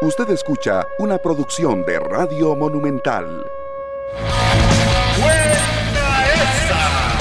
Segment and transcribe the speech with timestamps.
[0.00, 3.44] Usted escucha una producción de Radio Monumental.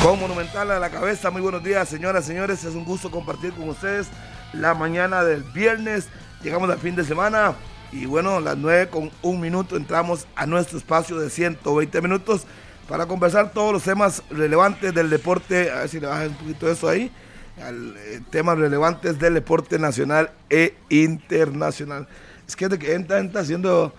[0.03, 2.63] Con Monumental a la cabeza, muy buenos días, señoras, señores.
[2.63, 4.09] Es un gusto compartir con ustedes
[4.53, 6.07] la mañana del viernes.
[6.43, 7.55] Llegamos al fin de semana
[7.91, 12.45] y bueno, las 9 con un minuto entramos a nuestro espacio de 120 minutos
[12.87, 15.71] para conversar todos los temas relevantes del deporte.
[15.71, 17.11] A ver si le bajas un poquito eso ahí.
[17.57, 22.07] Eh, temas relevantes del deporte nacional e internacional.
[22.47, 23.93] Es que de que entra, entra haciendo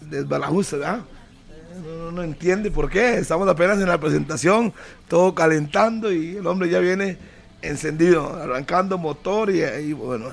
[0.00, 1.00] desbalajuste, ¿verdad?
[1.84, 3.14] No, no, entiende por qué.
[3.14, 4.72] Estamos apenas en la presentación,
[5.08, 7.16] todo calentando y el hombre ya viene
[7.62, 10.30] encendido, arrancando motor y, y bueno,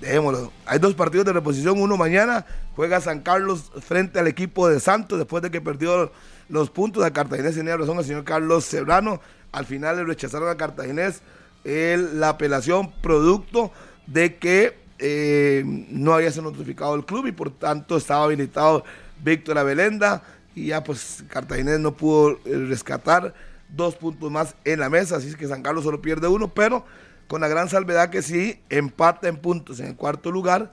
[0.00, 0.52] dejémoslo.
[0.66, 5.18] Hay dos partidos de reposición, uno mañana juega San Carlos frente al equipo de Santos
[5.18, 6.12] después de que perdió
[6.48, 7.54] los puntos a Cartaginés.
[7.54, 9.20] Tenía razón el señor Carlos Serrano.
[9.52, 11.22] Al final le rechazaron a Cartaginés
[11.64, 13.72] el, la apelación producto
[14.06, 18.84] de que eh, no había sido notificado el club y por tanto estaba habilitado
[19.22, 20.22] Víctor Abelenda
[20.54, 23.34] y ya pues Cartaginés no pudo eh, rescatar
[23.68, 26.84] dos puntos más en la mesa, así es que San Carlos solo pierde uno, pero
[27.26, 30.72] con la gran salvedad que si empata en puntos en el cuarto lugar,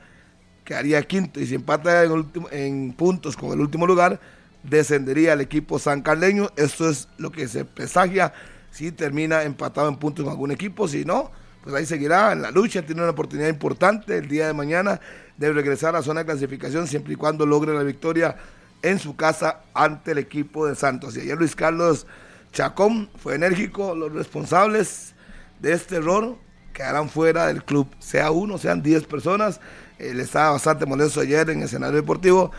[0.66, 4.20] quedaría quinto, y si empata en, en puntos con el último lugar,
[4.64, 8.34] descendería el equipo sancarleño, esto es lo que se presagia
[8.70, 11.32] si termina empatado en puntos con algún equipo, si no,
[11.64, 15.00] pues ahí seguirá en la lucha, tiene una oportunidad importante el día de mañana
[15.38, 18.36] de regresar a la zona de clasificación siempre y cuando logre la victoria
[18.82, 21.16] en su casa ante el equipo de Santos.
[21.16, 22.08] Y ayer Luis Carlos
[22.52, 25.14] Chacón fue enérgico, los responsables
[25.60, 26.38] de este error
[26.74, 29.60] quedarán fuera del club, sea uno, sean diez personas.
[30.00, 32.52] Él estaba bastante molesto ayer en el escenario deportivo,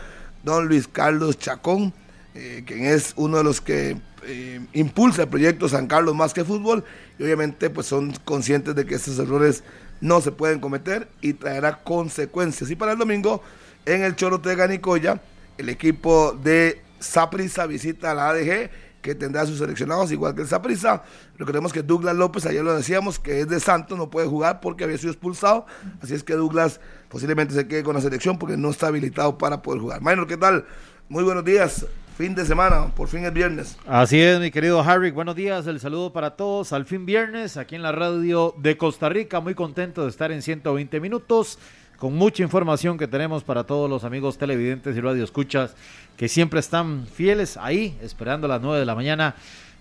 [0.43, 1.93] don Luis Carlos Chacón,
[2.35, 6.43] eh, quien es uno de los que eh, impulsa el proyecto San Carlos más que
[6.43, 6.83] fútbol
[7.19, 9.63] y obviamente pues son conscientes de que estos errores
[10.01, 12.69] no se pueden cometer y traerá consecuencias.
[12.71, 13.41] Y para el domingo
[13.85, 15.21] en el Chorote de Ganicoya,
[15.57, 18.69] el equipo de Saprisa visita a la ADG
[19.01, 21.03] que tendrá sus seleccionados igual que el Saprisa.
[21.37, 24.85] Recordemos que Douglas López, ayer lo decíamos, que es de Santos, no puede jugar porque
[24.85, 25.65] había sido expulsado.
[26.01, 26.79] Así es que Douglas
[27.09, 30.01] posiblemente se quede con la selección porque no está habilitado para poder jugar.
[30.01, 30.65] Minor, ¿qué tal?
[31.09, 31.85] Muy buenos días.
[32.17, 33.75] Fin de semana, por fin es viernes.
[33.87, 35.09] Así es, mi querido Harry.
[35.09, 36.71] Buenos días, el saludo para todos.
[36.71, 39.39] Al fin viernes, aquí en la radio de Costa Rica.
[39.39, 41.57] Muy contento de estar en 120 minutos
[41.97, 45.75] con mucha información que tenemos para todos los amigos televidentes y radioescuchas
[46.15, 49.33] que siempre están fieles ahí, esperando a las 9 de la mañana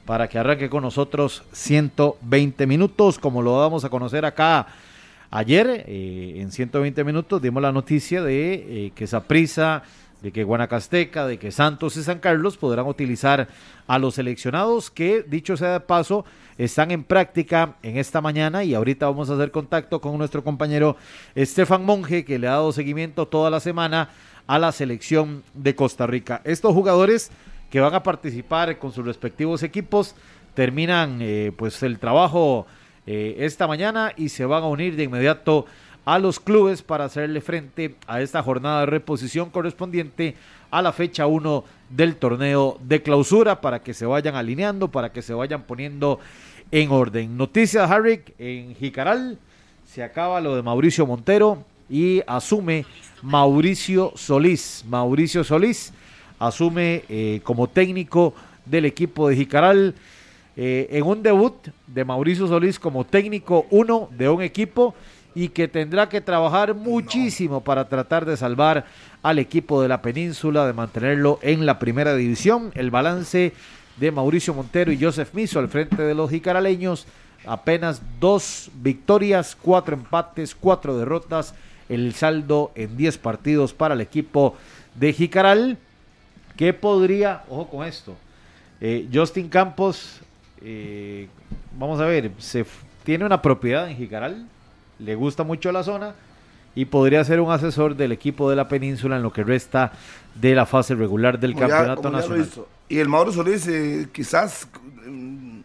[0.06, 4.68] para que arranque con nosotros 120 minutos, como lo damos a conocer acá
[5.30, 8.54] ayer, eh, en 120 minutos dimos la noticia de
[8.86, 9.82] eh, que esa prisa
[10.22, 13.48] de que Guanacasteca, de que Santos y San Carlos podrán utilizar
[13.86, 16.24] a los seleccionados que, dicho sea de paso,
[16.58, 20.96] están en práctica en esta mañana y ahorita vamos a hacer contacto con nuestro compañero
[21.34, 24.10] Estefan Monge, que le ha dado seguimiento toda la semana
[24.46, 26.40] a la selección de Costa Rica.
[26.44, 27.30] Estos jugadores
[27.70, 30.14] que van a participar con sus respectivos equipos
[30.54, 32.66] terminan eh, pues el trabajo
[33.06, 35.66] eh, esta mañana y se van a unir de inmediato
[36.04, 40.34] a los clubes para hacerle frente a esta jornada de reposición correspondiente
[40.70, 45.22] a la fecha 1 del torneo de clausura para que se vayan alineando, para que
[45.22, 46.18] se vayan poniendo
[46.70, 47.36] en orden.
[47.36, 49.38] Noticias, Harry, en Jicaral
[49.84, 52.86] se acaba lo de Mauricio Montero y asume
[53.20, 54.84] Mauricio Solís.
[54.88, 55.92] Mauricio Solís
[56.38, 58.34] asume eh, como técnico
[58.64, 59.94] del equipo de Jicaral
[60.56, 61.54] eh, en un debut
[61.86, 64.94] de Mauricio Solís como técnico uno de un equipo
[65.34, 68.84] y que tendrá que trabajar muchísimo para tratar de salvar
[69.22, 72.70] al equipo de la península, de mantenerlo en la primera división.
[72.74, 73.52] El balance
[73.96, 77.06] de Mauricio Montero y Joseph Miso al frente de los jicaraleños,
[77.46, 81.54] apenas dos victorias, cuatro empates, cuatro derrotas,
[81.88, 84.56] el saldo en diez partidos para el equipo
[84.94, 85.78] de Jicaral,
[86.56, 88.14] que podría, ojo con esto,
[88.80, 90.20] eh, Justin Campos,
[90.60, 91.28] eh,
[91.78, 92.64] vamos a ver, se
[93.04, 94.46] tiene una propiedad en Jicaral,
[95.04, 96.14] le gusta mucho la zona
[96.74, 99.92] y podría ser un asesor del equipo de la península en lo que resta
[100.34, 102.48] de la fase regular del Como campeonato ya nacional.
[102.88, 104.68] Y el Mauro Solís, eh, quizás,
[105.06, 105.60] mm,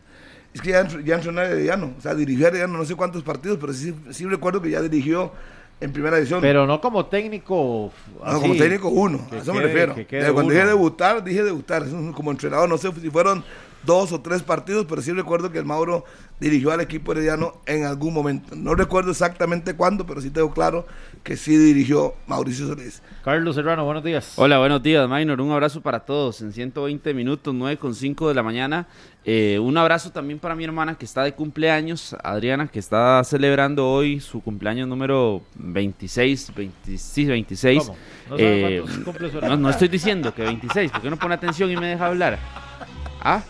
[0.53, 3.23] es que ya, ya entrenó a Herediano, o sea, dirigió a Herediano no sé cuántos
[3.23, 5.31] partidos, pero sí, sí recuerdo que ya dirigió
[5.79, 6.41] en primera división.
[6.41, 7.91] Pero no como técnico.
[8.25, 9.95] No, como técnico uno, a eso me refiero.
[9.95, 10.49] que Cuando uno.
[10.49, 13.43] dije debutar, dije debutar, como entrenador, no sé si fueron
[13.87, 16.03] dos o tres partidos, pero sí recuerdo que el Mauro
[16.39, 18.55] dirigió al equipo herediano en algún momento.
[18.55, 20.85] No recuerdo exactamente cuándo, pero sí tengo claro
[21.23, 23.01] que sí dirigió Mauricio Solís.
[23.23, 24.33] Carlos Serrano, buenos días.
[24.35, 25.41] Hola, buenos días, Minor.
[25.41, 28.87] Un abrazo para todos en 120 minutos, 9 con 5 de la mañana.
[29.23, 33.89] Eh, un abrazo también para mi hermana que está de cumpleaños, Adriana, que está celebrando
[33.89, 37.79] hoy su cumpleaños número 26, 26.
[37.79, 37.97] ¿Cómo?
[38.29, 38.83] ¿No, eh,
[39.41, 42.37] no, no estoy diciendo que 26, porque no pone atención y me deja hablar.
[43.21, 43.43] ¿Ah?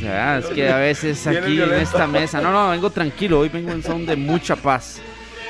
[0.00, 2.40] Ya, es que a veces aquí en esta mesa.
[2.40, 3.40] No, no, vengo tranquilo.
[3.40, 5.00] Hoy vengo en son de mucha paz.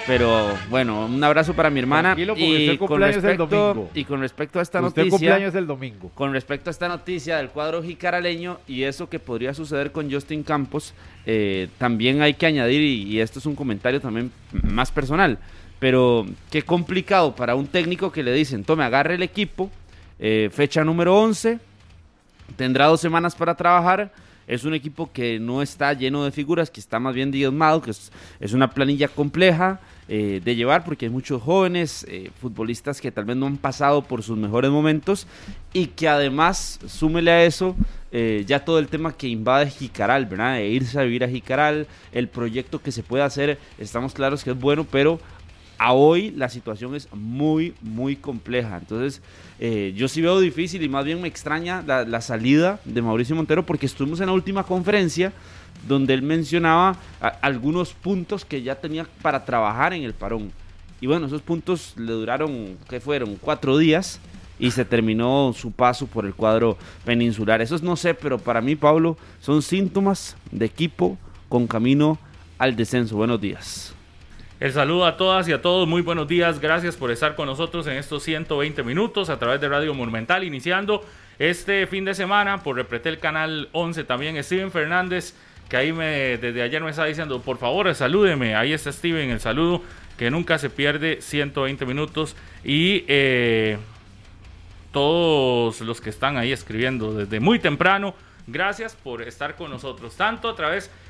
[0.07, 2.17] Pero bueno, un abrazo para mi hermana.
[2.19, 5.11] y con, respecto, y con respecto a esta usted noticia.
[5.11, 6.11] cumpleaños el domingo.
[6.15, 10.43] Con respecto a esta noticia del cuadro jicaraleño y eso que podría suceder con Justin
[10.43, 10.95] Campos,
[11.27, 15.39] eh, también hay que añadir, y, y, esto es un comentario también más personal,
[15.79, 19.71] pero qué complicado para un técnico que le dicen, tome, agarre el equipo,
[20.19, 21.59] eh, fecha número 11,
[22.57, 24.11] tendrá dos semanas para trabajar
[24.51, 27.93] es un equipo que no está lleno de figuras, que está más bien diezmado, que
[27.93, 28.11] es,
[28.53, 33.37] una planilla compleja eh, de llevar porque hay muchos jóvenes eh, futbolistas que tal vez
[33.37, 35.29] no han pasado por sus mejores momentos
[35.73, 37.77] y que además, súmele a eso,
[38.11, 40.55] eh, ya todo el tema que invade Jicaral, ¿verdad?
[40.55, 44.51] De irse a vivir a Jicaral, el proyecto que se puede hacer, estamos claros que
[44.51, 45.21] es bueno, pero
[45.89, 48.79] hoy la situación es muy, muy compleja.
[48.79, 49.23] Entonces,
[49.59, 53.65] eh, yo sí veo difícil y más bien me extraña la, salida de Mauricio Montero
[53.65, 55.33] porque estuvimos en la última conferencia
[55.89, 56.97] donde él mencionaba
[57.41, 60.53] algunos puntos que ya tenía para trabajar en el parón.
[61.01, 63.37] Y bueno, esos puntos le duraron, ¿qué fueron?
[63.37, 64.21] Cuatro días
[64.59, 67.63] y se terminó su paso por el cuadro peninsular.
[67.63, 71.17] Esos no sé, pero para mí, Pablo, son síntomas de equipo
[71.49, 72.19] con camino
[72.59, 73.17] al descenso.
[73.17, 73.95] Buenos días.
[74.61, 77.87] El saludo a todas y a todos, muy buenos días, gracias por estar con nosotros
[77.87, 81.03] en estos 120 minutos a través de Radio Monumental, iniciando
[81.39, 85.35] este fin de semana por Repretel Canal 11 también Steven Fernández,
[85.71, 89.41] que ahí me, desde ayer me está diciendo, por favor, salúdeme, ahí está Steven, el
[89.41, 89.81] saludo,
[90.19, 92.37] que nunca se pierde 120 minutos.
[92.63, 93.79] Y eh,
[94.93, 98.15] todos los que están ahí escribiendo desde muy temprano,
[98.47, 101.10] gracias por estar con nosotros, tanto a través de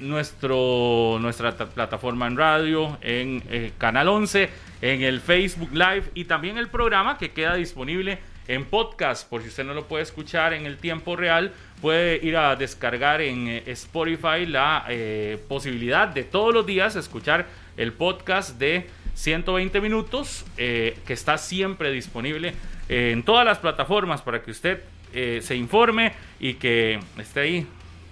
[0.00, 4.48] nuestro, nuestra plataforma en radio, en eh, Canal 11,
[4.82, 9.48] en el Facebook Live y también el programa que queda disponible en podcast, por si
[9.48, 11.52] usted no lo puede escuchar en el tiempo real,
[11.82, 17.46] puede ir a descargar en eh, Spotify la eh, posibilidad de todos los días escuchar
[17.76, 22.54] el podcast de 120 minutos, que está siempre disponible
[22.88, 24.80] en todas las plataformas para que usted
[25.12, 27.66] se informe y que esté ahí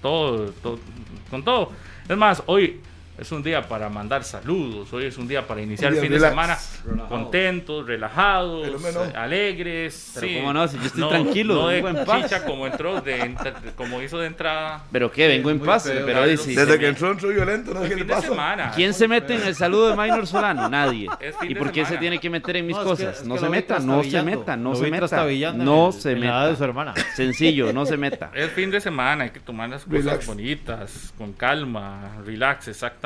[0.06, 0.78] todo,
[1.30, 1.72] con todo.
[2.08, 2.80] Es más, hoy
[3.18, 6.20] es un día para mandar saludos, hoy es un día para iniciar el fin de
[6.20, 6.58] semana
[7.08, 8.68] contentos, relajados,
[9.14, 10.12] alegres.
[10.14, 12.42] Pero cómo no, si yo estoy tranquilo, no vengo en paz.
[12.44, 13.34] como entró, de,
[13.74, 14.84] como hizo de entrada.
[14.92, 15.84] Pero qué, vengo en paz.
[15.86, 18.72] Pero, desde que entró soy violento, no sé qué le pasa.
[18.74, 20.68] ¿Quién se mete en el saludo de Minor Solano?
[20.76, 21.08] Nadie.
[21.42, 23.24] ¿Y por qué se tiene que meter en mis cosas?
[23.24, 26.48] no, se meta, no se meta, no se meta, no se meta.
[26.48, 26.94] de su hermana.
[27.14, 28.30] Sencillo, no se meta.
[28.34, 33.05] Es fin de semana, hay que tomar las cosas bonitas, con calma, relax, exactamente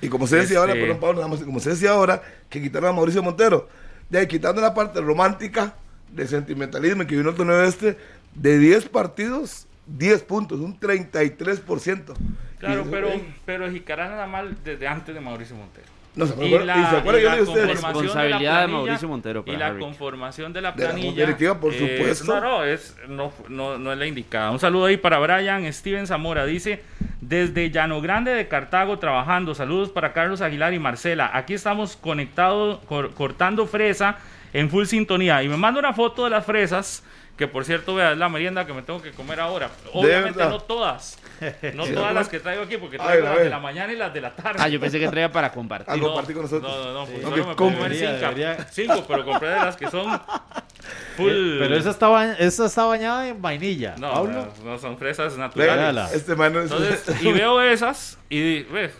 [0.00, 2.60] y como se decía ahora, este perdón Pablo, nada más, como se decía ahora, que
[2.60, 3.68] quitaron a Mauricio Montero,
[4.08, 5.74] de ahí quitando la parte romántica,
[6.12, 7.98] de sentimentalismo que vino el este,
[8.34, 12.14] de 10 partidos, 10 puntos, un 33%.
[12.58, 13.08] Claro, pero,
[13.44, 15.97] pero Jicarán nada mal desde antes de Mauricio Montero.
[16.18, 17.36] No, se y la, y la
[17.66, 19.44] responsabilidad de, Mauricio Montero.
[19.46, 21.12] y la conformación de la planilla.
[21.12, 22.34] directiva, por eh, supuesto.
[22.34, 24.50] No, no es, no, no, no es la indicada.
[24.50, 26.44] Un saludo ahí para Brian Steven Zamora.
[26.44, 26.82] Dice,
[27.20, 29.54] desde Llano Grande de Cartago trabajando.
[29.54, 31.30] Saludos para Carlos Aguilar y Marcela.
[31.32, 32.80] Aquí estamos conectados,
[33.14, 34.18] cortando fresa
[34.52, 35.44] en full sintonía.
[35.44, 37.04] Y me manda una foto de las fresas,
[37.36, 39.70] que por cierto, vea, es la merienda que me tengo que comer ahora.
[39.92, 41.16] Obviamente no todas.
[41.74, 44.20] No todas las que traigo aquí, porque traigo las de la mañana y las de
[44.20, 44.58] la tarde.
[44.62, 45.94] Ah, yo pensé que traía para compartir.
[45.94, 46.70] Ah, compartir con nosotros.
[46.70, 49.90] No, no, no, pues solo me puedo comer cinco, cinco, pero compré de las que
[49.90, 50.06] son
[51.16, 51.58] full.
[51.58, 53.94] Pero esa está, esa está bañada en vainilla.
[53.98, 56.12] No, no, son fresas naturales.
[56.12, 58.92] Este mano Entonces, y veo esas y ves.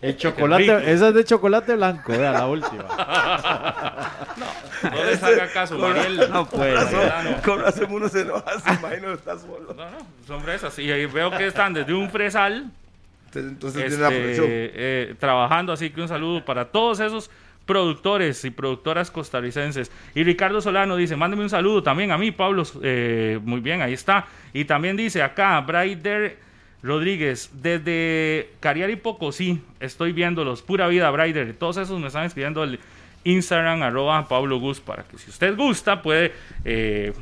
[0.00, 2.82] El chocolate, esa es de chocolate blanco, vea, la última.
[4.82, 6.28] no, no le saca caso, Mariel.
[6.30, 6.74] No puede.
[7.44, 9.74] Con razón uno se lo hace, imagino estás solo.
[9.74, 10.78] No, no, son fresas.
[10.78, 12.70] Y ahí veo que están desde un fresal.
[13.34, 14.46] Entonces tiene la presión.
[14.46, 17.30] Este, eh, trabajando, así que un saludo para todos esos
[17.64, 19.90] productores y productoras costarricenses.
[20.14, 22.64] Y Ricardo Solano dice, mándeme un saludo también a mí, Pablo.
[22.82, 24.26] Eh, muy bien, ahí está.
[24.52, 26.36] Y también dice acá, Braider
[26.82, 30.62] Rodríguez, desde Cariari Pocosí, estoy viéndolos.
[30.62, 31.54] Pura vida, Braider.
[31.54, 32.78] Todos esos me están escribiendo el
[33.24, 36.32] Instagram, arroba Pablo Gus, para que si usted gusta, puede...
[36.64, 37.12] Eh,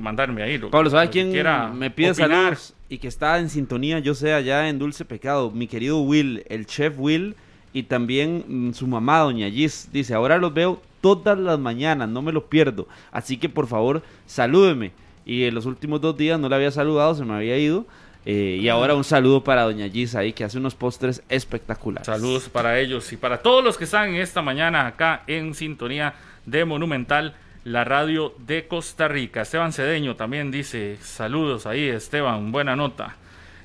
[0.00, 0.56] mandarme ahí.
[0.56, 2.30] lo- Pablo, ¿sabe lo que quién quiera me pide opinar.
[2.30, 5.50] saludos y que está en sintonía, yo sé, allá en Dulce Pecado?
[5.50, 7.36] Mi querido Will, el chef Will,
[7.74, 9.90] y también mm, su mamá, doña Gis.
[9.92, 12.88] Dice, ahora los veo todas las mañanas, no me lo pierdo.
[13.12, 14.92] Así que por favor, salúdeme.
[15.26, 17.84] Y en los últimos dos días no le había saludado, se me había ido.
[18.26, 22.06] Eh, y ahora un saludo para doña Gis ahí, que hace unos postres espectaculares.
[22.06, 26.14] Saludos para ellos y para todos los que están esta mañana acá en sintonía
[26.46, 29.42] de Monumental, la radio de Costa Rica.
[29.42, 33.16] Esteban Cedeño también dice saludos ahí, Esteban, buena nota.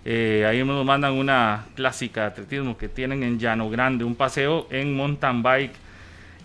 [0.05, 4.67] Eh, ahí nos mandan una clásica de atletismo que tienen en Llano Grande, un paseo
[4.71, 5.73] en mountain bike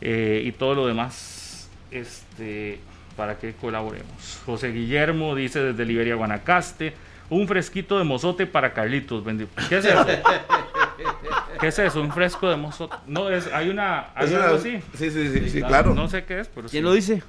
[0.00, 2.80] eh, y todo lo demás este,
[3.16, 4.40] para que colaboremos.
[4.44, 6.92] José Guillermo dice desde Liberia, Guanacaste,
[7.30, 9.24] un fresquito de mozote para Carlitos.
[9.68, 10.06] ¿Qué es eso?
[11.60, 12.00] ¿Qué es eso?
[12.00, 12.96] Un fresco de mozote.
[13.06, 14.80] No, es, hay una, hay Es algo una- así.
[14.96, 15.94] Sí, sí, sí, sí, claro.
[15.94, 16.84] No sé qué es, pero ¿Quién sí.
[16.88, 17.22] lo dice?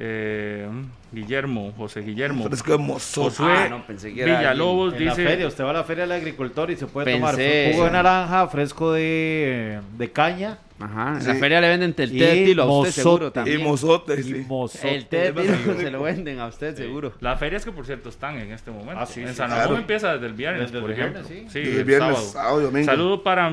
[0.00, 0.68] Eh,
[1.10, 2.44] Guillermo, José Guillermo.
[2.44, 3.30] Fresco de mozote.
[3.30, 5.24] Josué Ah, no, pensé que era Villalobos En la dice.
[5.26, 8.46] feria, usted va a la feria del agricultor y se puede tomar jugo de naranja,
[8.48, 11.26] fresco de, de caña Ajá, en Sí.
[11.28, 13.62] la feria le venden el té Y de tilo a usted seguro Y también.
[13.64, 14.44] mozote, y sí.
[14.46, 14.94] mozote.
[14.94, 15.46] El té de
[15.80, 17.12] se lo venden a usted seguro.
[17.20, 19.00] Las ferias que por cierto están en este momento.
[19.00, 19.76] Ah, sí, en sí, San claro.
[19.76, 21.22] Empieza desde el viernes, Desde por el ejemplo.
[21.28, 22.60] viernes, sí, Desde el viernes, sábado.
[22.60, 22.84] domingo.
[22.86, 23.50] Saludo para,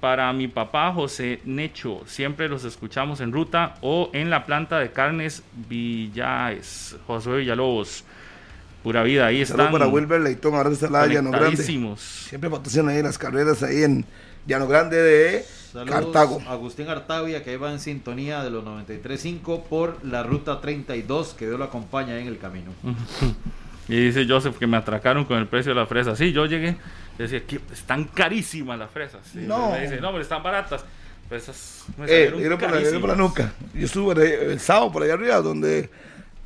[0.00, 2.00] para mi papá José Necho.
[2.06, 6.96] Siempre los escuchamos en ruta o en la planta de carnes Villaes.
[7.06, 8.04] Josué Villalobos.
[8.82, 9.72] Pura vida, ahí Saludos están.
[9.72, 11.56] para Wilber Leitón, ahora está la Llano Grande.
[11.96, 14.04] Siempre patrocinan ahí las carreras ahí en
[14.46, 15.44] Llano Grande de
[15.76, 16.42] Saludos Cartago.
[16.48, 21.58] Agustín Artavia, que va en sintonía de los 93.5 por la ruta 32, que Dios
[21.58, 22.72] lo acompaña ahí en el camino.
[23.88, 26.16] Y dice Joseph que me atracaron con el precio de la fresa.
[26.16, 26.76] Sí, yo llegué,
[27.18, 29.20] decía que están carísimas las fresas.
[29.34, 29.70] Y No.
[29.70, 30.84] Me dice, no, pero están baratas.
[31.28, 33.52] Pues esas me Eh, salieron por, la, por la nuca.
[33.74, 35.88] Yo estuve ahí, el sábado por allá arriba, donde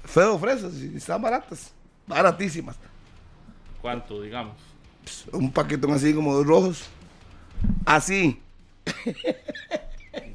[0.05, 1.73] Fedo Fresas, y están baratas,
[2.07, 2.77] baratísimas.
[3.81, 4.57] ¿Cuánto, digamos?
[5.33, 6.91] Un paquetón así como dos rojos.
[7.87, 8.39] Así.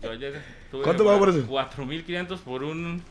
[0.02, 0.40] Yo llegué,
[0.72, 1.48] tuve ¿Cuánto pagó por eso?
[1.48, 3.02] 4.500 por un...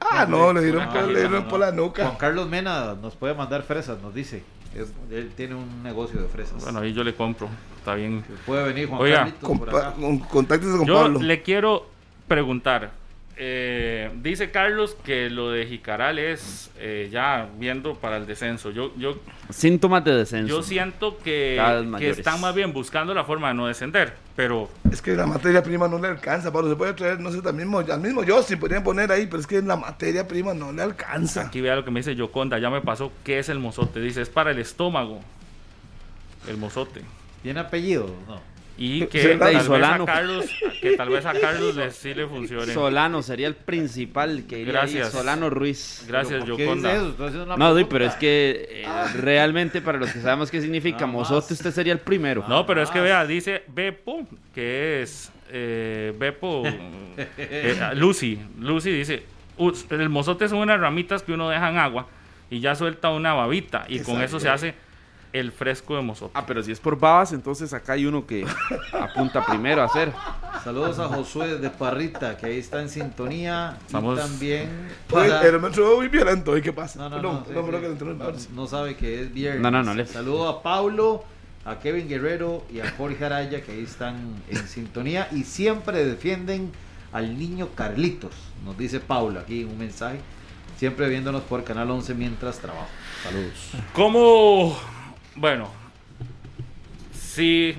[0.00, 2.04] Ah, no, le dieron, Una por, le cajita, dieron no, por la nuca.
[2.04, 4.42] Juan Carlos Mena nos puede mandar fresas, nos dice.
[4.74, 6.62] Es- él tiene un negocio de fresas.
[6.62, 7.48] Bueno, ahí yo le compro.
[7.78, 8.22] Está bien.
[8.44, 9.92] puede venir Juan Oiga, Carlitos por acá.
[9.92, 11.20] con- contáctese con Yo Pablo.
[11.20, 11.86] le quiero
[12.28, 12.90] preguntar.
[13.38, 18.70] Eh, dice Carlos que lo de Jicaral es eh, ya viendo para el descenso.
[18.70, 19.18] Yo, yo,
[19.50, 20.48] Síntomas de descenso.
[20.48, 21.60] yo siento que,
[21.98, 24.14] que están más bien buscando la forma de no descender.
[24.36, 26.70] Pero Es que la materia prima no le alcanza, Pablo.
[26.70, 29.40] Se puede traer, no sé, al mismo, al mismo yo sí podrían poner ahí, pero
[29.40, 31.42] es que la materia prima no le alcanza.
[31.42, 33.12] Aquí vea lo que me dice Yoconda, ya me pasó.
[33.22, 34.00] ¿Qué es el mozote?
[34.00, 35.20] Dice, es para el estómago.
[36.48, 37.02] El mozote.
[37.42, 38.10] ¿Tiene apellido?
[38.26, 38.55] No.
[38.78, 40.04] Y que Sí, tal, y vez a Solano.
[40.06, 40.44] Carlos,
[40.82, 42.72] que tal vez a Carlos le, sí le funcione.
[42.74, 45.12] Solano sería el principal que iría ahí, Gracias.
[45.12, 46.04] Solano Ruiz.
[46.06, 47.56] Gracias, ¿Por qué Yoconda.
[47.56, 48.86] No, pero es que eh,
[49.20, 52.44] realmente para los que sabemos qué significa mozote, usted sería el primero.
[52.48, 56.64] No, pero es que vea, dice Beppo, que es eh, Beppo,
[57.38, 59.22] eh, Lucy, Lucy dice,
[59.56, 62.08] "Us- el mozote son unas ramitas que uno deja en agua
[62.50, 64.74] y ya suelta una babita y con eso se hace
[65.32, 66.32] el fresco de mozote.
[66.34, 68.44] Ah, pero si es por babas, entonces acá hay uno que
[68.92, 70.12] apunta primero a hacer.
[70.64, 73.76] Saludos a Josué de Parrita, que ahí está en sintonía.
[73.86, 74.70] Estamos- Y también.
[75.12, 76.98] Oye, para- el metro muy violento, ¿y qué pasa?
[76.98, 77.44] No, no, Perdón, no.
[77.44, 77.52] sí,
[77.98, 78.48] perdón, sí.
[78.54, 79.62] No, no sabe que es viernes.
[79.62, 81.24] No, no, no le- Saludo a Paulo,
[81.64, 84.16] a Kevin Guerrero y a Jorge Araya, que ahí están
[84.48, 86.72] en sintonía y siempre defienden
[87.12, 88.32] al niño Carlitos.
[88.64, 90.18] Nos dice Paulo aquí un mensaje.
[90.78, 92.86] Siempre viéndonos por Canal 11 mientras trabajo.
[93.22, 93.70] Saludos.
[93.94, 94.76] ¿Cómo?
[95.36, 95.70] Bueno,
[97.12, 97.76] si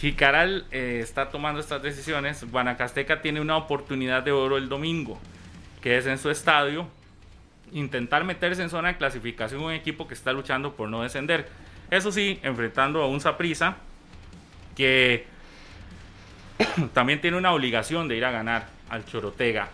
[0.00, 5.20] Jicaral eh, está tomando estas decisiones, Guanacasteca tiene una oportunidad de oro el domingo,
[5.80, 6.88] que es en su estadio,
[7.70, 11.48] intentar meterse en zona de clasificación un equipo que está luchando por no descender.
[11.88, 13.76] Eso sí, enfrentando a un Saprissa
[14.74, 15.24] que
[16.94, 19.68] también tiene una obligación de ir a ganar al Chorotega.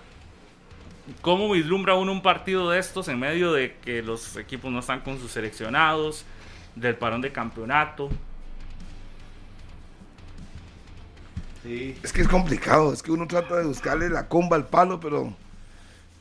[1.22, 5.00] ¿Cómo vislumbra uno un partido de estos en medio de que los equipos no están
[5.00, 6.26] con sus seleccionados,
[6.75, 8.09] del parón de campeonato?
[11.62, 11.97] Sí.
[12.02, 15.35] Es que es complicado, es que uno trata de buscarle la comba al palo, pero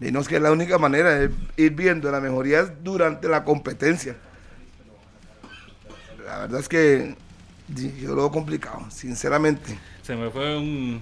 [0.01, 3.43] y no es que la única manera de ir viendo la mejoría es durante la
[3.43, 4.15] competencia.
[6.25, 7.15] La verdad es que
[7.67, 9.77] yo lo veo complicado, sinceramente.
[10.01, 11.01] Se me fue un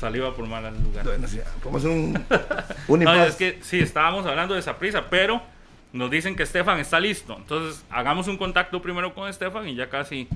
[0.00, 1.04] saliva por mal lugar.
[1.04, 2.24] Bueno, sí, vamos a hacer un,
[2.88, 5.42] un No, es que sí, estábamos hablando de esa prisa, pero
[5.94, 7.36] nos dicen que Estefan está listo.
[7.38, 10.26] Entonces, hagamos un contacto primero con Estefan y ya casi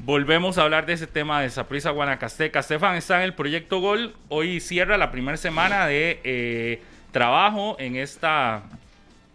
[0.00, 2.58] volvemos a hablar de ese tema de esa prisa Guanacasteca.
[2.58, 4.12] Estefan está en el proyecto Gol.
[4.28, 8.64] Hoy cierra la primera semana de eh, trabajo en esta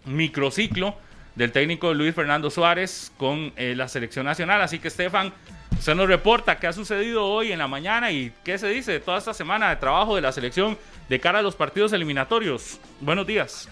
[0.04, 0.98] microciclo
[1.36, 4.62] del técnico Luis Fernando Suárez con eh, la selección nacional.
[4.62, 5.32] Así que Estefan,
[5.72, 9.00] usted nos reporta qué ha sucedido hoy en la mañana y qué se dice de
[9.00, 10.78] toda esta semana de trabajo de la selección
[11.08, 12.82] de cara a los partidos eliminatorios.
[13.00, 13.70] Buenos días.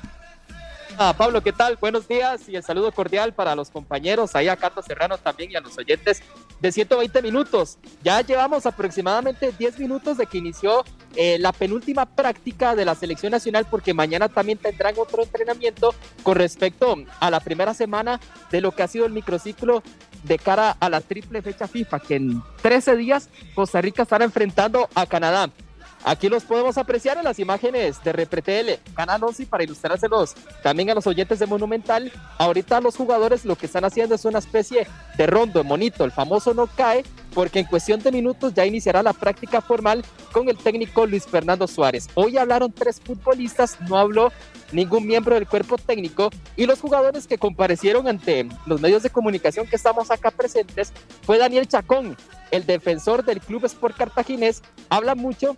[0.97, 1.75] Ah, Pablo, ¿qué tal?
[1.75, 5.55] Buenos días y el saludo cordial para los compañeros, ahí a Carlos Serrano también y
[5.57, 6.23] a los oyentes
[6.61, 7.77] de 120 minutos.
[8.01, 10.85] Ya llevamos aproximadamente 10 minutos de que inició
[11.17, 16.35] eh, la penúltima práctica de la selección nacional porque mañana también tendrán otro entrenamiento con
[16.35, 19.83] respecto a la primera semana de lo que ha sido el microciclo
[20.23, 24.87] de cara a la triple fecha FIFA, que en 13 días Costa Rica estará enfrentando
[24.95, 25.49] a Canadá.
[26.07, 30.93] Aquí los podemos apreciar en las imágenes de RepreTL, Canal 11, para ilustrárselos también a
[30.93, 32.11] los oyentes de Monumental.
[32.37, 34.85] Ahorita los jugadores lo que están haciendo es una especie
[35.17, 39.13] de rondo, monito, el famoso no cae, porque en cuestión de minutos ya iniciará la
[39.13, 42.07] práctica formal con el técnico Luis Fernando Suárez.
[42.13, 44.31] Hoy hablaron tres futbolistas, no habló
[44.71, 49.65] ningún miembro del cuerpo técnico y los jugadores que comparecieron ante los medios de comunicación
[49.65, 50.93] que estamos acá presentes
[51.23, 52.15] fue Daniel Chacón,
[52.51, 55.57] el defensor del Club Sport Cartaginés, habla mucho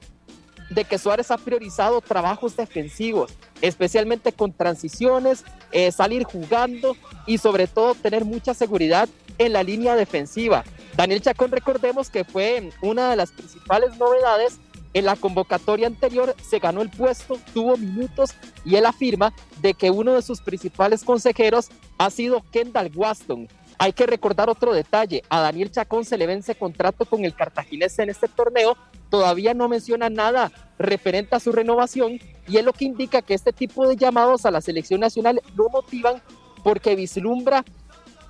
[0.69, 3.31] de que Suárez ha priorizado trabajos defensivos,
[3.61, 6.95] especialmente con transiciones, eh, salir jugando
[7.25, 9.07] y sobre todo tener mucha seguridad
[9.37, 10.63] en la línea defensiva.
[10.95, 14.59] Daniel Chacón, recordemos que fue una de las principales novedades.
[14.93, 18.33] En la convocatoria anterior se ganó el puesto, tuvo minutos
[18.65, 19.31] y él afirma
[19.61, 21.69] de que uno de sus principales consejeros
[21.99, 23.47] ha sido Kendall Waston.
[23.79, 27.97] Hay que recordar otro detalle, a Daniel Chacón se le vence contrato con el cartaginés
[27.99, 28.75] en este torneo
[29.09, 33.53] todavía no menciona nada referente a su renovación y es lo que indica que este
[33.53, 36.21] tipo de llamados a la selección nacional no motivan
[36.63, 37.63] porque vislumbra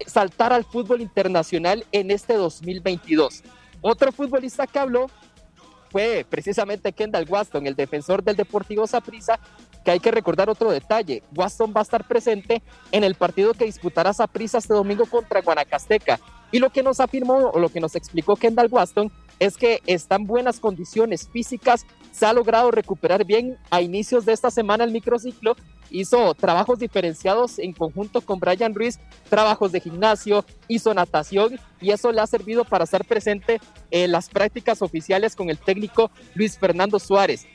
[0.05, 3.43] saltar al fútbol internacional en este 2022.
[3.81, 5.07] Otro futbolista que habló
[5.89, 9.39] fue precisamente Kendall Waston, el defensor del Deportivo Saprissa,
[9.87, 11.23] que hay que recordar otro detalle.
[11.33, 16.19] Waston va a estar presente en el partido que disputará Saprissa este domingo contra Guanacasteca.
[16.51, 20.15] Y lo que nos afirmó o lo que nos explicó Kendall Waston es que está
[20.15, 24.91] en buenas condiciones físicas, se ha logrado recuperar bien a inicios de esta semana el
[24.91, 25.55] microciclo,
[25.89, 32.11] hizo trabajos diferenciados en conjunto con Brian Ruiz, trabajos de gimnasio, hizo natación y eso
[32.11, 36.99] le ha servido para estar presente en las prácticas oficiales con el técnico Luis Fernando
[36.99, 37.45] Suárez.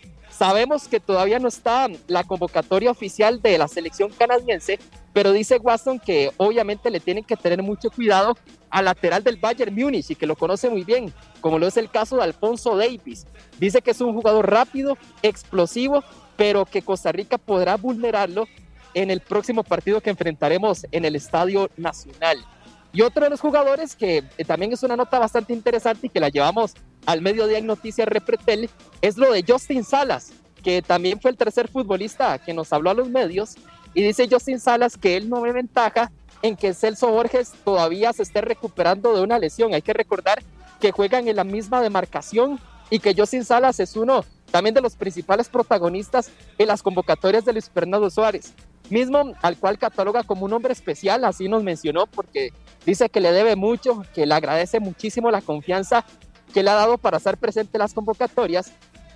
[0.43, 4.81] Sabemos que todavía no está la convocatoria oficial de la selección canadiense,
[5.13, 8.37] pero dice Watson que obviamente le tienen que tener mucho cuidado
[8.69, 11.89] al lateral del Bayern Múnich y que lo conoce muy bien, como lo es el
[11.89, 13.25] caso de Alfonso Davis.
[13.61, 16.03] Dice que es un jugador rápido, explosivo,
[16.37, 18.49] pero que Costa Rica podrá vulnerarlo
[18.95, 22.45] en el próximo partido que enfrentaremos en el Estadio Nacional.
[22.93, 26.21] Y otro de los jugadores que eh, también es una nota bastante interesante y que
[26.21, 26.75] la llevamos
[27.07, 28.69] al mediodía en Noticias Repretel
[29.01, 32.95] es lo de Justin Salas, que también fue el tercer futbolista que nos habló a
[32.95, 33.57] los medios.
[33.95, 38.23] Y dice Justin Salas que él no ve ventaja en que Celso Borges todavía se
[38.23, 39.73] esté recuperando de una lesión.
[39.75, 40.43] Hay que recordar
[40.81, 42.59] que juegan en la misma demarcación
[42.91, 47.53] y que Justin Salas es uno también de los principales protagonistas en las convocatorias de
[47.53, 48.53] Luis Fernando Suárez,
[48.93, 52.53] mismo al cual cataloga como un hombre especial, así nos mencionó, porque
[52.87, 56.05] dice que le debe mucho, que le agradece muchísimo la confianza
[56.53, 58.73] que le ha dado para estar presente en las convocatorias.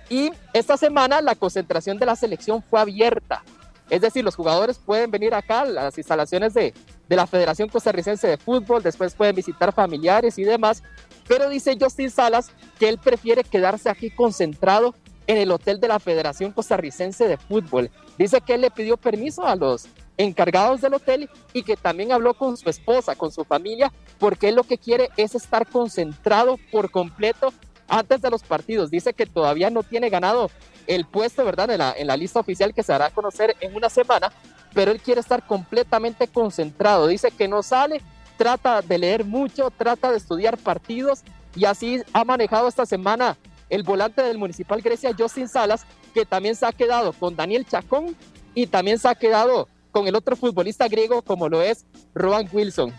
[0.09, 3.43] Y esta semana la concentración de la selección fue abierta
[3.89, 6.73] es decir, los jugadores pueden venir acá a las instalaciones de,
[7.07, 10.83] la Federación Costarricense de Fútbol, después pueden visitar familiares y demás,
[11.25, 14.93] pero dice Justin Salas que él prefiere quedarse aquí concentrado
[15.27, 17.91] en el hotel de la Federación Costarricense de Fútbol.
[18.17, 19.87] Dice que él le pidió permiso a los
[20.17, 24.55] encargados del hotel y que también habló con su esposa, con su familia, porque él
[24.55, 27.53] lo que quiere es estar concentrado por completo
[27.87, 28.89] antes de los partidos.
[28.89, 30.49] Dice que todavía no tiene ganado
[30.87, 31.69] el puesto, ¿verdad?
[31.69, 34.31] En la, en la lista oficial que se hará a conocer en una semana,
[34.73, 37.07] pero él quiere estar completamente concentrado.
[37.07, 38.01] Dice que no sale,
[38.37, 41.21] trata de leer mucho, trata de estudiar partidos
[41.55, 43.37] y así ha manejado esta semana
[43.69, 48.15] el volante del Municipal Grecia, Justin Salas, que también se ha quedado con Daniel Chacón
[48.53, 52.93] y también se ha quedado con el otro futbolista griego como lo es Rowan Wilson.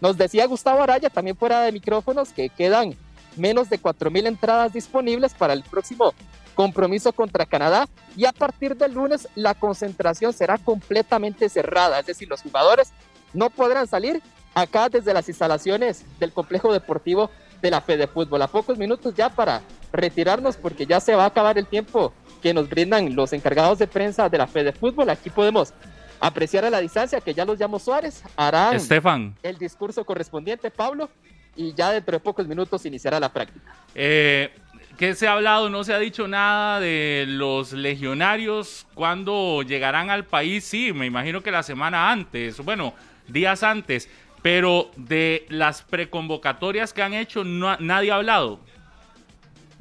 [0.00, 2.96] Nos decía Gustavo Araya, también fuera de micrófonos, que quedan
[3.36, 6.12] menos de 4.000 entradas disponibles para el próximo
[6.54, 12.28] compromiso contra Canadá y a partir del lunes la concentración será completamente cerrada, es decir,
[12.28, 12.92] los jugadores
[13.32, 14.22] no podrán salir
[14.54, 17.30] acá desde las instalaciones del complejo deportivo
[17.62, 18.42] de la Fede Fútbol.
[18.42, 22.52] A pocos minutos ya para retirarnos porque ya se va a acabar el tiempo que
[22.52, 25.08] nos brindan los encargados de prensa de la Fede Fútbol.
[25.08, 25.72] Aquí podemos
[26.20, 29.34] apreciar a la distancia que ya los llamo Suárez, harán Estefan.
[29.42, 31.08] el discurso correspondiente, Pablo,
[31.56, 33.74] y ya dentro de pocos minutos iniciará la práctica.
[33.94, 34.52] Eh,
[34.96, 35.68] ¿Qué se ha hablado?
[35.68, 38.86] No se ha dicho nada de los legionarios.
[38.94, 40.64] ¿Cuándo llegarán al país?
[40.64, 42.94] Sí, me imagino que la semana antes, bueno,
[43.26, 44.08] días antes.
[44.42, 48.58] Pero de las preconvocatorias que han hecho, no, nadie ha hablado.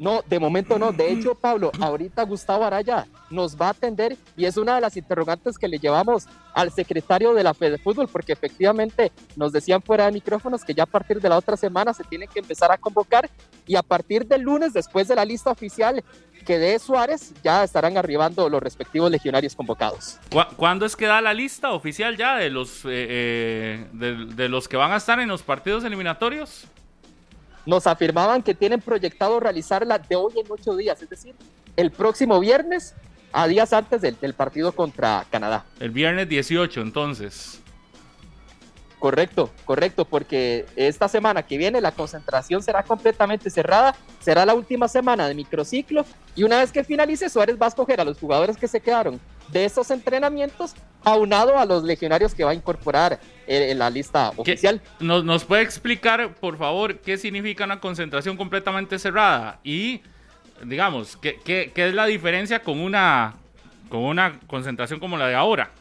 [0.01, 0.91] No, de momento no.
[0.91, 4.97] De hecho, Pablo, ahorita Gustavo Araya nos va a atender y es una de las
[4.97, 10.07] interrogantes que le llevamos al secretario de la Fede Fútbol, porque efectivamente nos decían fuera
[10.07, 12.79] de micrófonos que ya a partir de la otra semana se tiene que empezar a
[12.79, 13.29] convocar
[13.67, 16.03] y a partir del lunes, después de la lista oficial
[16.47, 20.17] que dé Suárez, ya estarán arribando los respectivos legionarios convocados.
[20.57, 24.77] ¿Cuándo es que da la lista oficial ya de los, eh, eh, de los que
[24.77, 26.67] van a estar en los partidos eliminatorios?
[27.65, 31.35] Nos afirmaban que tienen proyectado realizarla de hoy en ocho días, es decir,
[31.75, 32.95] el próximo viernes
[33.33, 35.65] a días antes del, partido contra Canadá.
[35.79, 37.59] El viernes 18, entonces.
[38.99, 44.87] Correcto, correcto, porque esta semana que viene la concentración será completamente cerrada, será la última
[44.87, 48.57] semana de microciclo y una vez que finalice Suárez va a escoger a los jugadores
[48.57, 49.19] que se quedaron
[49.51, 54.81] de esos entrenamientos aunado a los legionarios que va a incorporar en, la lista oficial.
[54.99, 59.59] Nos, ¿Nos puede explicar, por favor, qué significa una concentración completamente cerrada?
[59.63, 60.01] Y,
[60.63, 63.35] digamos, ¿qué, qué, qué es la diferencia con una,
[63.89, 65.71] con una concentración como la de ahora?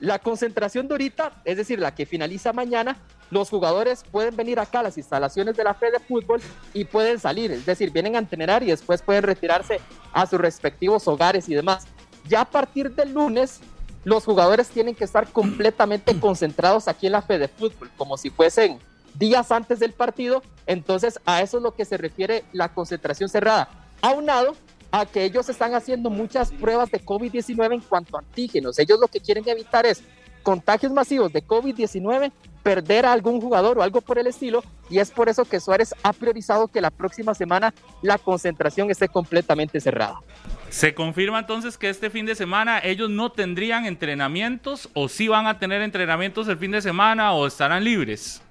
[0.00, 2.96] La concentración de ahorita, es decir, la que finaliza mañana,
[3.30, 6.40] los jugadores pueden venir acá a las instalaciones de la Fede de Fútbol
[6.74, 9.80] y pueden salir, es decir, vienen a entrenar y después pueden retirarse
[10.12, 11.86] a sus respectivos hogares y demás.
[12.28, 13.60] Ya a partir del lunes,
[14.04, 18.30] los jugadores tienen que estar completamente concentrados aquí en la Fede de Fútbol, como si
[18.30, 18.78] fuesen
[19.14, 20.42] días antes del partido.
[20.66, 23.68] Entonces, a eso es lo que se refiere la concentración cerrada.
[24.00, 24.54] Aunado
[24.92, 28.78] a que ellos están haciendo muchas pruebas de COVID-19 en cuanto a antígenos.
[28.78, 30.02] Ellos lo que quieren evitar es
[30.42, 35.10] contagios masivos de COVID-19, perder a algún jugador o algo por el estilo, y es
[35.10, 37.72] por eso que Suárez ha priorizado que la próxima semana
[38.02, 40.20] la concentración esté completamente cerrada.
[40.68, 45.46] ¿Se confirma entonces que este fin de semana ellos no tendrían entrenamientos o sí van
[45.46, 48.42] a tener entrenamientos el fin de semana o estarán libres?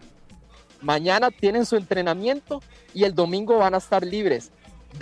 [0.82, 2.62] Mañana tienen su entrenamiento
[2.93, 4.52] y el domingo van a estar libres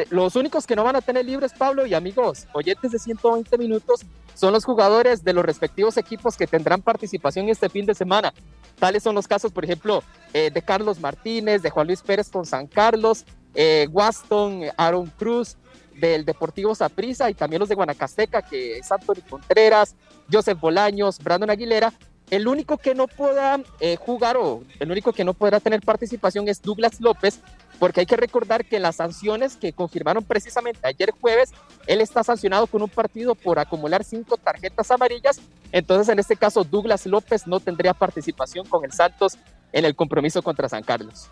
[0.09, 4.01] los únicos que no van a tener libres, Pablo y amigos, oyentes de 120 minutos,
[4.33, 8.33] son los jugadores de los respectivos equipos que tendrán participación este fin de semana.
[8.79, 12.45] Tales son los casos, por ejemplo, eh, de Carlos Martínez, de Juan Luis Pérez con
[12.45, 15.57] San Carlos, eh, Waston, Aaron Cruz,
[15.99, 19.95] del Deportivo Saprissa y también los de Guanacasteca, que es Anthony Contreras,
[20.31, 21.93] Joseph Bolaños, Brandon Aguilera.
[22.29, 26.47] El único que no pueda eh, jugar o el único que no podrá tener participación
[26.49, 27.39] es Douglas López,
[27.79, 31.53] porque hay que recordar que las sanciones que confirmaron precisamente ayer jueves,
[31.85, 35.39] él está sancionado con un partido por acumular cinco tarjetas amarillas,
[35.71, 39.37] entonces en este caso Douglas López no tendría participación con el Santos
[39.71, 41.29] en el compromiso contra San Carlos.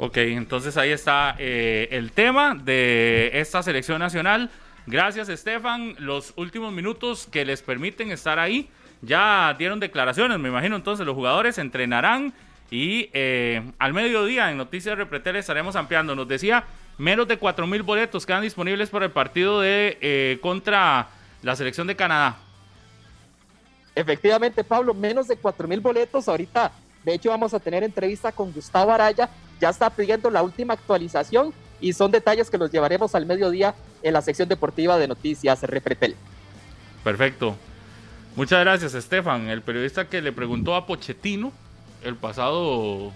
[0.00, 4.48] Ok, entonces ahí está eh, el tema de esta selección nacional.
[4.86, 5.96] Gracias, Estefan.
[5.98, 8.70] Los últimos minutos que les permiten estar ahí
[9.02, 10.76] ya dieron declaraciones, me imagino.
[10.76, 12.32] Entonces los jugadores entrenarán
[12.70, 16.14] y eh, al mediodía en Noticias Repretel estaremos ampliando.
[16.14, 16.64] Nos decía,
[16.98, 21.08] menos de 4 mil boletos quedan disponibles para el partido de eh, contra
[21.42, 22.36] la selección de Canadá.
[23.94, 26.28] Efectivamente, Pablo, menos de 4 mil boletos.
[26.28, 26.72] Ahorita,
[27.04, 29.30] de hecho, vamos a tener entrevista con Gustavo Araya.
[29.60, 34.12] Ya está pidiendo la última actualización y son detalles que los llevaremos al mediodía en
[34.12, 36.14] la sección deportiva de Noticias Repretel.
[37.02, 37.56] Perfecto.
[38.36, 39.48] Muchas gracias, Estefan.
[39.48, 41.52] El periodista que le preguntó a Pochettino
[42.08, 43.12] el pasado.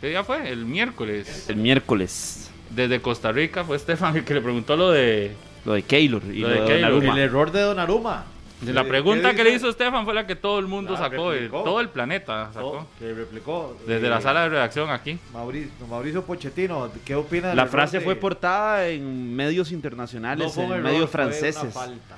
[0.00, 0.50] ¿Qué día fue?
[0.50, 1.46] El miércoles.
[1.48, 2.50] El miércoles.
[2.70, 5.32] Desde Costa Rica fue Estefan el que le preguntó lo de.
[5.64, 8.24] Lo de Keylor y lo, de, El error de Donnarumma.
[8.66, 11.88] La pregunta que le hizo Estefan fue la que todo el mundo sacó, todo el
[11.88, 12.86] planeta sacó.
[12.98, 13.76] que replicó.
[13.86, 15.18] Desde la sala de redacción aquí.
[15.32, 17.54] Mauricio, Mauricio Pochettino, ¿qué opina?
[17.54, 21.74] La frase fue portada en medios internacionales, en medios franceses.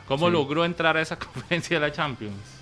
[0.07, 2.62] ¿Cómo logró entrar a esa conferencia de la Champions?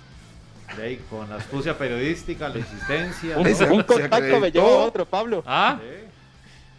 [1.09, 3.37] Con la astucia periodística, la existencia.
[3.37, 5.43] Un, contacto me llevó a otro, Pablo.
[5.45, 5.79] ¿Ah?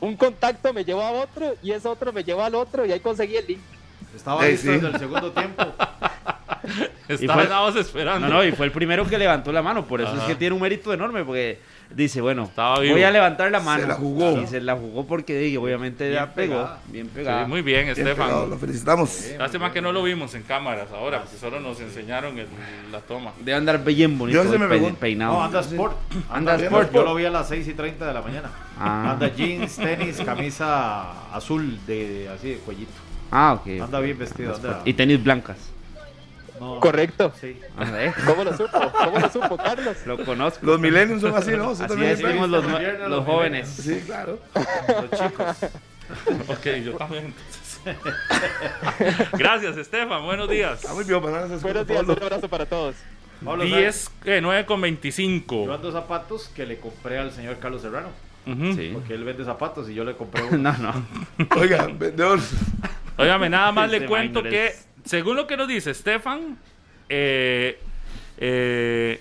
[0.00, 3.00] Un contacto me llevó a otro y ese otro me llevó al otro y ahí
[3.00, 3.60] conseguí el link.
[4.14, 5.64] Estaba listo en el segundo tiempo.
[7.08, 8.28] Estábamos esperando.
[8.28, 10.54] No, no, y fue el primero que levantó la mano, por eso es que tiene
[10.54, 11.58] un mérito enorme, porque
[11.94, 13.82] dice, bueno, voy a levantar la mano.
[13.82, 14.40] Se la jugó.
[14.40, 17.48] Y se la jugó porque dije, obviamente ya pegó, bien pegado.
[17.48, 18.50] muy bien, Estefan.
[18.50, 19.32] lo felicitamos.
[19.38, 22.36] Lástima que no lo vimos en cámaras ahora, porque solo nos enseñaron
[22.90, 23.32] la toma.
[23.40, 25.34] Debe andar bien bonito, Yo me peinado.
[25.34, 25.96] No, anda Sport.
[26.30, 26.92] Anda, Sport.
[26.92, 28.50] Yo lo vi a las 6 y 30 de la mañana.
[28.78, 29.12] Ah.
[29.12, 32.92] Anda jeans, tenis, camisa azul, de así de cuellito.
[33.30, 33.82] Ah, ok.
[33.82, 34.54] Anda bien vestido.
[34.84, 35.72] Y tenis blancas.
[36.80, 37.32] Correcto.
[37.40, 37.58] Sí.
[38.26, 38.92] ¿Cómo lo supo?
[38.92, 39.96] ¿Cómo lo supo, Carlos?
[40.06, 40.64] Lo conozco.
[40.64, 41.70] Los millennials son así, ¿no?
[41.70, 43.68] Así decimos los, los, jóvenes.
[43.68, 44.38] Sí, claro.
[44.54, 45.56] Los chicos.
[46.48, 47.26] ok, yo también.
[47.26, 47.72] entonces.
[49.32, 50.22] Gracias, Estefan.
[50.24, 50.80] Buenos días.
[50.80, 52.14] Está muy bien, para esas Buenos días, Pablo.
[52.14, 52.96] un abrazo para todos.
[53.44, 55.72] Pablo, 10, eh, 9 con Yo 25.
[55.72, 58.08] ando zapatos que le compré al señor Carlos Serrano.
[58.44, 58.90] Sí.
[58.92, 60.58] Porque él vende zapatos y yo le compré uno.
[60.58, 61.06] No, no.
[61.56, 62.40] Oiga, vendedor.
[63.18, 64.72] Óigame, nada más le Este cuento man, que,
[65.04, 66.58] según lo que nos dice Stefan,
[67.08, 67.78] eh,
[68.38, 69.20] eh,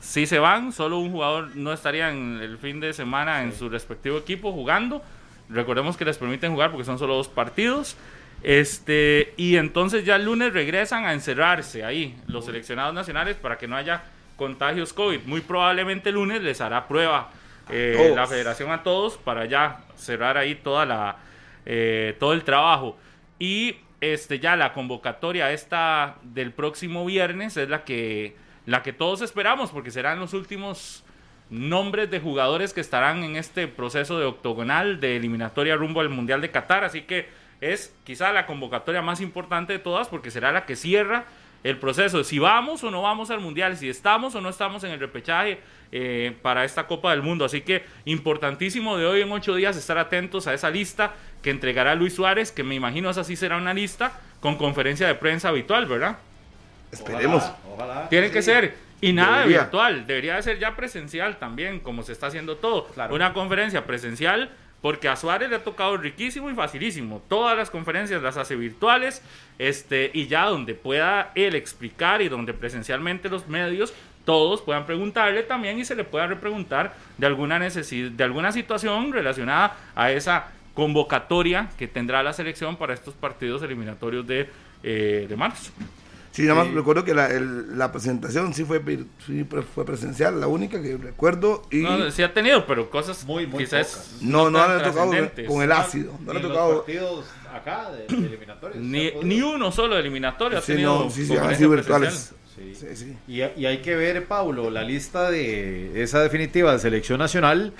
[0.00, 3.68] si se van, solo un jugador no estaría en el fin de semana en su
[3.68, 5.02] respectivo equipo jugando.
[5.48, 7.96] Recordemos que les permiten jugar porque son solo dos partidos.
[8.42, 13.68] Este, y entonces ya el lunes regresan a encerrarse ahí los seleccionados nacionales para que
[13.68, 14.02] no haya
[14.36, 15.20] contagios COVID.
[15.26, 17.30] Muy probablemente el lunes les hará prueba
[17.70, 21.16] eh, la federación a todos para ya cerrar ahí toda la,
[21.64, 22.98] eh, todo el trabajo.
[23.38, 28.34] Y este, ya la convocatoria esta del próximo viernes es la que,
[28.66, 31.04] la que todos esperamos porque serán los últimos
[31.50, 36.40] nombres de jugadores que estarán en este proceso de octogonal de eliminatoria rumbo al Mundial
[36.40, 36.82] de Qatar.
[36.82, 37.28] Así que
[37.60, 41.26] es quizá la convocatoria más importante de todas porque será la que cierra
[41.64, 44.82] el proceso de si vamos o no vamos al Mundial, si estamos o no estamos
[44.84, 45.60] en el repechaje
[45.92, 47.44] eh, para esta Copa del Mundo.
[47.44, 51.94] Así que importantísimo de hoy en ocho días estar atentos a esa lista que entregará
[51.94, 55.86] Luis Suárez, que me imagino esa sí será una lista con conferencia de prensa habitual,
[55.86, 56.18] ¿verdad?
[56.90, 57.42] Esperemos.
[57.72, 58.08] Ojalá, ojalá.
[58.08, 58.74] Tiene que ser.
[59.00, 59.58] Y nada Debería.
[59.58, 62.86] de virtual, debería de ser ya presencial también, como se está haciendo todo.
[62.86, 63.14] Claro.
[63.14, 64.50] Una conferencia presencial,
[64.82, 67.22] porque a Suárez le ha tocado riquísimo y facilísimo.
[67.28, 69.22] Todas las conferencias las hace virtuales,
[69.58, 75.44] este, y ya donde pueda él explicar y donde presencialmente los medios, todos puedan preguntarle
[75.44, 80.48] también y se le pueda repreguntar de alguna necesidad, de alguna situación relacionada a esa
[80.74, 84.48] convocatoria que tendrá la selección para estos partidos eliminatorios de,
[84.82, 85.72] eh, de marzo.
[86.32, 88.82] Sí, nada más recuerdo que la, el- la presentación sí fue,
[89.26, 91.62] sí pre- fue presencial, la única que recuerdo.
[91.70, 94.22] Y No, sí ha tenido, pero cosas Muy, muy quizás pocas.
[94.22, 95.12] no, no, le ha tocado
[95.46, 96.14] con el ácido.
[96.24, 96.76] No le ha tocado.
[96.84, 98.82] partidos acá de, de eliminatorios.
[98.82, 101.54] Ni, ¿se ha ni uno solo de eliminatorio ha Sí, tenido no, sí, sí, han
[101.54, 102.32] sido virtuales.
[102.54, 102.74] Sí.
[102.74, 103.16] Sí, sí.
[103.26, 107.72] Y, y hay que ver, Paulo, la lista de esa definitiva de selección nacional,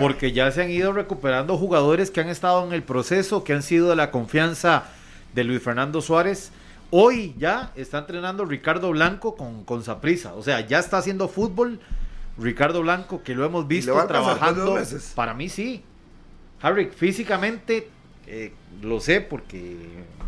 [0.00, 3.62] porque ya se han ido recuperando jugadores que han estado en el proceso, que han
[3.62, 4.84] sido de la confianza
[5.34, 6.50] de Luis Fernando Suárez.
[6.90, 9.82] Hoy ya está entrenando Ricardo Blanco con, con.
[9.88, 11.80] O sea, ya está haciendo fútbol
[12.38, 14.74] Ricardo Blanco, que lo hemos visto trabajando.
[14.74, 15.12] meses?
[15.14, 15.82] Para mí sí.
[16.62, 17.88] Harry, físicamente
[18.26, 19.76] eh, lo sé porque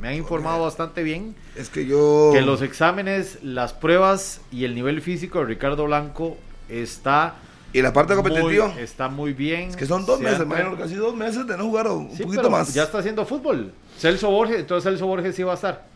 [0.00, 2.30] me han informado bastante bien Es que yo.
[2.32, 6.36] que los exámenes, las pruebas y el nivel físico de Ricardo Blanco
[6.68, 7.34] está
[7.72, 8.68] Y la parte competitiva.
[8.68, 9.68] muy, está muy bien.
[9.70, 12.22] Es que son dos Se meses, imagino, casi dos meses de no jugar un Sí,
[12.22, 12.72] poquito más.
[12.72, 13.72] Ya está haciendo fútbol.
[13.98, 15.91] Celso Borges, entonces Celso Borges sí va a estar.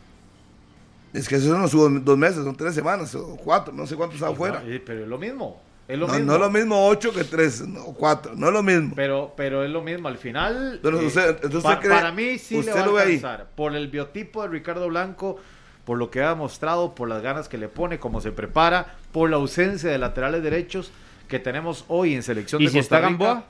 [1.13, 4.15] Es que eso no subo dos meses, son tres semanas o cuatro, no sé cuánto
[4.17, 4.63] está afuera.
[4.67, 5.63] Eh, Pero es lo mismo.
[5.89, 6.27] Es lo No, mismo.
[6.27, 8.93] no es lo mismo ocho que tres, no, cuatro, no es lo mismo.
[8.97, 10.09] Pero, pero es lo mismo.
[10.09, 13.01] Al final, Pero eh, usted- entonces pa- usted cree- para mí sí usted le va
[13.01, 13.15] a ahí.
[13.15, 13.47] alcanzar.
[13.55, 15.39] Por el biotipo de Ricardo Blanco,
[15.85, 19.31] por lo que ha mostrado, por las ganas que le pone, cómo se prepara, por
[19.31, 20.91] la ausencia de laterales derechos
[21.29, 23.25] que tenemos hoy en selección ¿Y de si Costa está Rica.
[23.25, 23.45] Gamboa?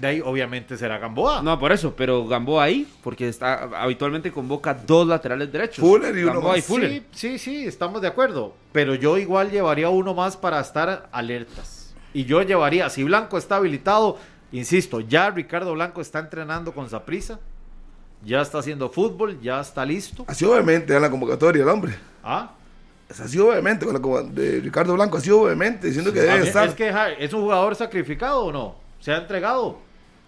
[0.00, 1.42] De ahí obviamente será Gamboa.
[1.42, 5.78] No, por eso, pero Gamboa ahí, porque está habitualmente convoca dos laterales derechos.
[5.78, 6.66] Fuller y uno Gamboa y más.
[6.66, 6.90] Fuller.
[6.90, 8.54] Sí, sí, sí, estamos de acuerdo.
[8.72, 11.94] Pero yo igual llevaría uno más para estar alertas.
[12.14, 14.18] Y yo llevaría, si Blanco está habilitado,
[14.52, 17.38] insisto, ya Ricardo Blanco está entrenando con Saprisa,
[18.24, 20.24] ya está haciendo fútbol, ya está listo.
[20.26, 21.94] Así obviamente en la convocatoria el hombre.
[22.24, 22.50] Ah,
[23.08, 26.46] Es así obviamente con la de Ricardo Blanco, así obviamente, diciendo que a debe mí-
[26.48, 26.68] estar.
[26.68, 29.78] es que es un jugador sacrificado o no, se ha entregado.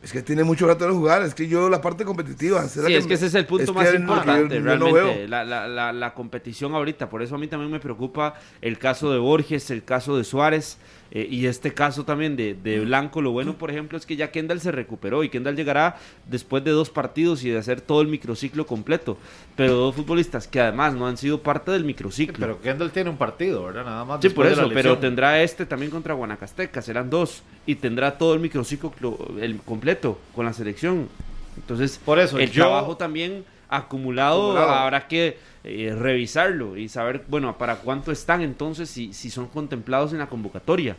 [0.03, 2.67] Es que tiene mucho rato de jugar, es que yo la parte competitiva.
[2.69, 5.29] ¿será Sí, es que ese es el punto es más importante, yo- yo no realmente,
[5.29, 7.11] la, la, la, la competición ahorita.
[7.11, 10.79] Por eso a mí también me preocupa el caso de Borges, el caso de Suárez
[11.13, 13.21] eh, y este caso también de, de Blanco.
[13.23, 15.97] Lo bueno, por ejemplo, es que ya Kendall se recuperó y Kendall llegará
[16.29, 19.19] después de dos partidos y de hacer todo el microciclo completo.
[19.57, 22.39] Pero dos futbolistas que además no han sido parte del microciclo.
[22.39, 23.85] Pero Kendall tiene un partido, ¿verdad?
[23.85, 24.21] Nada más.
[24.23, 28.41] Sí, por eso, pero tendrá este también contra Guanacasteca, serán dos, y tendrá todo el
[28.41, 31.09] microciclo clo- el completo con la selección.
[31.57, 34.71] Entonces, Por eso, el yo- trabajo también acumulado, Acumulado.
[34.71, 40.13] habrá que eh, revisarlo y saber, bueno, para cuánto están entonces si, si son contemplados
[40.13, 40.97] en la convocatoria.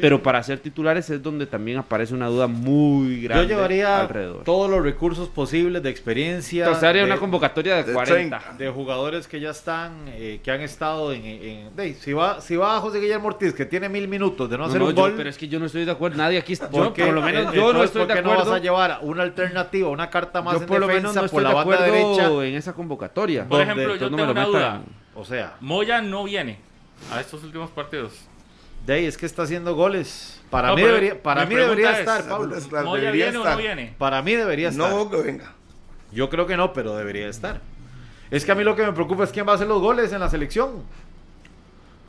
[0.00, 4.44] Pero para ser titulares es donde también aparece una duda muy grande Yo llevaría alrededor.
[4.44, 6.64] todos los recursos posibles de experiencia.
[6.64, 8.38] Entonces haría de- una convocatoria de, de 40.
[8.38, 8.58] 30.
[8.58, 11.24] de jugadores que ya están, eh, que han estado en...
[11.24, 14.64] en- de- si va si va José Guillermo Ortiz, que tiene mil minutos de no,
[14.64, 16.38] No, hacer no, un yo- gol, pero es que yo no estoy de acuerdo, nadie
[16.38, 18.44] aquí está, yo, ¿por lo menos Eh, yo no estoy ¿por de acuerdo.
[18.44, 21.14] no vas a llevar una alternativa, una carta más yo en por lo defensa menos
[21.16, 21.92] no estoy por la de banda acuerdo
[22.38, 22.48] derecha?
[22.48, 23.44] en esa convocatoria.
[23.48, 24.82] Por ejemplo, yo tengo me lo una duda.
[25.14, 26.58] O sea, Moya no viene
[27.12, 28.12] a estos últimos partidos.
[28.86, 30.40] De ahí es que está haciendo goles.
[30.50, 32.56] Para No, mí debería, para mí debería es, estar, Pablo.
[32.56, 33.94] es claro, ¿Moya debería viene o no viene?
[33.98, 34.90] Para mí debería estar.
[34.90, 35.52] No, que venga.
[36.12, 37.60] Yo creo que no, pero debería estar.
[38.30, 40.12] Es que a mí lo que me preocupa es quién va a hacer los goles
[40.12, 40.82] en la selección.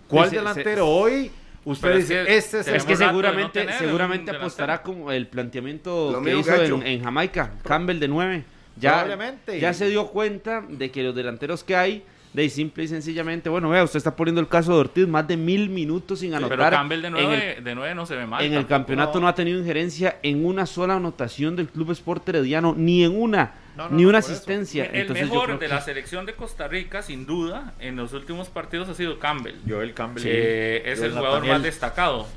[0.07, 0.91] ¿Cuál Sí, delantero sí.
[0.91, 1.31] hoy?
[1.63, 5.11] Usted Pero es dice, que este es el Es que no seguramente, seguramente apostará con
[5.11, 8.43] el planteamiento Lo que hizo en, Jamaica, Campbell de 9.
[8.77, 9.59] Ya, Probablemente.
[9.59, 13.69] ya se dio cuenta de que los delanteros que hay, de simple y sencillamente, bueno,
[13.69, 16.57] vea, usted está poniendo el caso de Ortiz, más de mil minutos sin anotar.
[16.57, 18.43] Pero Campbell de en 9, el, de 9 no se ve mal.
[18.43, 22.73] en el campeonato no ha tenido injerencia en una sola anotación del Club Sport Herediano,
[22.77, 24.31] ni en una, No, no, ni no, una eso.
[24.31, 24.85] asistencia.
[24.85, 28.13] El Entonces yo mejor de que- la selección de Costa Rica, sin duda, en los
[28.13, 29.55] últimos partidos ha sido Campbell.
[29.67, 30.23] Joel Campbell.
[30.23, 31.53] que es Joel el jugador Nathaniel.
[31.57, 32.27] más destacado.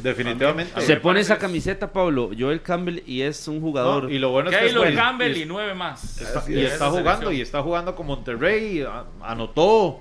[0.00, 0.80] Definitivamente.
[0.80, 4.04] Se pone esa camiseta, Pablo, Joel Campbell, y es un jugador...
[4.04, 4.96] No, y lo bueno es que es bueno.
[4.96, 6.20] Campbell Y y nueve más.
[6.20, 6.72] está, Así y es.
[6.72, 7.34] está jugando selección.
[7.34, 10.00] y está jugando con Monterrey, a- anotó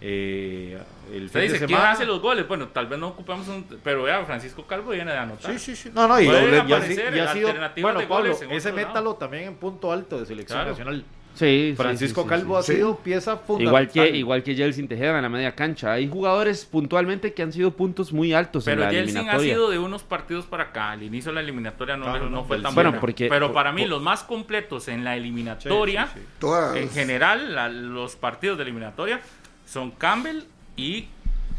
[0.00, 0.78] eh,
[1.12, 1.90] el Usted dice, ¿quién semana.
[1.92, 2.46] hace los goles?
[2.48, 3.64] Bueno, tal vez no ocupamos un...
[3.84, 5.52] Pero vea, Francisco Calvo viene de anotar.
[5.52, 5.90] Sí, sí, sí.
[5.94, 7.48] No, no, y, Pueden y ha- aparecer y ha sido,
[7.82, 8.76] bueno, de Pablo, ese lado.
[8.76, 10.70] métalo también en punto alto de selección Claro.
[10.70, 11.04] nacional.
[11.34, 12.72] Sí, Francisco sí, sí, Calvo sí.
[12.72, 13.66] ha sido pieza fundamental.
[13.66, 15.92] Igual que, igual que Jelsin Tejeda en la media cancha.
[15.92, 19.54] Hay jugadores puntualmente que han sido puntos muy altos Pero en la Jelsin ha eliminatoria.
[19.54, 20.90] sido de unos partidos para acá.
[20.90, 23.00] Al inicio de la eliminatoria no, Claro, no no, fue tan Bueno, buena.
[23.00, 26.26] porque- Pero por- para mí, por- los más completos en la eliminatoria, sí, sí.
[26.38, 26.76] Todas.
[26.76, 29.20] en general, la- los partidos de eliminatoria
[29.66, 30.42] son Campbell
[30.76, 31.06] y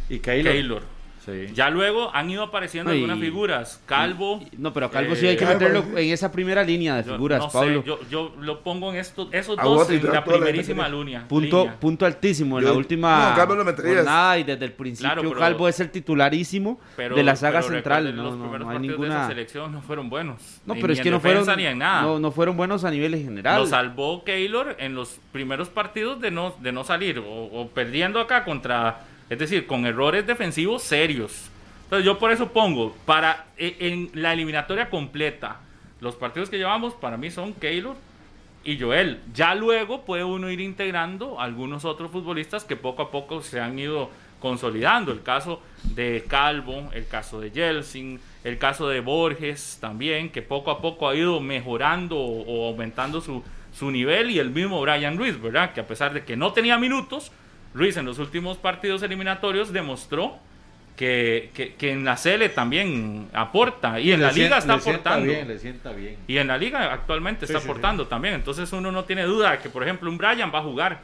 [0.09, 0.53] Y Keylor.
[0.53, 0.83] Keylor.
[1.25, 1.47] Sí.
[1.53, 3.81] Ya luego han ido apareciendo No, y- algunas figuras.
[3.85, 4.41] Calvo.
[4.57, 7.03] No, pero a Calvo Eh, sí hay que Calvo, meterlo en esa primera línea de
[7.03, 7.83] yo figuras, no sé, Pablo.
[7.83, 10.97] yo, yo lo pongo en estos, esos A dos en la la primerísima gente.
[10.97, 11.27] línea.
[11.27, 11.79] Punto, línea.
[11.79, 13.95] punto altísimo en Yo- la última no, Calvo lo meterías.
[13.97, 17.59] jornada y desde el principio Claro, pero- Calvo es el titularísimo Pero- de la saga
[17.61, 18.15] pero central.
[18.15, 19.27] No, los no, primeros no hay partidos de esa ninguna.
[19.27, 20.61] selección no fueron buenos.
[20.65, 22.01] No, Ni- pero es ni que en no fueron, ni en nada.
[22.01, 23.59] no, no fueron buenos a nivel en general.
[23.61, 28.19] Lo salvó Keylor en los primeros partidos de no, de no salir o, o perdiendo
[28.19, 31.49] acá contra, es decir, con errores defensivos serios.
[31.85, 35.61] Entonces yo por eso pongo, para e- en la eliminatoria completa,
[36.01, 37.95] los partidos que llevamos para mí son Keylor
[38.65, 39.21] y Joel.
[39.33, 43.79] Ya luego puede uno ir integrando algunos otros futbolistas que poco a poco se han
[43.79, 44.09] ido
[44.41, 45.13] consolidando.
[45.13, 50.71] El caso de Calvo, el caso de Jelsin, el caso de Borges también, que poco
[50.71, 54.29] a poco ha ido mejorando o aumentando su, su nivel.
[54.29, 55.71] Y el mismo Brian Ruiz, ¿verdad?
[55.73, 57.31] Que a pesar de que no tenía minutos,
[57.73, 60.37] Ruiz en los últimos partidos eliminatorios demostró
[60.97, 64.81] que, que- que en la CL también aporta y en Le la liga está le
[64.81, 65.31] sienta aportando.
[65.33, 66.17] bien, le sienta bien.
[66.27, 68.35] Y en la liga actualmente Sí, está sí, aportando también.
[68.35, 70.99] Entonces uno no tiene duda de que, por ejemplo, un Brian va a jugar.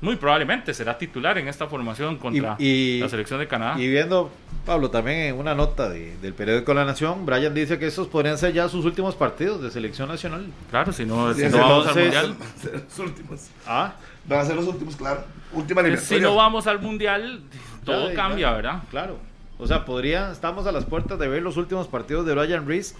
[0.00, 3.80] Muy probablemente será titular en esta formación contra Y- y- la selección de Canadá.
[3.80, 4.30] Y viendo,
[4.64, 8.38] Pablo, también en una nota de- del periódico La Nación, Brian dice que estos podrían
[8.38, 10.46] ser ya sus últimos partidos de selección nacional.
[10.70, 12.36] claro, si no, si no vamos al mundial.
[12.88, 13.48] Los últimos.
[13.66, 13.94] Ah,
[14.26, 15.24] Van a ser los últimos, claro.
[15.52, 16.22] Última Si eliminatoria.
[16.22, 17.40] no vamos al mundial,
[17.84, 18.82] todo Ya, cambia, ya, ¿verdad?
[18.90, 19.18] Claro.
[19.58, 22.94] O sea, podría, estamos a las puertas de ver los últimos partidos de Brian Reese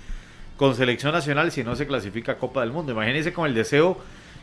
[0.57, 2.93] con selección nacional si no se clasifica a Copa del Mundo.
[2.93, 3.99] Imagínense con el deseo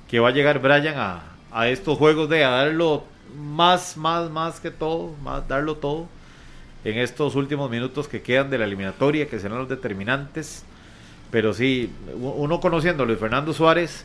[0.09, 3.03] que va a llegar Brian a, a estos juegos de a darlo
[3.37, 6.07] más, más, más que todo, más darlo todo
[6.83, 10.63] en estos últimos minutos que quedan de la eliminatoria, que serán los determinantes.
[11.31, 14.03] Pero sí, uno conociendo a Luis Fernando Suárez,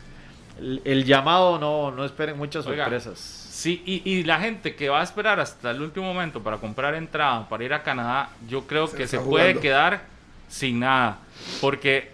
[0.58, 3.18] el, el llamado no, no esperen muchas Oiga, sorpresas.
[3.18, 6.94] Sí, y, y la gente que va a esperar hasta el último momento para comprar
[6.94, 9.60] entrada para ir a Canadá, yo creo Se que se puede jugando.
[9.60, 10.02] quedar
[10.48, 11.18] sin nada.
[11.60, 12.10] Porque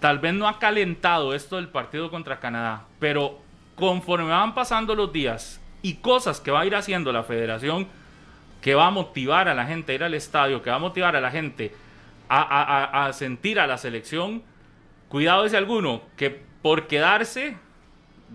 [0.00, 3.38] tal vez no ha calentado esto del partido contra Canadá, pero
[3.76, 7.86] conforme van pasando los días y cosas que va a ir haciendo la federación,
[8.60, 11.16] que va a motivar a la gente a ir al estadio, que va a motivar
[11.16, 11.74] a la gente
[12.28, 14.42] a, a- a- a sentir a la selección,
[15.08, 17.56] cuidado ese alguno, que por quedarse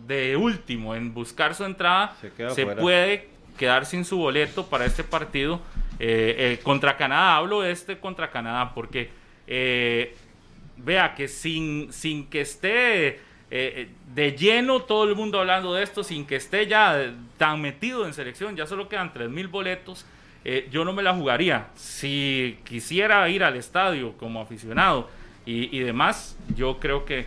[0.06, 2.16] de último en buscar su entrada,
[2.54, 5.60] Se puede quedar sin su boleto para este partido
[6.00, 7.38] eh, eh, contra Canadá.
[7.38, 9.10] Hablo de este contra Canadá porque
[9.48, 10.16] eh,
[10.78, 16.04] vea que sin, sin que esté eh, de lleno todo el mundo hablando de esto,
[16.04, 20.06] sin que esté ya tan metido en selección, ya solo quedan 3.000 boletos.
[20.72, 21.68] yo no me la jugaría.
[21.76, 25.10] Si quisiera ir al estadio como aficionado
[25.46, 27.26] y, y demás, yo creo que,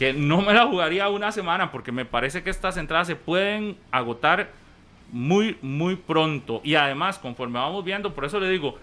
[0.00, 3.76] que no me la jugaría una semana porque me parece que estas entradas se pueden
[3.92, 4.50] agotar
[5.12, 6.62] muy, muy pronto.
[6.64, 8.78] Y además, conforme vamos viendo, por eso le digo,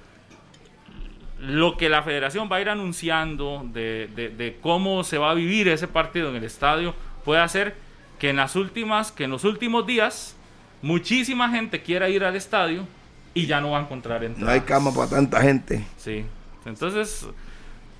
[1.39, 5.34] lo que la federación va a ir anunciando de, de- de cómo se va a
[5.34, 7.75] vivir ese partido en el estadio puede hacer
[8.19, 10.36] que en las últimas, que en los últimos días,
[10.82, 12.88] muchísima gente quiera ir al estadio
[13.34, 14.45] y ya no va a encontrar entradas.
[14.47, 15.84] No hay cama para tanta gente.
[15.98, 16.25] Sí.
[16.65, 17.27] Entonces,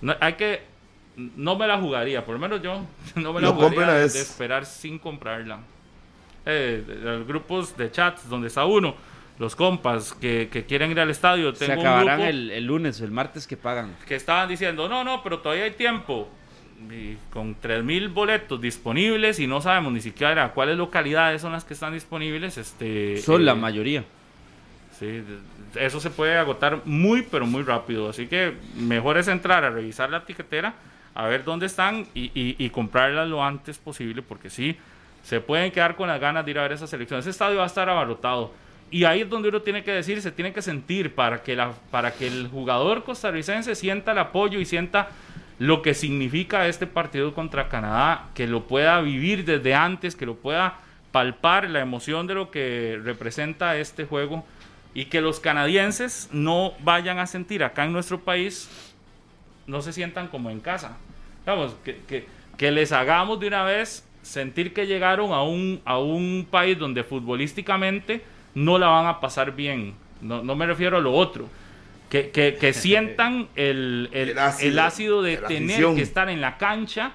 [0.02, 0.77] no- hay que.
[1.18, 4.66] No me la jugaría, por lo menos yo no me la No jugaría de, esperar
[4.66, 5.60] sin comprarla.
[6.46, 8.96] Eh, de- de los grupos de chats donde está uno,
[9.40, 11.54] los compas que, que quieren ir al estadio.
[11.56, 13.96] Se Tengo un acabarán grupo el, el lunes, el martes que pagan.
[14.08, 16.30] que estaban diciendo, no, no, pero todavía hay tiempo.
[16.92, 21.74] Y con 3.000 boletos disponibles y no sabemos ni siquiera cuáles localidades son las que
[21.74, 22.58] están disponibles.
[22.60, 24.04] Este, Son la eh, mayoría.
[25.00, 25.24] Sí,
[25.76, 28.10] eso se puede agotar muy, pero muy rápido.
[28.10, 30.76] Así que mejor es entrar a revisar la etiquetera,
[31.18, 34.78] a ver dónde están y, y, comprarlas lo antes posible, porque sí,
[35.24, 37.20] se pueden quedar con las ganas de ir a ver esa selección.
[37.20, 38.54] Ese estadio va a estar abarrotado.
[38.92, 41.58] Y ahí es donde uno tiene que decir, se tiene que sentir para que,
[41.90, 45.10] para que el jugador costarricense sienta el apoyo y sienta
[45.58, 50.36] lo que significa este partido contra Canadá, que lo pueda vivir desde antes, que lo
[50.36, 50.76] pueda
[51.12, 54.46] palpar la emoción de lo que representa este juego
[54.94, 58.70] y que los canadienses no vayan a sentir acá en nuestro país,
[59.66, 60.96] no se sientan como en casa.
[61.48, 62.26] Vamos, que, que-
[62.58, 67.04] que les hagamos de una vez sentir que llegaron a un, a un país donde
[67.04, 68.22] futbolísticamente
[68.56, 69.94] no la van a pasar bien.
[70.22, 71.48] No, no me refiero a lo otro.
[72.10, 75.96] Que, que- que sientan el, el- El ácido, el ácido de tener afición.
[75.96, 77.12] que estar en la cancha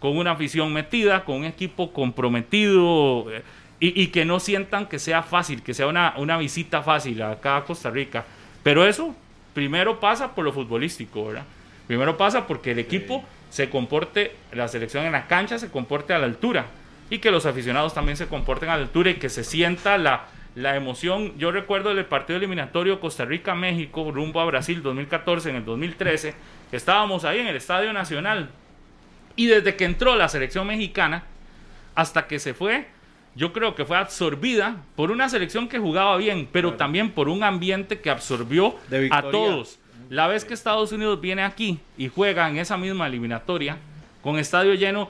[0.00, 3.42] con una afición metida, con un equipo comprometido eh,
[3.80, 7.56] y, y que no sientan que sea fácil, que sea una, una visita fácil acá
[7.58, 8.24] a Costa Rica.
[8.62, 9.14] Pero eso
[9.54, 11.44] primero pasa por lo futbolístico, ¿verdad?
[11.86, 13.22] Primero pasa porque el equipo
[13.52, 16.64] se comporte, la selección en la cancha se comporte a la altura
[17.10, 20.24] y que los aficionados también se comporten a la altura y que se sienta la,
[20.54, 21.36] la emoción.
[21.36, 26.34] Yo recuerdo el partido eliminatorio Costa Rica-México rumbo a Brasil 2014, en el 2013,
[26.70, 28.48] que estábamos ahí en el Estadio Nacional
[29.36, 31.24] y desde que entró la selección mexicana
[31.94, 32.86] hasta que se fue,
[33.34, 37.44] yo creo que fue absorbida por una selección que jugaba bien, pero también por un
[37.44, 38.76] ambiente que absorbió
[39.10, 39.78] a todos.
[40.12, 43.78] La vez que Estados Unidos viene aquí y juega en esa misma eliminatoria
[44.20, 45.08] con estadio lleno,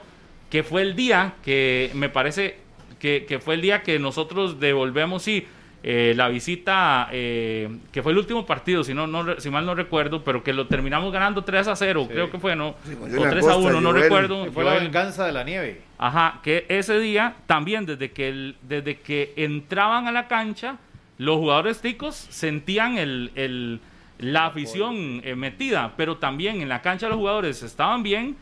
[0.49, 2.55] que fue el día que me parece
[2.99, 5.45] que, que fue el día que nosotros devolvemos, sí,
[5.83, 9.05] eh, la visita, eh, que fue el último partido, si, no,
[9.41, 12.55] si mal no recuerdo, pero que lo terminamos ganando 3 a 0, creo que fue,
[12.55, 12.75] ¿no?
[12.85, 14.01] Sí, o Julián 3 a Costa, 1, no Joel.
[14.03, 14.45] recuerdo.
[14.45, 15.81] Que fue la venganza de la nieve.
[15.97, 20.77] Ajá, que ese día también desde que, el- desde que entraban a la cancha,
[21.17, 23.81] los jugadores ticos sentían el, el-
[24.23, 28.37] la afición eh, metida, pero también en la cancha los jugadores estaban bien,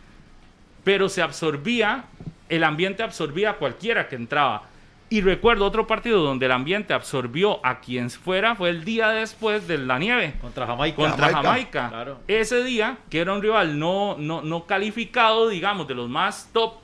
[0.83, 2.05] pero se absorbía,
[2.49, 4.63] el ambiente absorbía a cualquiera que entraba.
[5.09, 9.67] Y recuerdo otro partido donde el ambiente absorbió a quien fuera, fue el día después
[9.67, 10.95] de la nieve Contra Jamaica.
[10.95, 11.49] contra Jamaica.
[11.49, 11.89] Jamaica.
[11.89, 12.19] Claro.
[12.29, 16.75] Ese día, que era un rival no, no, no calificado, digamos, de los más top,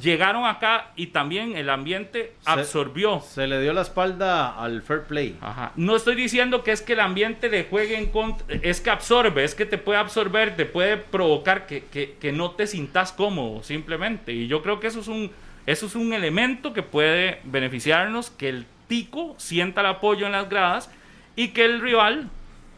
[0.00, 3.20] llegaron acá y también el ambiente Se- absorbió.
[3.20, 5.36] Se le dio la espalda al fair play.
[5.40, 5.72] Ajá.
[5.76, 9.44] No estoy diciendo que es que el ambiente le juegue en contra, es que absorbe,
[9.44, 13.62] es que te puede absorber, te puede provocar que, que- que no te sintas cómodo
[13.62, 14.32] simplemente.
[14.32, 15.30] Y yo creo que eso es un,
[15.66, 20.48] eso es un elemento que puede beneficiarnos, que el tico sienta el apoyo en las
[20.48, 20.90] gradas
[21.36, 22.28] y que el rival,